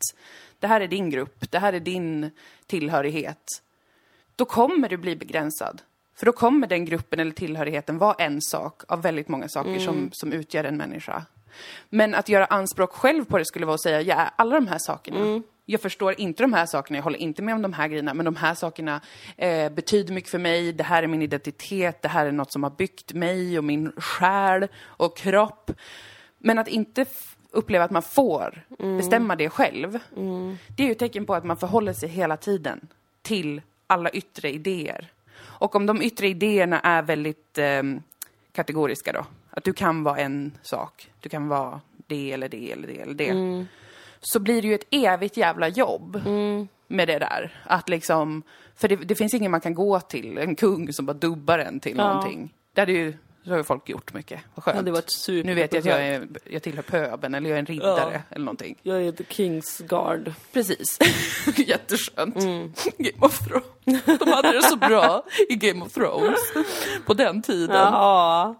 [0.58, 2.30] Det här är din grupp, det här är din
[2.66, 3.44] tillhörighet.
[4.36, 5.82] Då kommer du bli begränsad.
[6.16, 9.84] För då kommer den gruppen eller tillhörigheten vara en sak av väldigt många saker Mm.
[9.84, 11.22] som, som utgör en människa.
[11.88, 14.66] Men att göra anspråk själv på det skulle vara att säga, jag är alla de
[14.66, 15.42] här sakerna.
[15.66, 15.72] Mm.
[15.72, 18.24] Jag förstår inte de här sakerna, jag håller inte med om de här grejerna, men
[18.24, 19.00] de här sakerna
[19.36, 20.72] eh, betyder mycket för mig.
[20.72, 23.92] Det här är min identitet, det här är något som har byggt mig och min
[23.96, 25.70] själ och kropp.
[26.38, 27.06] Men att inte
[27.50, 28.64] uppleva att man får
[28.96, 29.98] bestämma det själv,
[30.76, 32.88] det är ju ett tecken på att man förhåller sig hela tiden
[33.22, 35.12] till alla yttre idéer.
[35.40, 38.02] Och om de yttre idéerna är väldigt ehm,
[38.52, 42.88] kategoriska då, att du kan vara en sak, du kan vara det eller det eller
[42.88, 43.66] det eller det.
[44.32, 46.20] Så blir det ju ett evigt jävla jobb
[46.88, 47.62] med det där.
[47.64, 48.42] Att liksom,
[48.76, 51.80] för det, det finns ingen man kan gå till, en kung som bara dubbar en
[51.80, 52.08] till Ja.
[52.08, 52.54] någonting.
[52.74, 53.14] Det hade ju,
[53.44, 54.40] så har ju folk gjort mycket.
[54.54, 54.76] Vad skönt.
[54.76, 57.56] Ja, det var super- nu vet jag att jag, är, jag tillhör pöbeln eller jag
[57.56, 58.20] är en riddare Ja.
[58.30, 58.78] eller någonting.
[58.82, 60.32] Jag är the King's Guard.
[60.52, 60.98] Precis.
[61.56, 62.34] Jätteskönt.
[62.98, 64.04] Game of Thrones.
[64.18, 66.38] De hade det så bra i Game of Thrones
[67.06, 67.76] på den tiden.
[67.76, 68.54] Ja.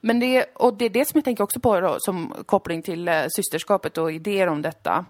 [0.00, 3.08] Men det, och det är det som jag tänker också på då, som koppling till
[3.08, 5.04] eh, systerskapet och idéer om detta.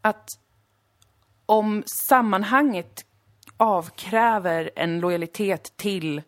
[0.00, 0.28] Att
[1.46, 3.04] om sammanhanget
[3.56, 6.22] avkräver en lojalitet till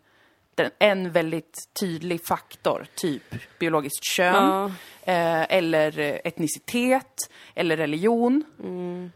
[0.54, 3.22] den, en väldigt tydlig faktor, typ
[3.58, 4.64] biologiskt kön, Ja.
[5.12, 8.44] eh, eller etnicitet, eller religion,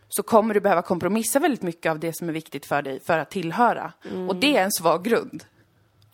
[0.08, 3.18] så kommer du behöva kompromissa väldigt mycket av det som är viktigt för dig för
[3.18, 3.92] att tillhöra.
[4.28, 5.44] Och det är en svag grund.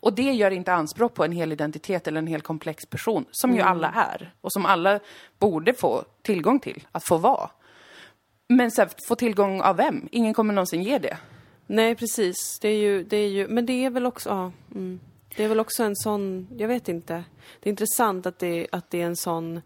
[0.07, 3.55] Och det gör inte anspråk på en hel identitet eller en hel komplex person, som
[3.55, 4.33] ju alla är.
[4.41, 4.99] Och som alla
[5.39, 7.49] borde få tillgång till, att få vara.
[8.47, 10.07] Men så här, få tillgång av vem?
[10.11, 11.17] Ingen kommer någonsin ge det.
[11.65, 12.59] Nej, precis.
[12.61, 14.51] Det är ju, det är ju, men det är väl också, ja.
[14.75, 14.99] Mm.
[15.35, 17.23] Det är väl också en sån, jag vet inte.
[17.59, 19.61] Det är intressant att det, att det är en sån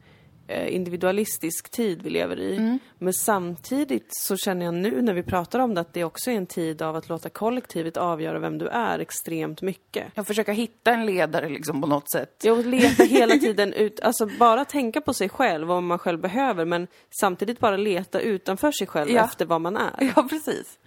[0.68, 2.80] individualistisk tid vi lever i.
[2.98, 6.36] Men samtidigt så känner jag nu när vi pratar om det att det också är
[6.36, 10.08] en tid av att låta kollektivet avgöra vem du är extremt mycket.
[10.16, 12.42] Jag försöker hitta en ledare liksom på något sätt.
[12.44, 16.20] Jag letar hela tiden ut, alltså bara tänka på sig själv och vad man själv
[16.22, 19.24] behöver men samtidigt bara leta utanför sig själv Ja.
[19.24, 20.12] efter vad man är.
[20.16, 20.80] Ja, precis.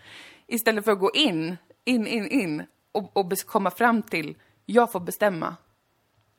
[0.47, 4.37] Istället för att gå in, in, in, in och, och komma fram till,
[4.67, 5.57] jag får bestämma.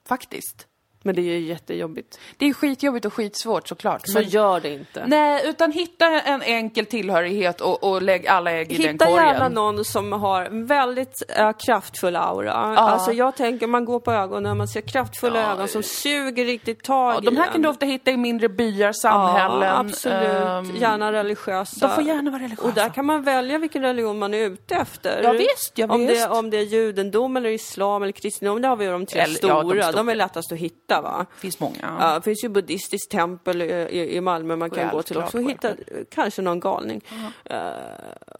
[0.08, 0.66] Faktiskt.
[1.06, 2.18] Men det är ju jättejobbigt.
[2.36, 4.00] Det är skitjobbigt och skitsvårt såklart.
[4.04, 5.04] Så men- gör det inte.
[5.06, 9.26] Nej, utan hitta en enkel tillhörighet och, och lägg alla ägg i den Hitta korgen.
[9.26, 12.52] gärna någon som har en väldigt äh, kraftfull aura.
[12.52, 15.52] Alltså jag tänker, man går på ögonen, man ser kraftfulla Ja.
[15.52, 18.48] ögon som suger riktigt tag Ja, de här i kan du ofta hitta i mindre
[18.48, 19.68] byar, samhällen.
[19.68, 20.28] Ja, absolut.
[20.28, 21.86] ehm, gärna religiösa.
[21.88, 22.68] de får gärna vara religiösa.
[22.68, 25.20] Och där kan man välja vilken religion man är ute efter.
[25.22, 26.28] Ja, visst, ja, om, visst.
[26.28, 29.20] Det, om det är judendom eller islam eller kristendom, det har vi ju de tre
[29.20, 29.62] Eller- ja, stora.
[29.62, 30.12] de de, stora.
[30.12, 31.26] är lättast att hitta va?
[31.34, 31.96] Det finns många.
[32.00, 35.50] Ja, det finns ju buddhistiskt tempel i, i, Malmö man kan gå till också och
[35.50, 35.70] hitta
[36.10, 37.00] kanske någon galning.
[37.44, 37.70] Eh,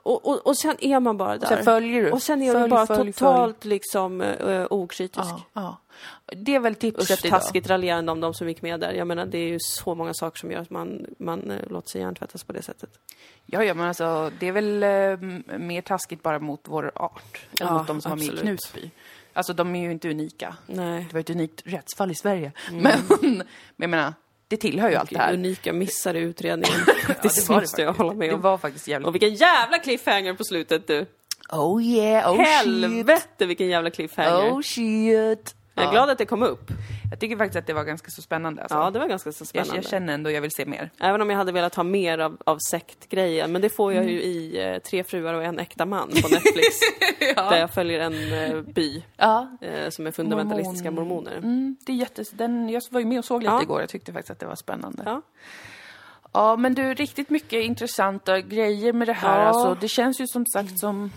[0.05, 1.47] och, och, och sen är man bara där.
[1.47, 2.11] Sen följer du.
[2.11, 5.31] Och sen är Följ, bara följ, totalt liksom uh, okritisk.
[5.53, 5.77] Ja.
[6.27, 7.41] Det är väl Usch, tipset idag.
[7.41, 8.93] taskigt raljerande om de som gick med där.
[8.93, 11.89] Jag menar, det är ju så många saker som gör att man, man uh, låter
[11.89, 12.91] sig hjärntvättas på det sättet.
[13.47, 17.41] Ja, ja, men alltså det är väl m- mer taskigt bara mot vår art.
[17.61, 18.43] än Ja, mot de som var med i absolut.
[18.43, 18.91] Knutby.
[19.37, 20.57] Alltså de är ju inte unika.
[20.67, 21.07] Nej.
[21.09, 22.53] Det var ett unikt rättsfall i Sverige.
[22.71, 22.83] Mm.
[22.83, 23.03] Men,
[23.37, 23.47] men
[23.77, 24.15] jag menar,
[24.49, 25.35] det tillhör ju allt det här.
[25.35, 26.79] Unika missar i utredningen.
[27.09, 28.41] Ja, det var måste jag hålla med Det om.
[28.41, 29.07] var faktiskt jävligt...
[29.07, 31.07] Och vilken jävla cliffhanger på slutet du!
[31.53, 32.47] Oh yeah, oh shit.
[32.47, 34.53] Helvete vilken jävla cliffhanger!
[34.53, 35.55] Oh shit.
[35.79, 35.93] Jag är Ja.
[35.93, 36.71] glad att det kom upp.
[37.11, 38.63] Jag tycker faktiskt att det var ganska så spännande.
[38.63, 38.79] Alltså.
[38.79, 39.77] Ja, det var ganska så jag, spännande.
[39.77, 40.91] jag känner ändå, jag vill se mer.
[41.01, 44.15] Även om jag hade velat ha mer av, av sektgrejen, men det får jag Mm.
[44.15, 46.67] ju i eh, Tre fruar och en äkta man på Netflix.
[47.37, 49.57] Där jag följer en eh, by Ja.
[49.61, 51.09] eh, som är fundamentalistiska Mormon.
[51.09, 51.37] mormoner.
[51.37, 52.31] Mm, det är jättes...
[52.31, 53.63] Den, jag var ju med och såg lite Ja.
[53.63, 55.03] igår, jag tyckte faktiskt att det var spännande.
[55.07, 55.23] Ja.
[56.33, 56.57] Ja.
[56.57, 59.41] men du, riktigt mycket intressanta grejer med det här.
[59.41, 59.45] Ja.
[59.47, 61.11] Alltså, det känns ju som sagt som...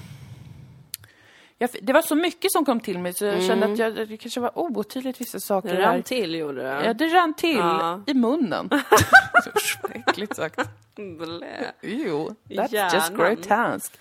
[1.62, 4.18] Jag, det var så mycket som kom till mig så jag kände att jag, det
[4.18, 6.86] kanske var otydligt vissa saker Det rann till gjorde det.
[6.86, 8.02] Ja, det rann till Ja.
[8.08, 8.70] i munnen.
[9.56, 10.60] Usch, vad äckligt sagt.
[10.96, 11.72] Blä.
[11.82, 13.18] Jo, that's just hjärnan.
[13.18, 13.98] grotesque.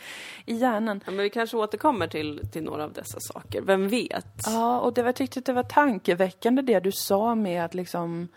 [0.47, 1.01] I hjärnan.
[1.05, 4.27] Ja, men vi kanske återkommer till, till några av dessa saker, vem vet?
[4.47, 7.75] Ja, och det var, jag tyckte att det var tankeväckande det du sa med att
[7.75, 8.29] liksom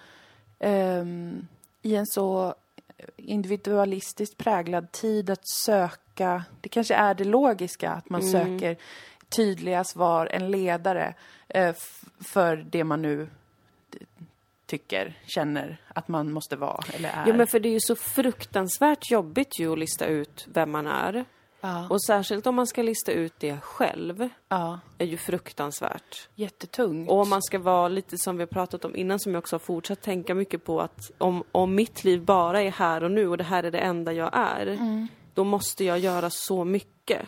[0.60, 1.48] ehm,
[1.82, 2.56] i en så
[3.18, 8.78] individualistiskt präglad tid att söka, det kanske är det logiska, att man söker
[9.36, 11.14] tydliga svar, en ledare
[11.48, 11.76] eh,
[12.20, 13.28] för det man nu
[14.66, 17.24] tycker, känner att man måste vara eller är.
[17.28, 20.88] Ja men för det är ju så fruktansvärt jobbigt ju att lista ut vem man
[20.88, 21.26] är.
[21.62, 26.30] ja, Och särskilt om man ska lista ut det själv, ja, är ju fruktansvärt.
[26.36, 27.10] jättetungt.
[27.10, 29.56] Och om man ska vara lite som vi har pratat om innan, som jag också
[29.56, 33.28] har fortsatt tänka mycket på att om, om mitt liv bara är här och nu
[33.28, 34.78] och det här är det enda jag är,
[35.34, 37.22] då måste jag göra så mycket.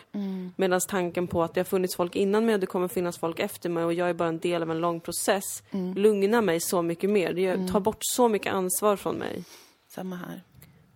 [0.56, 3.38] Medan tanken på att det har funnits folk innan mig och det kommer finnas folk
[3.40, 5.62] efter mig och jag är bara en del av en lång process,
[5.96, 7.32] lugnar mig så mycket mer.
[7.32, 9.44] Det gör- tar bort så mycket ansvar från mig.
[9.88, 10.42] Samma här.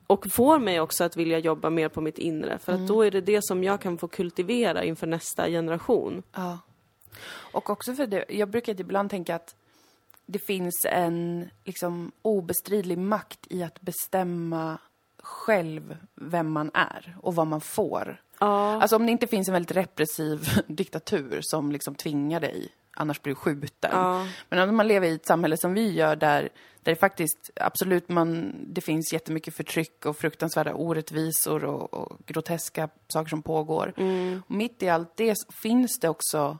[0.06, 3.10] Och får mig också att vilja jobba mer på mitt inre, för att då är
[3.10, 6.22] det det som jag kan få kultivera inför nästa generation.
[6.34, 6.58] Ja.
[7.52, 9.56] Och också för det, jag brukar ibland tänka att
[10.26, 14.78] det finns en liksom obestridlig makt i att bestämma
[15.28, 18.20] själv vem man är och vad man får.
[18.38, 18.82] Ja.
[18.82, 23.30] Alltså om det inte finns en väldigt repressiv diktatur som liksom tvingar dig, annars blir
[23.30, 23.90] du skjuten.
[23.92, 24.26] Ja.
[24.48, 26.48] Men om man lever i ett samhälle som vi gör där,
[26.82, 32.88] där det faktiskt absolut man, det finns jättemycket förtryck och fruktansvärda orättvisor och, och groteska
[33.08, 33.92] saker som pågår.
[34.46, 36.58] Och mitt i allt det finns det också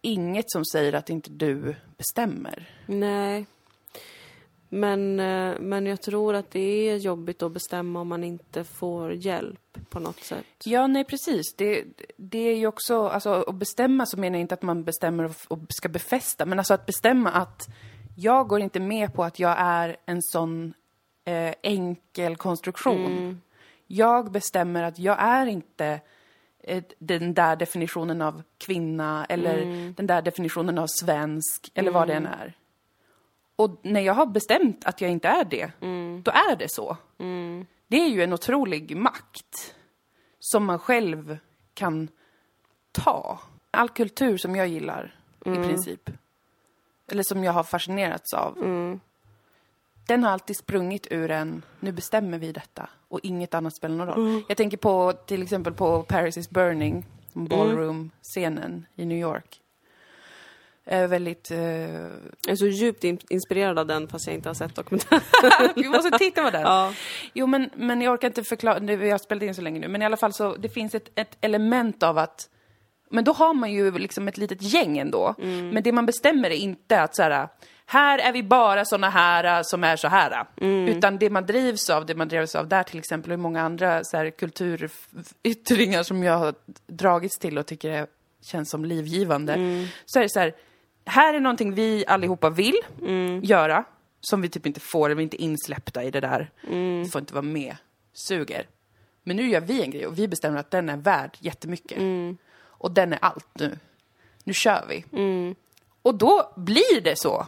[0.00, 2.70] inget som säger att inte du bestämmer.
[2.86, 3.46] Nej.
[4.74, 9.12] Men, eh, men jag tror att det är jobbigt att bestämma om man inte får
[9.12, 10.46] hjälp på något sätt.
[10.64, 11.54] Ja, nej precis.
[11.56, 11.84] Det,
[12.16, 15.58] det är ju också, alltså att bestämma så menar jag inte att man bestämmer och,
[15.68, 17.62] ska befästa, men alltså att bestämma att
[18.16, 20.74] jag går inte med på att jag är en sån
[21.24, 23.40] eh, enkel konstruktion.
[23.86, 26.00] Jag bestämmer att jag är inte
[26.60, 32.14] eh, den där definitionen av kvinna eller den där definitionen av svensk eller vad det
[32.14, 32.54] än är.
[33.62, 35.72] Och när jag har bestämt att jag inte är det,
[36.22, 36.96] då är det så.
[37.86, 39.74] Det är ju en otrolig makt
[40.38, 41.38] som man själv
[41.74, 42.08] kan
[42.92, 43.40] ta.
[43.70, 46.10] All kultur som jag gillar, i princip,
[47.06, 48.54] eller som jag har fascinerats av,
[50.06, 54.06] den har alltid sprungit ur en, nu bestämmer vi detta och inget annat spelar någon
[54.06, 54.42] roll.
[54.48, 59.61] Jag tänker på till exempel på Paris is burning, ballroom-scenen i New York.
[60.86, 61.50] Eh, väldigt...
[61.50, 62.12] Eh, Jag
[62.46, 65.22] är så djupt in- inspirerad av den fast jag inte har sett dokumentären.
[65.76, 66.62] vi måste titta på den.
[66.62, 66.92] Ja.
[67.34, 70.02] Jo, men, men jag orkar inte förklara, vi har spelat in så länge nu, men
[70.02, 72.48] i alla fall så, det finns ett, ett element av att
[73.10, 75.34] men då har man ju liksom ett litet gäng ändå.
[75.38, 77.48] Men det man bestämmer är inte att så här,
[77.86, 80.44] här är vi bara såna här som är så här.
[80.88, 84.04] Utan det man drivs av, det man drivs av där till exempel och många andra
[84.04, 86.54] så här, kulturyttringar som jag har
[86.86, 88.06] dragits till och tycker är,
[88.42, 89.54] känns som livgivande.
[90.06, 90.54] Så är det så här,
[91.04, 92.76] här är någonting vi allihopa vill
[93.42, 93.84] göra,
[94.20, 96.50] som vi typ inte får, vi är inte insläppta i det där.
[97.02, 97.76] Vi får inte vara med.
[98.12, 98.66] Suger.
[99.22, 101.98] Men nu gör vi en grej och vi bestämmer att den är värd jättemycket.
[102.64, 103.78] Och den är allt nu.
[104.44, 105.04] Nu kör vi.
[106.02, 107.46] Och då blir det så.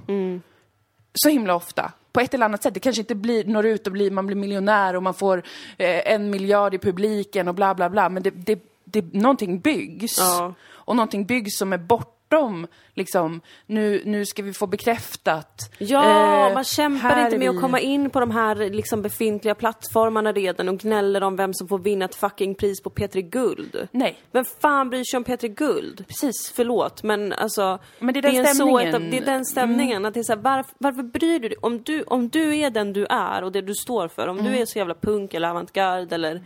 [1.15, 1.93] Så himla ofta.
[2.13, 2.75] På ett eller annat sätt.
[2.75, 5.43] Det kanske inte blir, når ut och blir, man blir miljonär och man får
[5.79, 8.09] eh, en miljard i publiken och bla bla bla.
[8.09, 10.19] Men det, det, det, någonting byggs.
[10.19, 10.55] Ja.
[10.65, 11.79] Och någonting byggs som är
[12.35, 15.71] bortom, liksom, nu, nu ska vi få bekräftat.
[15.79, 16.05] Ja,
[16.49, 17.57] Eh, man kämpar inte är med vi.
[17.57, 21.69] att komma in på de här liksom befintliga plattformarna redan och gnäller om vem som
[21.69, 23.89] får vinna ett fucking pris på Petri Guld.
[23.91, 24.19] Nej.
[24.33, 26.05] Vem fan bryr sig om Petri Guld?
[26.09, 26.53] Precis.
[26.57, 27.79] Förlåt, men alltså...
[27.99, 28.95] Men det är den en så stämningen.
[28.95, 29.03] Mm.
[29.03, 30.05] etapp- det är den stämningen.
[30.05, 31.59] Att det är så här, varför, varför bryr du dig?
[31.63, 34.53] Om du, om du är den du är och det du står för, om Mm.
[34.53, 36.43] du är så jävla punk eller avantgarde eller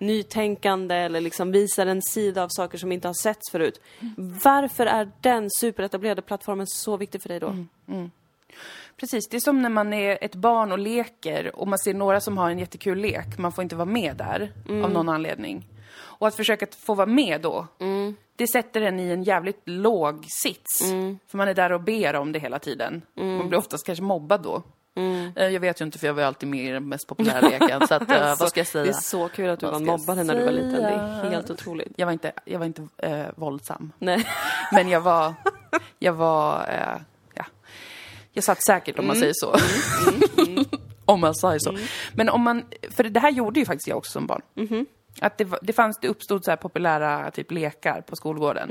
[0.00, 3.80] nytänkande eller liksom visar en sida av saker som inte har setts förut.
[4.44, 7.56] Varför är den superetablerade plattformen så viktig för dig då?
[7.88, 8.10] Mm.
[8.96, 12.20] Precis, det är som när man är ett barn och leker och man ser några
[12.20, 14.52] som har en jättekul lek, man får inte vara med där
[14.84, 15.66] av någon anledning.
[15.92, 17.66] Och att försöka få vara med då,
[18.36, 20.78] det sätter en i en jävligt låg sits.
[21.26, 23.02] För man är där och ber om det hela tiden.
[23.14, 24.62] Man blir oftast kanske mobbad då.
[24.96, 27.48] Eh, Jag vet ju inte för jag var ju alltid med i den mest populära
[27.48, 27.86] leken.
[27.86, 28.84] så att, eh, vad ska jag säga?
[28.84, 30.72] Det är så kul att du var mobbad när du var liten.
[30.72, 30.88] Det
[31.26, 31.92] är helt otroligt.
[31.96, 33.92] Jag var inte, jag var inte eh, våldsam.
[33.98, 34.26] Nej.
[34.72, 35.34] Men jag var,
[35.98, 37.00] jag var, eh,
[37.34, 37.44] ja.
[38.32, 39.56] Jag satt säkert om man säger så.
[41.04, 41.76] om man säger så.
[42.14, 44.42] Men om man, för det här gjorde ju faktiskt jag också som barn.
[45.20, 48.68] Att det, det fanns, det uppstod så här populära typ lekar på skolgården.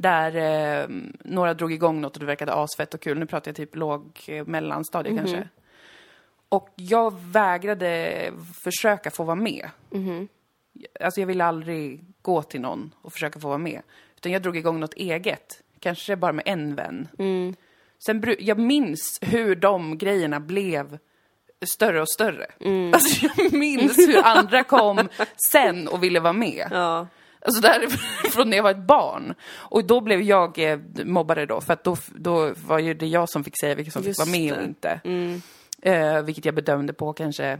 [0.00, 0.36] Där
[0.82, 0.88] eh,
[1.24, 3.18] några drog igång något och det verkade asfett och kul.
[3.18, 5.48] Nu pratar jag typ låg, eh, mellanstadie kanske.
[6.48, 8.30] Och jag vägrade
[8.64, 9.68] försöka få vara med.
[11.00, 13.82] Alltså jag ville aldrig gå till någon och försöka få vara med.
[14.16, 15.62] Utan jag drog igång något eget.
[15.80, 17.08] Kanske bara med en vän.
[18.06, 20.98] Sen bru- jag minns hur de grejerna blev
[21.74, 22.46] större och större.
[22.94, 25.08] Alltså jag minns hur andra kom
[25.50, 26.68] sen och ville vara med.
[26.70, 27.06] Ja.
[27.40, 29.34] Alltså därifrån när jag var ett barn.
[29.50, 33.28] Och då blev jag eh, mobbare då, för att då, då var ju det jag
[33.28, 34.64] som fick säga vilka som Just fick vara med och det.
[34.64, 35.00] inte.
[35.82, 37.58] Eh, vilket jag bedömde på kanske,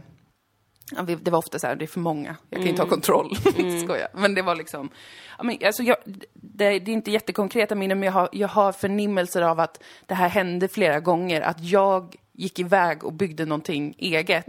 [0.91, 3.35] ja, det var ofta så här, det är för många, jag kan inte ha kontroll.
[3.83, 4.07] Skojar.
[4.13, 4.89] Men det var liksom,
[5.37, 5.97] ja, men, alltså jag,
[6.33, 10.13] det, det är inte jättekonkreta minnen, men jag har, jag har förnimmelser av att det
[10.13, 14.45] här hände flera gånger, att jag gick iväg och byggde någonting eget.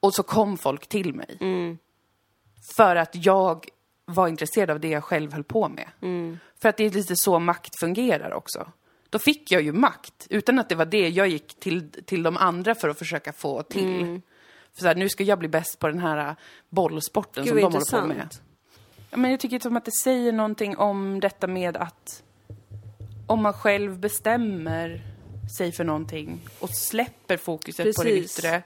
[0.00, 1.38] Och så kom folk till mig.
[2.76, 3.66] För att jag
[4.14, 5.88] var intresserad av det jag själv höll på med.
[6.62, 8.72] För att det är lite så makt fungerar också.
[9.10, 12.36] Då fick jag ju makt, utan att det var det jag gick till, till de
[12.36, 14.20] andra för att försöka få till.
[14.74, 16.34] För så här, nu ska jag bli bäst på den här äh,
[16.68, 18.16] bollsporten Gud som de håller på med.
[18.16, 18.42] intressant.
[19.10, 22.22] Ja, men jag tycker som att det säger någonting om detta med att
[23.26, 25.02] om man själv bestämmer
[25.56, 28.38] sig för någonting och släpper fokuset på det Precis.
[28.38, 28.62] yttre.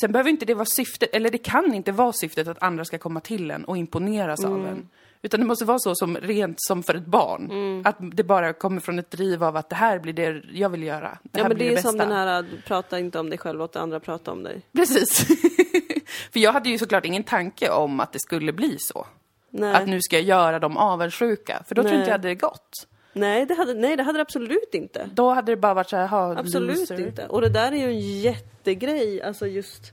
[0.00, 2.98] Sen behöver inte det vara syftet, eller det kan inte vara syftet att andra ska
[2.98, 4.88] komma till en och imponeras av en.
[5.22, 7.82] Utan det måste vara så som rent som för ett barn.
[7.86, 10.82] Att det bara kommer från ett driv av att det här blir det jag vill
[10.82, 11.18] göra.
[11.22, 13.58] Det Ja men det är det som den här, du pratar inte om dig själv,
[13.58, 14.62] låt andra prata om dig.
[14.72, 15.26] Precis.
[16.32, 19.06] för jag hade ju såklart ingen tanke om att det skulle bli så.
[19.50, 21.62] Nej, Att nu ska jag göra dem avundsjuka.
[21.68, 22.00] För då tror Nej.
[22.00, 22.86] inte jag hade det gått.
[23.14, 25.10] Nej, det hade, nej, det hade det absolut inte.
[25.12, 27.00] Då hade det bara varit så här, ha, Absolut loser.
[27.00, 27.26] inte.
[27.26, 29.92] Och det där är ju en jättegrej, alltså just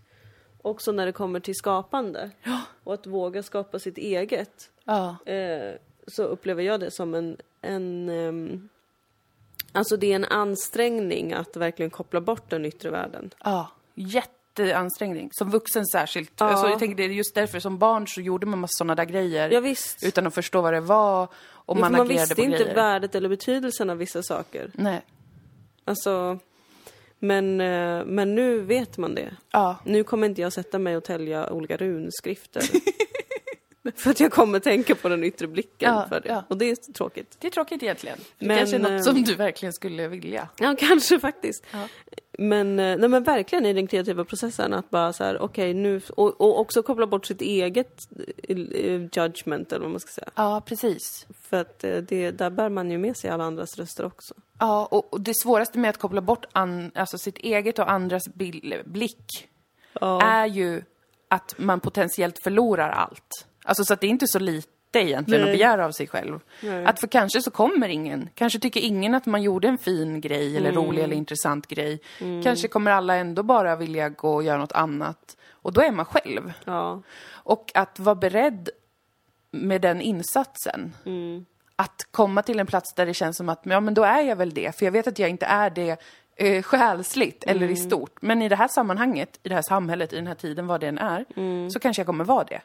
[0.61, 2.31] också när det kommer till skapande.
[2.83, 4.69] Och att våga skapa sitt eget.
[4.83, 5.15] Ja.
[5.25, 5.75] Eh,
[6.07, 8.69] så upplever jag det som en, en ehm,
[9.73, 13.29] Alltså det är en ansträngning att verkligen koppla bort den yttre världen.
[13.43, 13.71] Ja,
[14.59, 15.29] jätteansträngning.
[15.33, 16.31] Som vuxen särskilt.
[16.37, 16.45] Ja.
[16.45, 19.05] Alltså, jag tänker det är just därför som barn så gjorde man massa sådana där
[19.05, 19.49] grejer.
[19.49, 20.03] Ja, visst.
[20.03, 21.23] Utan att förstå vad det var.
[21.43, 22.75] Och Ja, man man agerade visste på inte grejer.
[22.75, 24.71] värdet eller betydelsen av vissa saker.
[24.73, 25.01] Nej.
[25.85, 26.39] Alltså,
[27.19, 29.35] men, eh, men nu vet man det.
[29.51, 29.75] Ja.
[29.85, 32.63] Nu kommer inte jag sätta mig och tälja olika runskrifter.
[33.95, 36.29] för att jag kommer tänka på den yttre blicken Ja, för det.
[36.29, 36.43] ja.
[36.47, 37.37] Och det är tråkigt.
[37.39, 38.17] Det är tråkigt egentligen.
[38.37, 40.49] Det Men, kanske är något eh, som du verkligen skulle vilja.
[40.59, 41.65] Ja, kanske faktiskt.
[41.71, 41.87] Ja.
[42.37, 46.01] Men, eh, nej, men verkligen i den kreativa processen att bara så här, okej nu,
[46.09, 47.97] och, och också koppla bort sitt eget
[48.43, 48.57] eh,
[49.13, 50.29] judgment eller vad man ska säga.
[50.35, 51.27] Ja, precis.
[51.49, 54.33] För att det, där bär man ju med sig alla andras röster också.
[54.59, 58.23] Ja, och, och det svåraste med att koppla bort an, alltså sitt eget och andras
[58.83, 59.49] blick
[60.21, 60.83] är ju
[61.27, 63.47] att man potentiellt förlorar allt.
[63.63, 65.51] Alltså så att det är inte så lite egentligen Nej.
[65.51, 66.39] att begära av sig själv.
[66.61, 66.85] Nej.
[66.85, 68.29] Att för kanske så kommer ingen.
[68.35, 70.83] Kanske tycker ingen att man gjorde en fin grej eller Mm.
[70.83, 72.01] rolig eller intressant grej.
[72.43, 75.37] Kanske kommer alla ändå bara vilja gå och göra något annat.
[75.51, 76.53] Och då är man själv.
[76.65, 77.01] Ja.
[77.31, 78.69] Och att vara beredd
[79.51, 80.93] med den insatsen.
[81.05, 81.45] Mm.
[81.75, 84.35] Att komma till en plats där det känns som att, ja men då är jag
[84.35, 84.75] väl det.
[84.77, 86.01] För jag vet att jag inte är det
[86.41, 87.73] eh, själsligt eller Mm.
[87.73, 88.21] i stort.
[88.21, 90.87] Men i det här sammanhanget, i det här samhället, i den här tiden, vad det
[90.87, 91.69] än är, Mm.
[91.69, 92.61] så kanske jag kommer vara det.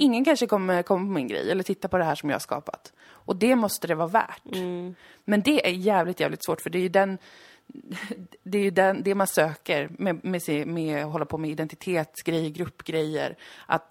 [0.00, 2.40] Ingen kanske kommer komma på min grej eller titta på det här som jag har
[2.40, 2.92] skapat.
[3.08, 4.54] Och det måste det vara värt.
[4.54, 4.94] Mm.
[5.24, 7.18] Men det är jävligt, jävligt svårt för det är ju den
[8.42, 12.50] det är ju den, det man söker med, med, med att hålla på med identitetsgrejer,
[12.50, 13.36] gruppgrejer.
[13.66, 13.90] Att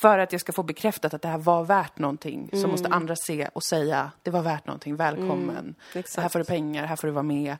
[0.00, 3.16] för att jag ska få bekräftat att det här var värt någonting så måste andra
[3.16, 5.74] se och säga det var värt någonting, välkommen.
[5.94, 6.22] exakt.
[6.22, 7.56] här får du pengar, här får du vara med,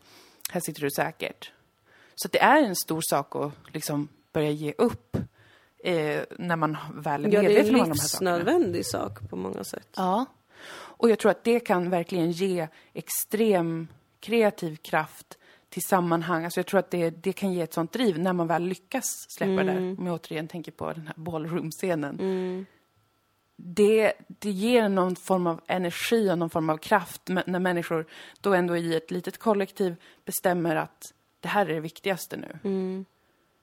[0.50, 1.52] här sitter du säkert.
[2.14, 5.16] Så det är en stor sak att liksom börja ge upp
[5.84, 8.36] eh, när man väl är Ja, det är medveten en om de här sakerna.
[8.36, 9.88] livsnödvändig sak på många sätt.
[9.96, 10.26] Ja.
[10.72, 13.88] Och jag tror att det kan verkligen ge extrem
[14.20, 16.44] kreativ kraft till sammanhang.
[16.44, 19.04] Alltså jag tror att det, det kan ge ett sånt driv när man väl lyckas
[19.28, 19.96] släppa det där.
[19.98, 22.66] Om jag återigen tänker på den här ballroom-scenen.
[23.56, 28.06] Det, det ger någon form av energi och någon form av kraft när människor
[28.40, 32.58] då ändå i ett litet kollektiv bestämmer att det här är det viktigaste nu.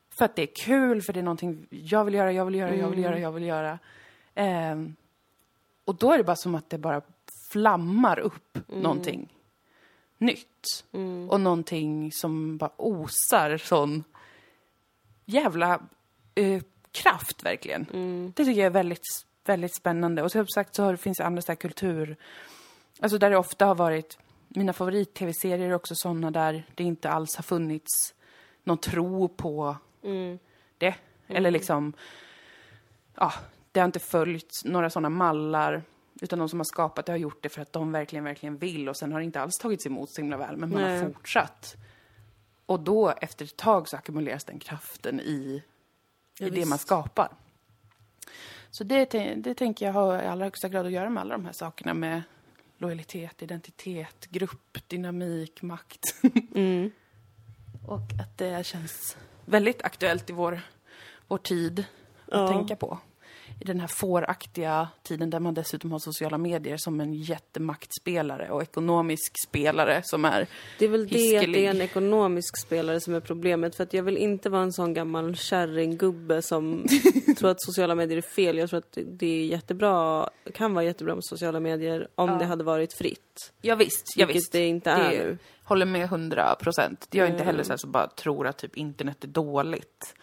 [0.09, 2.75] För att det är kul, för det är någonting jag vill göra, jag vill göra,
[2.75, 3.79] jag vill göra, jag vill göra.
[4.35, 4.95] Ehm,
[5.85, 7.01] Och då är det bara som att det bara
[7.51, 8.81] flammar upp Mm.
[8.81, 9.33] någonting
[10.17, 10.85] nytt.
[11.29, 14.03] Och någonting som bara osar sån
[15.25, 15.81] jävla
[16.35, 16.61] eh,
[16.91, 17.85] kraft verkligen.
[18.35, 19.01] Det tycker jag är väldigt,
[19.45, 20.23] väldigt spännande.
[20.23, 22.17] Och som sagt så finns det andra så här kultur,
[22.99, 24.17] alltså där det ofta har varit,
[24.47, 28.13] mina favorit-tv-serier är också sådana där det inte alls har funnits
[28.63, 29.77] någon tro på
[30.77, 30.95] det.
[31.27, 31.93] Eller liksom,
[33.15, 33.33] ja,
[33.71, 35.83] det har inte följt några sådana mallar.
[36.21, 38.89] Utan de som har skapat det har gjort det för att de verkligen, verkligen vill.
[38.89, 40.99] Och sen har det inte alls tagits emot så himla väl, men man Nej.
[40.99, 41.75] har fortsatt.
[42.65, 45.63] Och då, efter ett tag, så ackumuleras den kraften i,
[46.39, 47.29] i det man skapar.
[48.73, 49.05] Så det,
[49.35, 51.93] det tänker jag har i allra högsta grad att göra med alla de här sakerna
[51.93, 52.21] med
[52.77, 56.15] lojalitet, identitet, grupp, dynamik, makt.
[56.55, 56.91] Mm.
[57.87, 60.61] Och att det känns väldigt aktuellt i vår,
[61.27, 61.85] vår tid att
[62.39, 62.47] Ja.
[62.47, 62.97] tänka på.
[63.59, 68.61] I den här fåraktiga tiden där man dessutom har sociala medier som en jättemaktspelare och
[68.61, 70.47] ekonomisk spelare som är
[70.79, 71.53] Det är väl det att hiskelig.
[71.53, 73.75] det är en ekonomisk spelare som är problemet.
[73.75, 76.85] För att jag vill inte vara en sån gammal kärringgubbe som
[77.37, 78.57] tror att sociala medier är fel.
[78.57, 82.63] Jag tror att det är jättebra, kan vara jättebra med sociala medier om det hade
[82.63, 83.53] varit fritt.
[83.61, 84.51] Ja visst, ja, Vilket visst.
[84.51, 85.37] det inte är Det nu.
[85.63, 87.07] håller med hundra procent.
[87.11, 87.47] Jag är inte Mm.
[87.47, 90.15] heller så här som bara tror att typ internet är dåligt.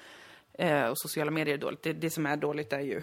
[0.61, 1.83] Eh, och sociala medier är dåligt.
[1.83, 3.03] Det, det som är dåligt är ju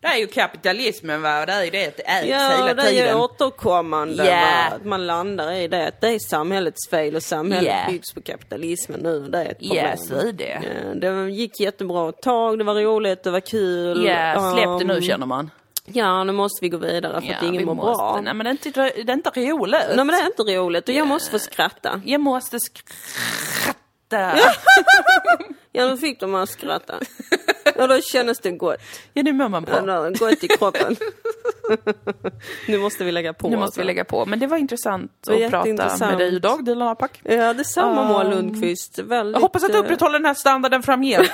[0.00, 2.82] det är ju kapitalismen va, det är ju det att det äts Ja, hela det
[2.82, 3.08] är tiden.
[3.08, 4.24] ju återkommande.
[4.26, 4.30] Ja.
[4.70, 4.76] va?
[4.76, 7.92] Att man landar i det att det är samhällets fel och samhället Ja.
[7.92, 9.20] byggs på kapitalismen nu.
[9.20, 9.86] Det är ett problem.
[9.90, 10.62] Ja, så är det.
[10.84, 14.04] Ja, det gick jättebra ett tag, det var roligt, det var kul.
[14.06, 15.50] Ja, släpp det nu Um, känner man.
[15.84, 17.90] Ja, nu måste vi gå vidare för att ingen vi mår måste.
[18.02, 18.20] bra.
[18.22, 19.80] Nej men det är inte, det är inte roligt.
[19.88, 22.00] Nej men det är inte roligt och jag måste få skratta.
[22.04, 24.38] Jag måste skratta.
[25.76, 26.94] Ja, då fick de att skratta.
[27.76, 28.76] Och då kändes det gott.
[29.12, 29.76] Ja, nu mår man bra.
[29.78, 30.96] Eller gott i kroppen.
[32.68, 33.48] nu måste vi lägga på.
[33.48, 33.80] Nu måste alltså.
[33.80, 34.26] vi lägga på.
[34.26, 37.20] Men det var intressant att prata med dig idag, Dilan Apak.
[37.24, 38.98] Ja, detsamma Um, Moa Lundqvist.
[38.98, 41.30] Väldigt, Jag hoppas att du upprätthåller den här standarden framgent.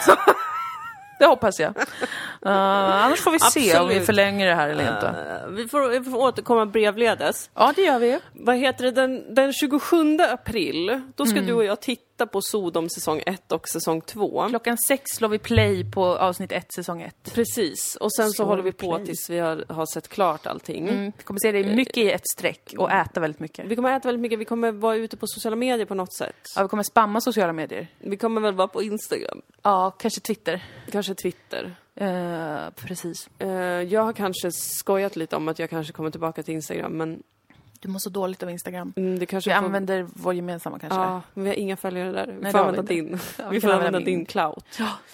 [1.19, 1.77] det hoppas jag.
[1.77, 4.07] Uh, annars får vi se om vi Absolut.
[4.07, 5.07] förlänger det här eller inte.
[5.07, 7.51] eh, vi, får, vi får återkomma brevledes.
[7.55, 8.19] Ja, det gör vi.
[8.33, 10.87] Vad heter det, den, den 27 april,
[11.17, 11.37] då Mm.
[11.37, 14.49] ska du och jag titta på Sodom säsong 1 och säsong 2.
[14.49, 17.35] Klockan sex slår vi play på avsnitt ett, säsong ett.
[17.35, 19.07] Precis, och sen så Slår håller vi på play.
[19.07, 20.89] tills vi har, har sett klart allting.
[20.89, 21.13] Mm.
[21.19, 23.67] Vi kommer se dig mycket i ett streck och äta väldigt mycket.
[23.67, 26.37] Vi kommer äta väldigt mycket, vi kommer vara ute på sociala medier på något sätt.
[26.57, 27.87] Ja, vi kommer spamma sociala medier.
[27.99, 30.65] Vi kommer väl vara på Instagram, Ja, kanske Twitter.
[30.91, 31.77] kanske Twitter.
[32.01, 33.29] Uh, precis.
[33.39, 33.49] Eh,
[33.83, 37.23] jag har kanske skojat lite om att jag kanske kommer tillbaka till Instagram, men
[37.81, 38.93] Du mår så dåligt av Instagram.
[38.97, 40.99] mm, det kanske Vi får- använder vår gemensamma kanske.
[41.01, 42.27] Ja, men vi har inga följare där.
[42.27, 43.19] Vi Nej, får använda din.
[43.39, 44.27] Ja, vi vi får använda använda din min.
[44.27, 44.65] clout.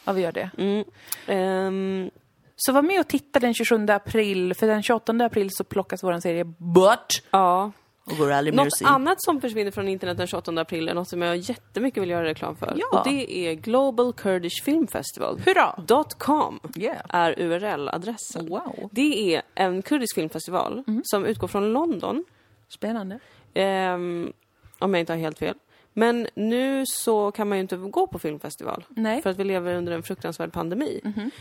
[0.04, 0.50] ja, vi gör det.
[0.58, 0.84] Mm.
[1.26, 2.10] Ehm,
[2.56, 6.20] Så var med och titta den 27 april, för den 28 april så plockas vår
[6.20, 7.22] serie bort.
[7.30, 7.72] ja.
[8.10, 11.22] Och går aldrig Något annat som försvinner från internet den 28 april är något som
[11.22, 12.74] jag jättemycket vill göra reklam för.
[12.76, 12.98] Ja.
[12.98, 15.40] Och det är Global Kurdish Film Festival.
[15.46, 16.02] Hurra!
[16.18, 16.96] .com Yeah.
[17.08, 18.48] är URL-adressen.
[18.48, 18.88] Wow.
[18.92, 22.24] Det är en kurdisk filmfestival som utgår från London.
[22.68, 23.18] Spännande.
[23.54, 24.32] Ehm,
[24.78, 25.54] om jag inte har helt fel.
[25.98, 28.84] Men nu så kan man ju inte gå på filmfestival.
[28.88, 29.22] Nej.
[29.22, 31.00] För att vi lever under en fruktansvärd pandemi.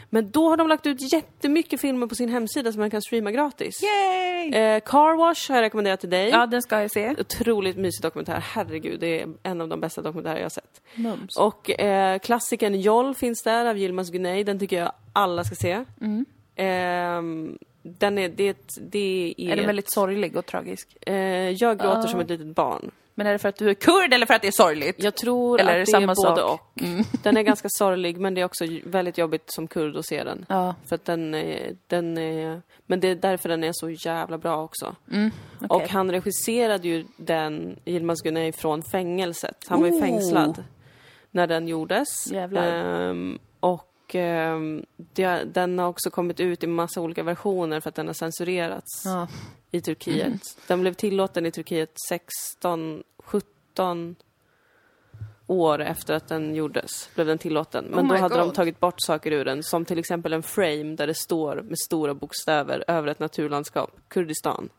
[0.10, 3.32] Men då har de lagt ut jättemycket filmer på sin hemsida som man kan streama
[3.32, 3.84] gratis.
[3.84, 4.54] Yay!
[4.54, 6.30] Eh, Car Wash har jag rekommenderat till dig.
[6.30, 7.16] Ja, den ska jag se.
[7.20, 8.40] Otroligt mysig dokumentär.
[8.40, 10.82] Herregud, det är en av de bästa dokumentärer jag har sett.
[10.96, 11.38] Mums.
[11.38, 14.44] Och eh, klassikern Joll finns där av Yilmaz Güney.
[14.44, 15.86] Den tycker jag alla ska se.
[16.56, 19.52] Ehm, den är, det, det är...
[19.52, 20.98] Är den väldigt sorglig och tragisk?
[21.02, 21.16] eh,
[21.49, 22.91] jag gråter som ett litet barn.
[23.18, 25.03] Men är det för att du är kurd eller för att det är sorgligt?
[25.03, 26.82] Jag tror Eller är att det det är samma både sak?
[26.82, 26.99] Mm.
[26.99, 27.06] och.
[27.24, 30.45] Den är ganska sorglig, men det är också väldigt jobbigt som kurd att se den.
[30.49, 30.76] Ja.
[30.86, 34.64] För att den är, den är, men det är därför den är så jävla bra
[34.64, 34.95] också.
[35.12, 35.32] Mm,
[35.62, 35.68] okej.
[35.70, 39.57] Och han regisserade ju den, Yilmaz Güney, från fängelset.
[39.68, 40.02] Han var ju Oh.
[40.02, 40.64] fängslad
[41.32, 42.32] när den gjordes.
[42.32, 42.64] Jävlar.
[43.10, 47.95] Ehm, och ehm, det, den har också kommit ut i massa olika versioner för att
[47.95, 49.27] den har censurerats Ja.
[49.72, 50.41] i Turkiet.
[50.68, 54.15] Den blev tillåten i Turkiet 16, 17
[55.48, 57.10] år efter att den gjordes.
[57.15, 57.86] Blev den tillåten.
[57.86, 58.56] Men Oh då hade de God.
[58.56, 59.64] tagit bort saker ur den.
[59.64, 63.91] Som till exempel en frame där det står med stora bokstäver över ett naturlandskap.
[64.07, 64.69] Kurdistan.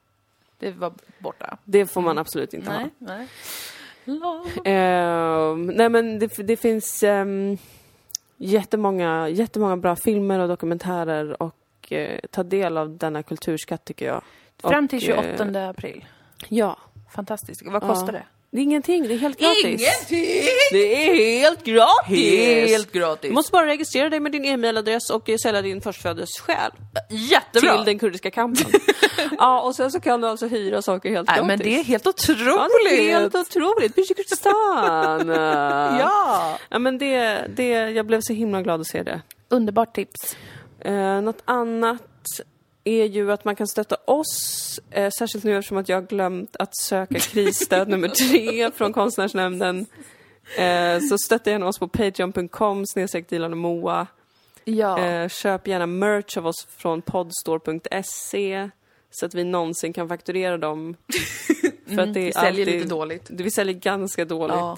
[0.59, 1.59] Det var borta.
[1.65, 2.79] Det får man absolut inte ha.
[2.79, 3.29] Nej, nej.
[4.05, 4.51] Love.
[4.65, 7.59] Ehm, nej men det, det finns um,
[8.37, 14.23] jättemånga, jättemånga bra filmer och dokumentärer och eh, ta del av denna kulturskatt tycker jag.
[14.63, 16.05] Fram till Och, eh, 28 april.
[16.49, 16.79] Ja,
[17.11, 17.63] fantastiskt.
[17.67, 18.23] Vad kostar det?
[18.57, 19.65] Det är ingenting, det är helt gratis.
[19.65, 20.45] Ingenting!
[20.73, 22.71] Det är helt gratis!
[22.71, 23.29] Helt gratis.
[23.29, 26.71] Du måste bara registrera dig med din e-mailadress och eh, sälja din förstföddes själ
[27.09, 27.77] Jättebra!
[27.77, 28.67] till den kurdiska kampen.
[29.39, 31.49] ja, och sen så kan du alltså hyra saker helt Nej, gratis.
[31.49, 32.91] men det är helt Ja, otroligt!
[32.91, 33.95] det är helt otroligt!
[33.95, 35.29] Pyttekristan!
[36.01, 36.59] Ja!
[36.69, 39.21] ja, men det, det, jag blev så himla glad att se det.
[39.49, 40.37] Underbart tips.
[40.81, 42.03] Eh, något annat
[42.87, 46.57] är ju att man kan stötta oss, eh, särskilt nu eftersom att jag har glömt
[46.57, 49.87] att söka krisstöd nummer tre från Konstnärsnämnden.
[50.59, 54.07] Eh, så stötta gärna oss på patreon.com snedstreck Dilan och Moa.
[54.65, 54.99] Ja.
[54.99, 58.71] Eh, köp gärna merch av oss från podstore.se
[59.11, 60.97] så att vi någonsin kan fakturera dem.
[61.87, 63.31] För att det är vi säljer alltid, lite dåligt.
[63.31, 64.57] Vi säljer ganska dåligt.
[64.57, 64.77] Ja.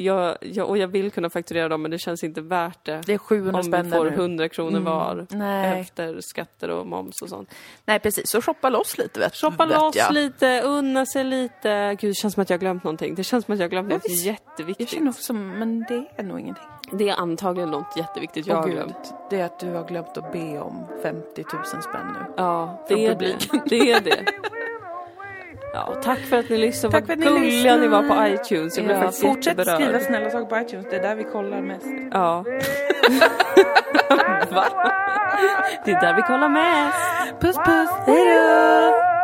[0.00, 3.02] Jag, jag, och jag vill kunna fakturera dem men det känns inte värt det.
[3.06, 4.08] Det är 700 om spänn vi får nu.
[4.08, 4.20] Mm.
[4.20, 5.80] 100 kronor var Nej.
[5.80, 7.50] efter skatter och moms och sånt.
[7.84, 8.30] Nej, precis.
[8.30, 10.12] Så shoppa loss lite, vet, Shoppa vet loss jag.
[10.12, 11.96] lite, unna sig lite.
[12.00, 13.14] Gud, det känns som att jag har glömt någonting.
[13.14, 14.26] Det känns som att jag har glömt något visst.
[14.26, 14.88] Jag jätteviktigt.
[14.88, 16.64] känner också, men det är nog ingenting.
[16.92, 19.14] Det är antagligen något jätteviktigt jag Åh, har glömt.
[19.30, 22.32] Det är att du har glömt att be om 50 000 spänn nu.
[22.36, 23.36] Ja, det är det.
[23.64, 24.24] Det är det.
[25.72, 26.92] Ja, tack för att ni lyssnade.
[26.92, 28.76] Tack Vad för att ni gulliga ni var på iTunes.
[28.76, 29.82] Jag blev Ja, faktiskt fortsätt jätteberörd.
[29.82, 31.86] skriva snälla saker på iTunes, det är där vi kollar mest.
[32.12, 32.44] Ja.
[34.50, 34.64] Va?
[35.84, 37.40] Det är där vi kollar mest.
[37.40, 39.17] Puss puss, hejdå!